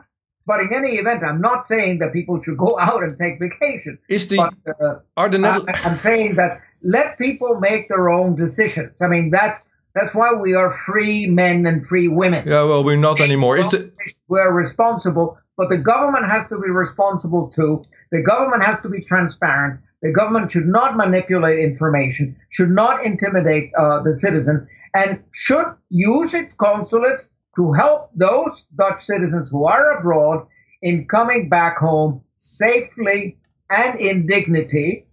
But 0.45 0.59
in 0.59 0.71
any 0.71 0.97
event, 0.97 1.23
I'm 1.23 1.41
not 1.41 1.67
saying 1.67 1.97
that 1.99 2.13
people 2.13 2.39
should 2.43 2.57
go 2.57 2.77
out 2.87 3.01
and 3.01 3.17
take 3.17 3.39
vacation. 3.39 3.97
Is 4.07 4.27
the 4.27 4.37
but, 4.37 4.79
uh, 4.79 4.99
are 5.17 5.29
the 5.29 5.39
I, 5.43 5.89
I'm 5.89 5.97
saying 5.97 6.35
that 6.35 6.61
let 6.83 7.17
people 7.17 7.59
make 7.59 7.87
their 7.87 8.09
own 8.09 8.35
decisions. 8.35 9.01
I 9.01 9.07
mean, 9.07 9.29
that's 9.31 9.63
that's 9.93 10.15
why 10.15 10.33
we 10.33 10.53
are 10.53 10.71
free 10.71 11.27
men 11.27 11.65
and 11.65 11.85
free 11.85 12.07
women. 12.07 12.47
Yeah, 12.47 12.63
well, 12.63 12.83
we're 12.83 12.95
not 12.95 13.19
anymore. 13.19 13.57
The... 13.57 13.91
We're 14.27 14.51
responsible, 14.51 15.37
but 15.57 15.69
the 15.69 15.77
government 15.77 16.29
has 16.31 16.47
to 16.47 16.59
be 16.59 16.69
responsible 16.69 17.51
too. 17.53 17.83
The 18.11 18.21
government 18.21 18.63
has 18.63 18.79
to 18.81 18.89
be 18.89 19.03
transparent. 19.03 19.81
The 20.01 20.11
government 20.11 20.51
should 20.51 20.65
not 20.65 20.95
manipulate 20.97 21.59
information, 21.59 22.37
should 22.49 22.71
not 22.71 23.05
intimidate 23.05 23.71
uh, 23.77 24.01
the 24.01 24.17
citizen, 24.17 24.67
and 24.95 25.23
should 25.31 25.65
use 25.89 26.33
its 26.33 26.55
consulates 26.55 27.31
to 27.57 27.73
help 27.73 28.09
those 28.15 28.65
Dutch 28.75 29.03
citizens 29.03 29.51
who 29.51 29.65
are 29.65 29.99
abroad 29.99 30.47
in 30.81 31.07
coming 31.07 31.49
back 31.49 31.77
home 31.77 32.21
safely 32.35 33.37
and 33.69 33.99
in 33.99 34.25
dignity 34.25 35.05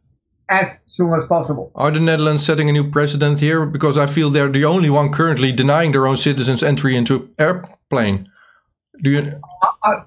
as 0.49 0.81
soon 0.87 1.13
as 1.13 1.27
possible. 1.27 1.71
Are 1.75 1.91
the 1.91 2.01
Netherlands 2.01 2.45
setting 2.45 2.69
a 2.69 2.73
new 2.73 2.91
precedent 2.91 3.41
here? 3.41 3.67
Because 3.67 3.99
I 3.99 4.07
feel 4.07 4.31
they're 4.31 4.49
the 4.49 4.65
only 4.65 4.91
one 4.91 5.13
currently 5.13 5.53
denying 5.53 5.93
their 5.93 6.07
own 6.07 6.17
citizens 6.17 6.63
entry 6.63 6.97
into 6.97 7.31
airplane. 7.39 8.31
Do 9.03 9.11
you? 9.11 9.41
Uh, 9.63 9.67
uh, 9.83 10.01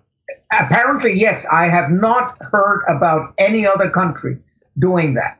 apparently, 0.51 1.13
yes. 1.13 1.45
I 1.51 1.67
have 1.67 1.91
not 1.91 2.37
heard 2.41 2.83
about 2.87 3.33
any 3.37 3.67
other 3.67 3.89
country 3.89 4.37
doing 4.77 5.13
that. 5.15 5.39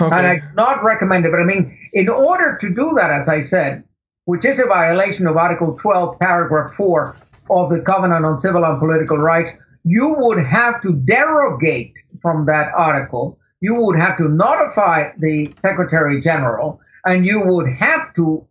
Okay. 0.00 0.04
And 0.04 0.26
I 0.26 0.36
do 0.36 0.54
not 0.54 0.82
recommend 0.82 1.24
it. 1.24 1.30
But 1.30 1.40
I 1.40 1.44
mean, 1.44 1.78
in 1.92 2.08
order 2.08 2.58
to 2.60 2.74
do 2.74 2.94
that, 2.96 3.10
as 3.10 3.28
I 3.28 3.42
said, 3.42 3.84
which 4.24 4.44
is 4.44 4.58
a 4.58 4.66
violation 4.66 5.26
of 5.26 5.36
Article 5.36 5.78
12, 5.80 6.18
Paragraph 6.18 6.74
4 6.74 7.16
of 7.48 7.70
the 7.70 7.80
Covenant 7.80 8.24
on 8.24 8.40
Civil 8.40 8.64
and 8.64 8.78
Political 8.80 9.18
Rights, 9.18 9.52
you 9.86 10.16
would 10.18 10.44
have 10.44 10.82
to 10.82 10.92
derogate 10.92 11.96
from 12.20 12.46
that 12.46 12.72
article. 12.74 13.38
You 13.60 13.76
would 13.76 13.96
have 13.96 14.18
to 14.18 14.28
notify 14.28 15.12
the 15.16 15.54
Secretary 15.60 16.20
General, 16.20 16.80
and 17.04 17.24
you 17.24 17.40
would 17.40 17.68
have 17.68 18.12
to 18.14 18.48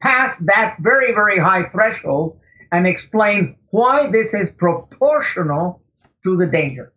pass 0.00 0.38
that 0.38 0.76
very, 0.80 1.12
very 1.12 1.38
high 1.38 1.68
threshold 1.68 2.40
and 2.72 2.86
explain 2.86 3.56
why 3.70 4.08
this 4.08 4.32
is 4.32 4.50
proportional 4.50 5.82
to 6.24 6.38
the 6.38 6.46
danger. 6.46 6.94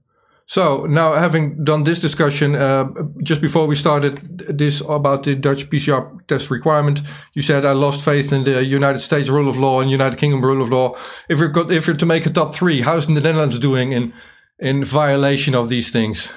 So 0.51 0.85
now, 0.85 1.13
having 1.13 1.63
done 1.63 1.83
this 1.83 2.01
discussion, 2.01 2.55
uh, 2.55 2.89
just 3.23 3.41
before 3.41 3.67
we 3.67 3.77
started 3.77 4.19
this 4.49 4.81
about 4.81 5.23
the 5.23 5.33
Dutch 5.33 5.69
PCR 5.69 6.27
test 6.27 6.51
requirement, 6.51 6.99
you 7.33 7.41
said 7.41 7.63
I 7.63 7.71
lost 7.71 8.03
faith 8.03 8.33
in 8.33 8.43
the 8.43 8.61
United 8.61 8.99
States 8.99 9.29
rule 9.29 9.47
of 9.47 9.57
law 9.57 9.79
and 9.79 9.89
United 9.89 10.19
Kingdom 10.19 10.43
rule 10.43 10.61
of 10.61 10.69
law. 10.69 10.97
If 11.29 11.39
you're 11.39 11.47
got, 11.47 11.71
if 11.71 11.87
you're 11.87 11.95
to 11.95 12.05
make 12.05 12.25
a 12.25 12.29
top 12.29 12.53
three, 12.53 12.81
how's 12.81 13.07
the 13.07 13.13
Netherlands 13.13 13.59
doing 13.59 13.93
in 13.93 14.13
in 14.59 14.83
violation 14.83 15.55
of 15.55 15.69
these 15.69 15.89
things? 15.89 16.29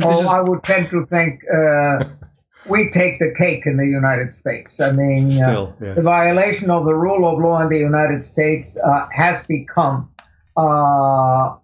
Oh, 0.00 0.10
is... 0.10 0.26
I 0.26 0.40
would 0.42 0.62
tend 0.62 0.88
to 0.90 1.04
think 1.06 1.40
uh, 1.52 2.04
we 2.68 2.90
take 2.90 3.18
the 3.18 3.34
cake 3.36 3.66
in 3.66 3.76
the 3.76 3.88
United 3.88 4.36
States. 4.36 4.78
I 4.78 4.92
mean, 4.92 5.42
uh, 5.42 5.72
yeah. 5.80 5.94
the 5.94 6.02
violation 6.02 6.70
of 6.70 6.84
the 6.84 6.94
rule 6.94 7.26
of 7.26 7.42
law 7.42 7.60
in 7.60 7.70
the 7.70 7.78
United 7.90 8.22
States 8.24 8.78
uh, 8.78 9.08
has 9.10 9.42
become 9.48 10.12
uh, 10.56 11.56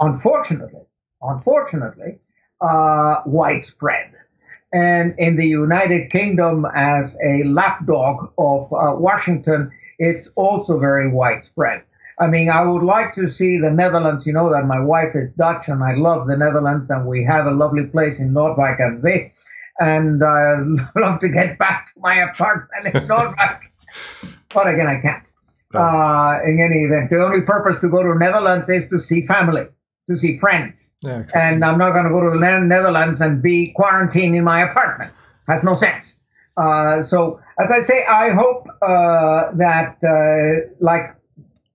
unfortunately, 0.00 0.86
unfortunately, 1.22 2.18
uh, 2.60 3.22
widespread. 3.26 4.12
And 4.72 5.14
in 5.18 5.36
the 5.36 5.46
United 5.46 6.10
Kingdom, 6.10 6.66
as 6.74 7.16
a 7.24 7.44
lapdog 7.44 8.32
of 8.38 8.72
uh, 8.72 8.94
Washington, 8.96 9.72
it's 9.98 10.32
also 10.36 10.78
very 10.78 11.08
widespread. 11.10 11.82
I 12.18 12.26
mean, 12.26 12.50
I 12.50 12.62
would 12.62 12.82
like 12.82 13.14
to 13.14 13.30
see 13.30 13.58
the 13.58 13.70
Netherlands. 13.70 14.26
You 14.26 14.34
know 14.34 14.50
that 14.52 14.66
my 14.66 14.78
wife 14.78 15.14
is 15.14 15.30
Dutch, 15.30 15.68
and 15.68 15.82
I 15.82 15.94
love 15.94 16.26
the 16.26 16.36
Netherlands, 16.36 16.90
and 16.90 17.06
we 17.06 17.24
have 17.24 17.46
a 17.46 17.50
lovely 17.50 17.86
place 17.86 18.20
in 18.20 18.32
Noordwijk 18.32 18.80
aan 18.80 19.00
Zee. 19.00 19.32
And 19.78 20.22
I 20.22 20.56
love 20.96 21.20
to 21.20 21.28
get 21.28 21.58
back 21.58 21.92
to 21.94 22.00
my 22.00 22.16
apartment 22.16 22.94
in 22.94 23.02
Noordwijk. 23.08 23.60
but 24.54 24.68
again, 24.68 24.86
I 24.86 25.00
can't. 25.00 25.24
Uh, 25.72 26.40
in 26.44 26.60
any 26.60 26.84
event, 26.84 27.10
the 27.10 27.24
only 27.24 27.42
purpose 27.42 27.78
to 27.80 27.88
go 27.88 28.02
to 28.02 28.18
Netherlands 28.18 28.68
is 28.68 28.88
to 28.90 28.98
see 28.98 29.26
family 29.26 29.66
to 30.08 30.16
see 30.16 30.38
friends. 30.38 30.94
Okay. 31.04 31.28
And 31.34 31.64
I'm 31.64 31.78
not 31.78 31.92
going 31.92 32.04
to 32.04 32.10
go 32.10 32.20
to 32.20 32.38
the 32.38 32.60
Netherlands 32.60 33.20
and 33.20 33.42
be 33.42 33.72
quarantined 33.72 34.34
in 34.34 34.44
my 34.44 34.62
apartment. 34.62 35.12
Has 35.46 35.62
no 35.62 35.74
sense. 35.74 36.16
Uh, 36.56 37.02
so, 37.02 37.40
as 37.58 37.70
I 37.70 37.80
say, 37.82 38.04
I 38.04 38.30
hope 38.30 38.68
uh, 38.82 39.52
that, 39.54 39.96
uh, 40.04 40.74
like 40.80 41.14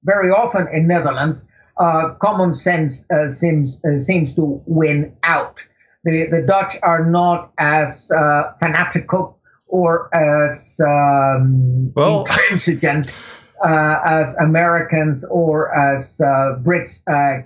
very 0.03 0.29
often 0.31 0.67
in 0.71 0.87
Netherlands, 0.87 1.45
uh, 1.77 2.13
common 2.21 2.53
sense 2.53 3.05
uh, 3.11 3.29
seems 3.29 3.81
uh, 3.83 3.99
seems 3.99 4.35
to 4.35 4.61
win 4.65 5.15
out. 5.23 5.65
The 6.03 6.27
the 6.27 6.41
Dutch 6.41 6.77
are 6.83 7.03
not 7.03 7.51
as 7.57 8.09
fanatical 8.59 9.39
or 9.67 10.15
as 10.15 10.79
um, 10.79 11.91
well, 11.93 12.25
intransigent 12.25 13.13
as 13.63 14.35
Americans 14.37 15.23
or 15.23 15.73
as 15.75 16.17
Brits 16.63 17.03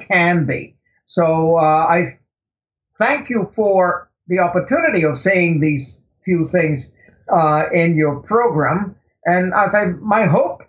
can 0.07 0.45
be. 0.45 0.75
So 1.07 1.57
uh, 1.57 1.87
I 1.89 2.19
thank 2.99 3.29
you 3.29 3.51
for 3.55 4.11
the 4.27 4.39
opportunity 4.39 5.03
of 5.05 5.19
saying 5.19 5.59
these 5.59 6.03
few 6.23 6.47
things 6.49 6.91
uh, 7.27 7.65
in 7.73 7.95
your 7.95 8.19
program. 8.19 8.95
And 9.25 9.53
as 9.53 9.73
I, 9.73 9.85
my 9.87 10.25
hope 10.25 10.61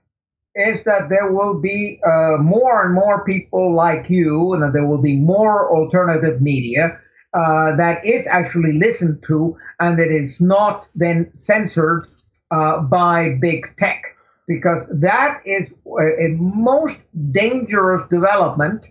is 0.54 0.84
that 0.84 1.08
there 1.10 1.30
will 1.30 1.60
be 1.60 2.00
uh, 2.04 2.38
more 2.38 2.84
and 2.84 2.94
more 2.94 3.24
people 3.24 3.74
like 3.74 4.10
you, 4.10 4.54
and 4.54 4.62
that 4.62 4.72
there 4.72 4.86
will 4.86 5.02
be 5.02 5.16
more 5.16 5.70
alternative 5.76 6.40
media 6.40 6.98
uh, 7.32 7.76
that 7.76 8.04
is 8.04 8.26
actually 8.26 8.72
listened 8.72 9.22
to, 9.24 9.56
and 9.78 9.98
that 9.98 10.10
is 10.10 10.40
not 10.40 10.88
then 10.94 11.30
censored 11.34 12.06
uh, 12.50 12.80
by 12.80 13.36
big 13.40 13.76
tech, 13.76 14.09
because 14.50 14.90
that 15.00 15.40
is 15.46 15.76
a, 15.86 16.24
a 16.24 16.28
most 16.30 17.00
dangerous 17.30 18.02
development 18.08 18.84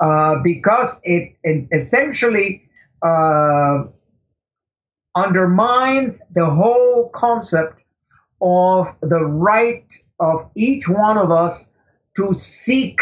uh, 0.00 0.36
because 0.42 1.02
it, 1.04 1.36
it 1.44 1.68
essentially 1.70 2.62
uh, 3.02 3.84
undermines 5.14 6.22
the 6.34 6.48
whole 6.48 7.10
concept 7.14 7.82
of 8.40 8.86
the 9.02 9.22
right 9.22 9.84
of 10.18 10.48
each 10.54 10.88
one 10.88 11.18
of 11.18 11.30
us 11.30 11.70
to 12.16 12.32
seek 12.32 12.98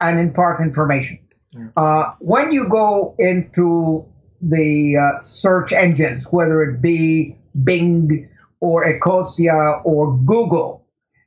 and 0.00 0.18
impart 0.18 0.62
information. 0.62 1.18
Yeah. 1.52 1.66
Uh, 1.76 2.14
when 2.20 2.52
you 2.52 2.70
go 2.70 3.14
into 3.18 4.06
the 4.40 4.96
uh, 4.96 5.24
search 5.24 5.74
engines, 5.74 6.32
whether 6.32 6.62
it 6.62 6.80
be 6.80 7.36
Bing 7.64 8.30
or 8.60 8.84
Ecosia 8.84 9.80
or 9.84 10.16
Google, 10.18 10.75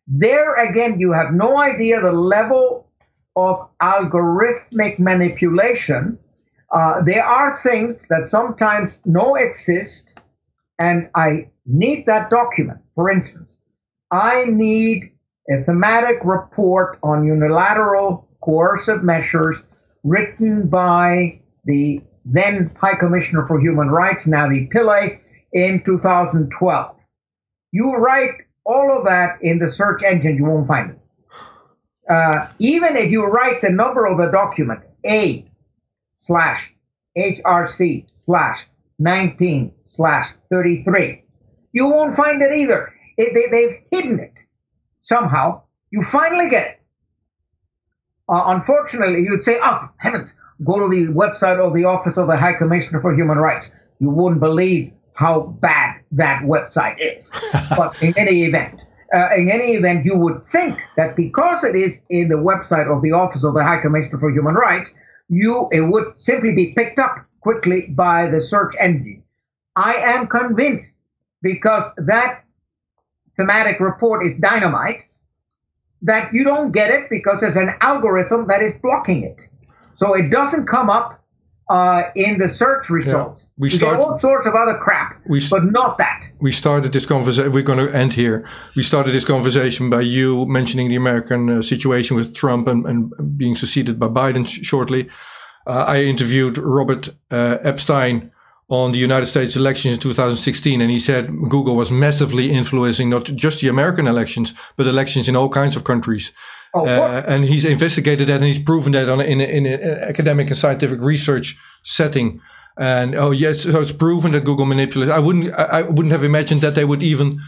there 0.10 0.56
again, 0.56 1.00
you 1.00 1.12
have 1.12 1.34
no 1.34 1.60
idea 1.60 2.02
the 2.02 2.12
level 2.12 2.90
of 3.36 3.70
algorithmic 3.82 4.98
manipulation, 4.98 6.18
uh, 6.72 7.02
there 7.02 7.24
are 7.24 7.56
things 7.56 8.08
that 8.08 8.30
sometimes 8.30 9.02
no 9.06 9.36
exist, 9.36 10.14
and 10.80 11.10
I 11.16 11.52
need 11.66 12.08
that 12.08 12.30
document. 12.30 12.80
For 12.96 13.12
instance, 13.12 13.62
I 14.12 14.46
need 14.46 15.12
a 15.50 15.64
thematic 15.64 16.18
report 16.24 16.98
on 17.04 17.26
unilateral 17.26 18.28
coercive 18.42 19.04
measures 19.04 19.62
written 20.04 20.70
by 20.70 21.42
the 21.66 22.02
then 22.26 22.72
High 22.80 22.96
Commissioner 22.96 23.46
for 23.48 23.60
Human 23.60 23.90
Rights, 23.90 24.28
Navi 24.28 24.72
Pillay, 24.72 25.20
in 25.54 25.84
2012. 25.84 26.96
You 27.72 27.96
write 27.96 28.34
all 28.70 28.98
of 28.98 29.06
that 29.06 29.42
in 29.42 29.60
the 29.60 29.72
search 29.72 30.04
engine, 30.04 30.38
you 30.38 30.46
won't 30.46 30.68
find 30.68 30.92
it 30.92 31.00
uh, 32.10 32.48
even 32.58 32.98
if 32.98 33.12
you 33.12 33.24
write 33.26 33.62
the 33.62 33.70
number 33.70 34.06
of 34.06 34.18
the 34.18 34.32
document, 34.32 34.82
A 35.06 35.46
slash 36.18 36.74
HRC 37.16 38.08
slash 38.16 38.66
19 38.98 39.72
slash 39.88 40.28
33, 40.50 41.24
you 41.72 41.88
won't 41.88 42.16
find 42.16 42.42
it 42.42 42.58
either. 42.58 42.94
It, 43.16 43.34
they, 43.34 43.46
they've 43.52 43.78
hidden 43.92 44.20
it 44.20 44.34
somehow. 45.02 45.62
You 45.92 46.04
finally 46.04 46.50
get 46.50 46.68
it. 46.68 46.82
Uh, 48.28 48.44
unfortunately, 48.48 49.22
you'd 49.22 49.44
say, 49.44 49.60
oh, 49.62 49.90
heavens, 49.98 50.36
go 50.64 50.80
to 50.80 50.90
the 50.90 51.12
website 51.12 51.60
of 51.60 51.76
the 51.76 51.86
Office 51.86 52.18
of 52.18 52.28
the 52.28 52.38
High 52.38 52.58
Commissioner 52.58 53.02
for 53.02 53.14
Human 53.14 53.38
Rights. 53.38 53.70
You 54.00 54.10
wouldn't 54.10 54.42
believe 54.42 54.94
how 55.14 55.42
bad 55.42 55.99
that 56.12 56.44
website 56.44 56.98
is. 57.00 57.32
but 57.78 58.02
in 58.02 58.14
any 58.18 58.44
event, 58.44 58.82
uh, 59.14 59.30
in 59.36 59.50
any 59.50 59.74
event, 59.74 60.06
you 60.06 60.18
would 60.18 60.48
think 60.48 60.80
that 60.96 61.16
because 61.16 61.64
it 61.64 61.76
is 61.76 62.04
in 62.10 62.30
the 62.30 62.36
website 62.36 62.94
of 62.94 63.02
the 63.02 63.12
Office 63.12 63.44
of 63.44 63.54
the 63.54 63.64
High 63.64 63.82
Commissioner 63.82 64.20
for 64.20 64.32
Human 64.32 64.56
Rights, 64.56 64.94
you 65.30 65.68
it 65.72 65.82
would 65.82 66.14
simply 66.18 66.54
be 66.54 66.74
picked 66.74 67.00
up 67.00 67.26
quickly 67.42 67.88
by 67.90 68.30
the 68.30 68.42
search 68.42 68.76
engine. 68.80 69.24
I 69.76 69.96
am 69.96 70.28
convinced 70.28 70.92
because 71.42 71.86
that 71.98 72.44
thematic 73.38 73.80
report 73.80 74.26
is 74.26 74.34
dynamite 74.36 75.06
that 76.02 76.34
you 76.34 76.44
don't 76.44 76.72
get 76.72 76.92
it 76.92 77.10
because 77.10 77.42
there's 77.42 77.56
an 77.56 77.74
algorithm 77.82 78.48
that 78.48 78.62
is 78.62 78.74
blocking 78.82 79.24
it. 79.24 79.42
So 79.96 80.14
it 80.14 80.30
doesn't 80.30 80.68
come 80.68 80.90
up 80.90 81.19
uh, 81.70 82.10
in 82.16 82.40
the 82.40 82.50
search 82.50 82.90
results. 82.90 83.44
Yeah, 83.44 83.50
we 83.58 83.70
start 83.70 84.00
all 84.00 84.18
sorts 84.18 84.48
of 84.48 84.56
other 84.56 84.78
crap, 84.78 85.22
we, 85.28 85.48
but 85.50 85.66
not 85.66 86.00
that. 86.00 86.24
We 86.40 86.52
started 86.52 86.94
this 86.94 87.06
conversation. 87.06 87.52
We're 87.52 87.64
going 87.64 87.86
to 87.86 87.96
end 87.96 88.14
here. 88.14 88.48
We 88.76 88.84
started 88.84 89.14
this 89.14 89.26
conversation 89.26 89.90
by 89.90 90.02
you 90.02 90.46
mentioning 90.48 90.90
the 90.90 90.96
American 90.96 91.50
uh, 91.50 91.62
situation 91.62 92.18
with 92.18 92.36
Trump 92.36 92.68
and, 92.68 92.86
and, 92.86 93.38
being 93.38 93.56
succeeded 93.56 94.00
by 94.00 94.08
Biden 94.08 94.48
sh- 94.48 94.66
shortly. 94.66 95.10
Uh, 95.68 95.86
I 95.88 96.02
interviewed 96.02 96.58
Robert 96.58 97.10
uh, 97.30 97.58
Epstein 97.62 98.32
on 98.70 98.92
the 98.92 98.98
United 98.98 99.28
States 99.28 99.56
elections 99.56 99.94
in 99.96 100.00
2016, 100.00 100.82
and 100.82 100.90
he 100.90 101.00
said 101.00 101.28
Google 101.50 101.76
was 101.76 101.92
massively 101.92 102.52
influencing 102.52 103.10
not 103.10 103.26
just 103.26 103.62
the 103.62 103.68
American 103.68 104.08
elections, 104.08 104.54
but 104.76 104.88
elections 104.88 105.28
in 105.28 105.36
all 105.36 105.50
kinds 105.50 105.76
of 105.76 105.84
countries. 105.84 106.32
Oh, 106.74 106.86
uh, 106.86 107.24
and 107.28 107.46
he's 107.46 107.66
investigated 107.66 108.28
that 108.28 108.36
and 108.36 108.46
he's 108.46 108.62
proven 108.62 108.92
that 108.92 109.10
on 109.10 109.22
in, 109.22 109.42
in 109.42 109.66
an 109.66 109.82
academic 110.04 110.48
and 110.50 110.58
scientific 110.58 111.00
research 111.02 111.58
setting. 111.84 112.42
And 112.78 113.16
oh 113.16 113.32
yes, 113.32 113.64
so 113.64 113.82
it's 113.82 113.92
proven 113.92 114.34
that 114.34 114.46
Google 114.46 114.66
manipulates. 114.66 115.12
I 115.12 115.20
wouldn't, 115.20 115.54
I, 115.58 115.64
I 115.64 115.82
wouldn't 115.82 116.12
have 116.12 116.24
imagined 116.24 116.62
that 116.62 116.76
they 116.76 116.86
would 116.86 117.04
even 117.04 117.40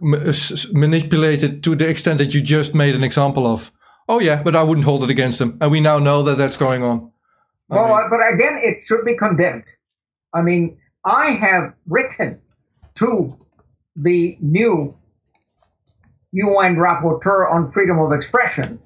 manipulate 0.00 1.42
it 1.42 1.62
to 1.62 1.74
the 1.74 1.88
extent 1.88 2.18
that 2.18 2.34
you 2.34 2.40
just 2.40 2.74
made 2.74 2.94
an 2.94 3.04
example 3.04 3.46
of. 3.46 3.70
Oh 4.08 4.20
yeah, 4.20 4.42
but 4.42 4.56
I 4.56 4.62
wouldn't 4.62 4.84
hold 4.84 5.04
it 5.04 5.10
against 5.10 5.38
them, 5.38 5.58
and 5.60 5.70
we 5.70 5.80
now 5.80 5.98
know 5.98 6.22
that 6.22 6.38
that's 6.38 6.56
going 6.56 6.82
on. 6.82 7.12
Well, 7.68 7.94
I 7.94 8.00
mean, 8.00 8.10
but 8.10 8.20
again, 8.34 8.58
it 8.62 8.82
should 8.84 9.04
be 9.04 9.16
condemned. 9.16 9.64
I 10.32 10.42
mean, 10.42 10.78
I 11.04 11.32
have 11.32 11.74
written 11.86 12.40
to 12.96 13.38
the 13.96 14.36
new 14.40 14.96
UN 16.32 16.76
rapporteur 16.76 17.50
on 17.50 17.72
freedom 17.72 17.98
of 17.98 18.12
expression, 18.12 18.78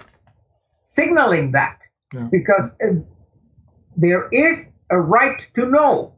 signaling 0.84 1.52
that 1.52 1.78
yeah. 2.12 2.28
because 2.30 2.74
uh, 2.82 2.94
there 3.96 4.28
is 4.30 4.68
a 4.90 5.00
right 5.00 5.38
to 5.54 5.66
know. 5.66 6.14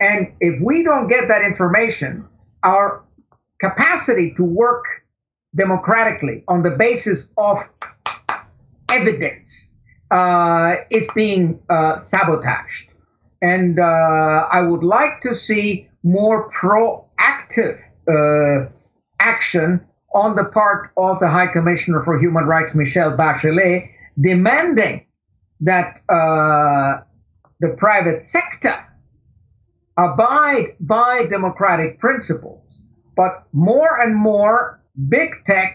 And 0.00 0.32
if 0.40 0.60
we 0.62 0.82
don't 0.82 1.08
get 1.08 1.28
that 1.28 1.42
information, 1.42 2.26
our 2.62 3.04
capacity 3.60 4.34
to 4.36 4.44
work 4.44 4.84
democratically 5.54 6.44
on 6.48 6.62
the 6.62 6.70
basis 6.70 7.28
of 7.36 7.58
evidence 8.88 9.72
uh, 10.10 10.76
is 10.90 11.08
being 11.14 11.60
uh, 11.68 11.96
sabotaged. 11.96 12.88
And 13.42 13.78
uh, 13.78 13.82
I 13.82 14.62
would 14.62 14.82
like 14.82 15.22
to 15.22 15.34
see 15.34 15.88
more 16.02 16.50
proactive 16.50 17.80
uh, 18.08 18.70
action 19.18 19.86
on 20.12 20.36
the 20.36 20.44
part 20.44 20.90
of 20.96 21.20
the 21.20 21.28
High 21.28 21.52
Commissioner 21.52 22.02
for 22.04 22.18
Human 22.18 22.44
Rights, 22.44 22.74
Michelle 22.74 23.16
Bachelet, 23.16 23.90
demanding 24.20 25.06
that 25.60 26.00
uh, 26.08 27.02
the 27.60 27.68
private 27.76 28.24
sector 28.24 28.86
abide 29.96 30.76
by 30.80 31.26
democratic 31.28 31.98
principles. 31.98 32.80
But 33.16 33.44
more 33.52 34.00
and 34.00 34.16
more, 34.16 34.82
big 35.08 35.44
tech 35.44 35.74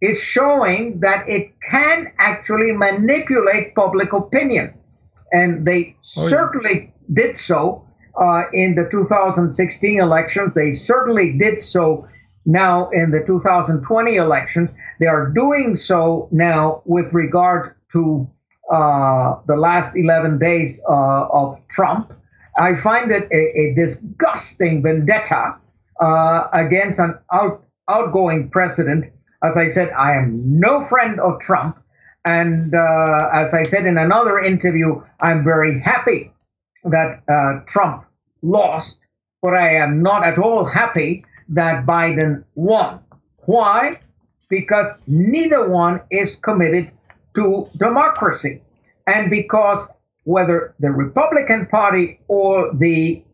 is 0.00 0.20
showing 0.22 1.00
that 1.00 1.28
it 1.28 1.54
can 1.68 2.12
actually 2.18 2.72
manipulate 2.72 3.74
public 3.74 4.12
opinion. 4.12 4.74
And 5.32 5.66
they 5.66 5.96
oh, 5.96 6.00
certainly 6.02 6.92
yeah. 7.08 7.26
did 7.26 7.38
so 7.38 7.86
uh, 8.20 8.44
in 8.52 8.74
the 8.74 8.88
2016 8.90 9.98
elections. 10.00 10.52
They 10.54 10.72
certainly 10.72 11.32
did 11.32 11.62
so 11.62 12.08
now 12.46 12.88
in 12.90 13.10
the 13.10 13.22
2020 13.26 14.16
elections. 14.16 14.70
They 15.00 15.06
are 15.06 15.28
doing 15.28 15.76
so 15.76 16.28
now 16.30 16.82
with 16.86 17.12
regard 17.12 17.74
to 17.92 18.30
uh, 18.72 19.36
the 19.46 19.56
last 19.56 19.96
11 19.96 20.38
days 20.38 20.82
uh, 20.88 21.26
of 21.28 21.58
Trump. 21.68 22.12
I 22.58 22.76
find 22.76 23.10
it 23.10 23.28
a, 23.30 23.60
a 23.60 23.74
disgusting 23.74 24.82
vendetta 24.82 25.56
uh, 26.00 26.48
against 26.52 26.98
an 26.98 27.18
out, 27.32 27.64
outgoing 27.88 28.48
president. 28.48 29.12
As 29.42 29.56
I 29.56 29.70
said, 29.70 29.90
I 29.90 30.16
am 30.16 30.58
no 30.58 30.84
friend 30.84 31.20
of 31.20 31.40
Trump. 31.40 31.78
And 32.24 32.74
uh, 32.74 33.28
as 33.32 33.54
I 33.54 33.64
said 33.64 33.86
in 33.86 33.98
another 33.98 34.40
interview, 34.40 35.02
I'm 35.20 35.44
very 35.44 35.78
happy 35.80 36.32
that 36.84 37.22
uh, 37.28 37.60
Trump 37.66 38.04
lost, 38.42 38.98
but 39.42 39.54
I 39.54 39.74
am 39.74 40.02
not 40.02 40.24
at 40.24 40.38
all 40.38 40.64
happy 40.64 41.24
that 41.48 41.86
Biden 41.86 42.44
won. 42.54 43.00
Why? 43.38 44.00
Because 44.48 44.88
neither 45.06 45.68
one 45.68 46.00
is 46.10 46.36
committed 46.36 46.92
to 47.34 47.68
democracy. 47.76 48.62
And 49.06 49.30
because 49.30 49.88
whether 50.24 50.74
the 50.80 50.90
Republican 50.90 51.66
Party 51.66 52.20
or 52.28 52.74
the 52.74 53.24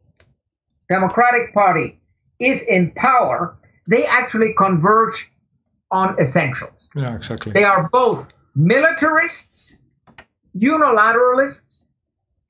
Democratic 0.88 1.54
Party 1.54 1.98
is 2.38 2.62
in 2.64 2.90
power, 2.90 3.56
they 3.86 4.04
actually 4.04 4.52
converge 4.54 5.30
on 5.90 6.18
essentials. 6.20 6.90
Yeah, 6.94 7.14
exactly. 7.14 7.52
They 7.52 7.64
are 7.64 7.88
both 7.90 8.26
militarists, 8.54 9.78
unilateralists, 10.56 11.88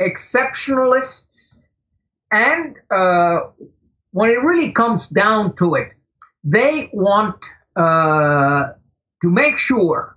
exceptionalists, 0.00 1.58
and 2.30 2.76
uh, 2.90 3.40
when 4.12 4.30
it 4.30 4.42
really 4.42 4.72
comes 4.72 5.08
down 5.08 5.56
to 5.56 5.74
it, 5.74 5.94
they 6.44 6.90
want 6.92 7.36
uh, 7.76 8.72
to 9.22 9.30
make 9.30 9.58
sure 9.58 10.16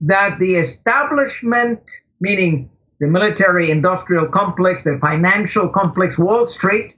that 0.00 0.38
the 0.38 0.56
establishment, 0.56 1.80
meaning 2.20 2.70
the 2.98 3.06
military 3.06 3.70
industrial 3.70 4.26
complex, 4.26 4.84
the 4.84 4.98
financial 5.00 5.68
complex, 5.68 6.18
Wall 6.18 6.48
Street, 6.48 6.96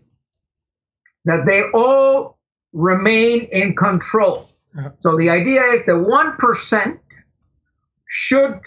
that 1.25 1.47
they 1.47 1.63
all 1.75 2.39
remain 2.73 3.49
in 3.53 3.77
control. 3.77 4.51
Yeah. 4.75 4.91
So 5.01 5.17
the 5.17 5.31
idea 5.31 5.63
is 5.73 5.87
the 5.87 5.93
1% 5.93 6.99
should 8.07 8.61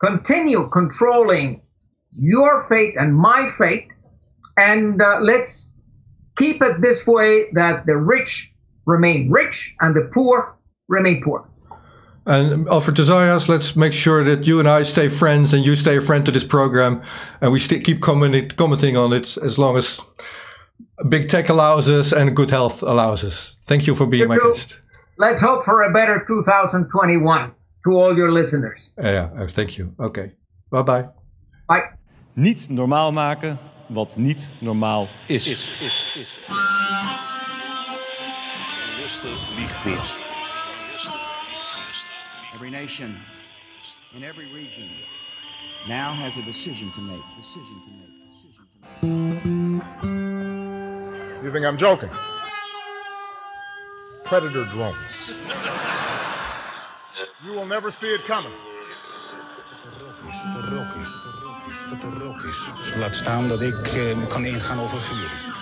continue 0.00 0.68
controlling 0.68 1.62
your 2.16 2.64
fate 2.68 2.94
and 2.98 3.16
my 3.16 3.50
fate. 3.56 3.88
And 4.56 5.00
uh, 5.00 5.18
let's 5.20 5.71
keep 6.36 6.62
it 6.62 6.80
this 6.80 7.06
way 7.06 7.46
that 7.52 7.86
the 7.86 7.96
rich 7.96 8.52
remain 8.86 9.30
rich 9.30 9.74
and 9.80 9.94
the 9.94 10.10
poor 10.14 10.56
remain 10.88 11.22
poor. 11.22 11.48
And 12.24 12.68
Alfred 12.68 12.96
Zayas, 12.96 13.48
let's 13.48 13.74
make 13.74 13.92
sure 13.92 14.22
that 14.24 14.46
you 14.46 14.60
and 14.60 14.68
I 14.68 14.84
stay 14.84 15.08
friends 15.08 15.52
and 15.52 15.66
you 15.66 15.74
stay 15.76 15.96
a 15.96 16.00
friend 16.00 16.24
to 16.26 16.30
this 16.32 16.44
program 16.44 17.00
and 17.40 17.52
we 17.52 17.58
st- 17.58 17.84
keep 17.84 18.00
comment- 18.00 18.56
commenting 18.56 18.96
on 18.96 19.12
it 19.12 19.36
as 19.38 19.58
long 19.58 19.76
as 19.76 20.00
big 21.08 21.28
tech 21.28 21.48
allows 21.48 21.88
us 21.88 22.12
and 22.12 22.36
good 22.36 22.50
health 22.50 22.82
allows 22.82 23.24
us. 23.24 23.56
Thank 23.64 23.86
you 23.86 23.94
for 23.96 24.06
being 24.06 24.22
you 24.22 24.28
my 24.28 24.36
do. 24.36 24.52
guest. 24.52 24.78
Let's 25.18 25.40
hope 25.40 25.64
for 25.64 25.82
a 25.82 25.92
better 25.92 26.24
2021 26.26 27.50
to 27.84 27.90
all 27.90 28.16
your 28.16 28.30
listeners. 28.32 28.90
Ja, 28.96 29.30
uh, 29.36 29.46
thank 29.48 29.70
you. 29.76 29.92
Okay. 29.98 30.32
Bye 30.70 30.82
bye. 30.82 31.08
Bye. 31.66 31.90
Niet 32.34 32.66
normaal 32.68 33.12
maken 33.12 33.58
wat 33.92 34.16
niet 34.16 34.48
normaal 34.58 35.08
is. 35.26 35.46
is, 35.46 35.68
is, 35.80 36.12
is. 36.14 36.38
liegt 39.56 39.84
niet. 39.84 40.14
Every 42.54 42.70
nation 42.70 43.18
in 44.14 44.22
every 44.22 44.52
region 44.52 44.88
now 45.88 46.14
has 46.14 46.38
a 46.38 46.42
decision 46.42 46.92
to 46.92 47.00
make. 47.00 47.22
Decision 47.36 47.82
to 47.82 47.90
make. 47.90 48.30
Decision 48.30 48.66
to 49.00 49.06
make. 49.08 49.22
You 51.44 51.50
think 51.50 51.66
I'm 51.66 51.76
joking? 51.76 52.10
Predator 54.24 54.64
drones. 54.66 55.26
you 57.44 57.52
will 57.52 57.66
never 57.66 57.90
see 57.90 58.14
it 58.14 58.24
coming. 58.26 58.52
Laat 62.98 63.14
staan 63.14 63.48
dat 63.48 63.60
ik 63.60 63.94
uh, 63.94 64.28
kan 64.28 64.44
ingaan 64.44 64.80
over 64.80 65.00
vuur. 65.00 65.61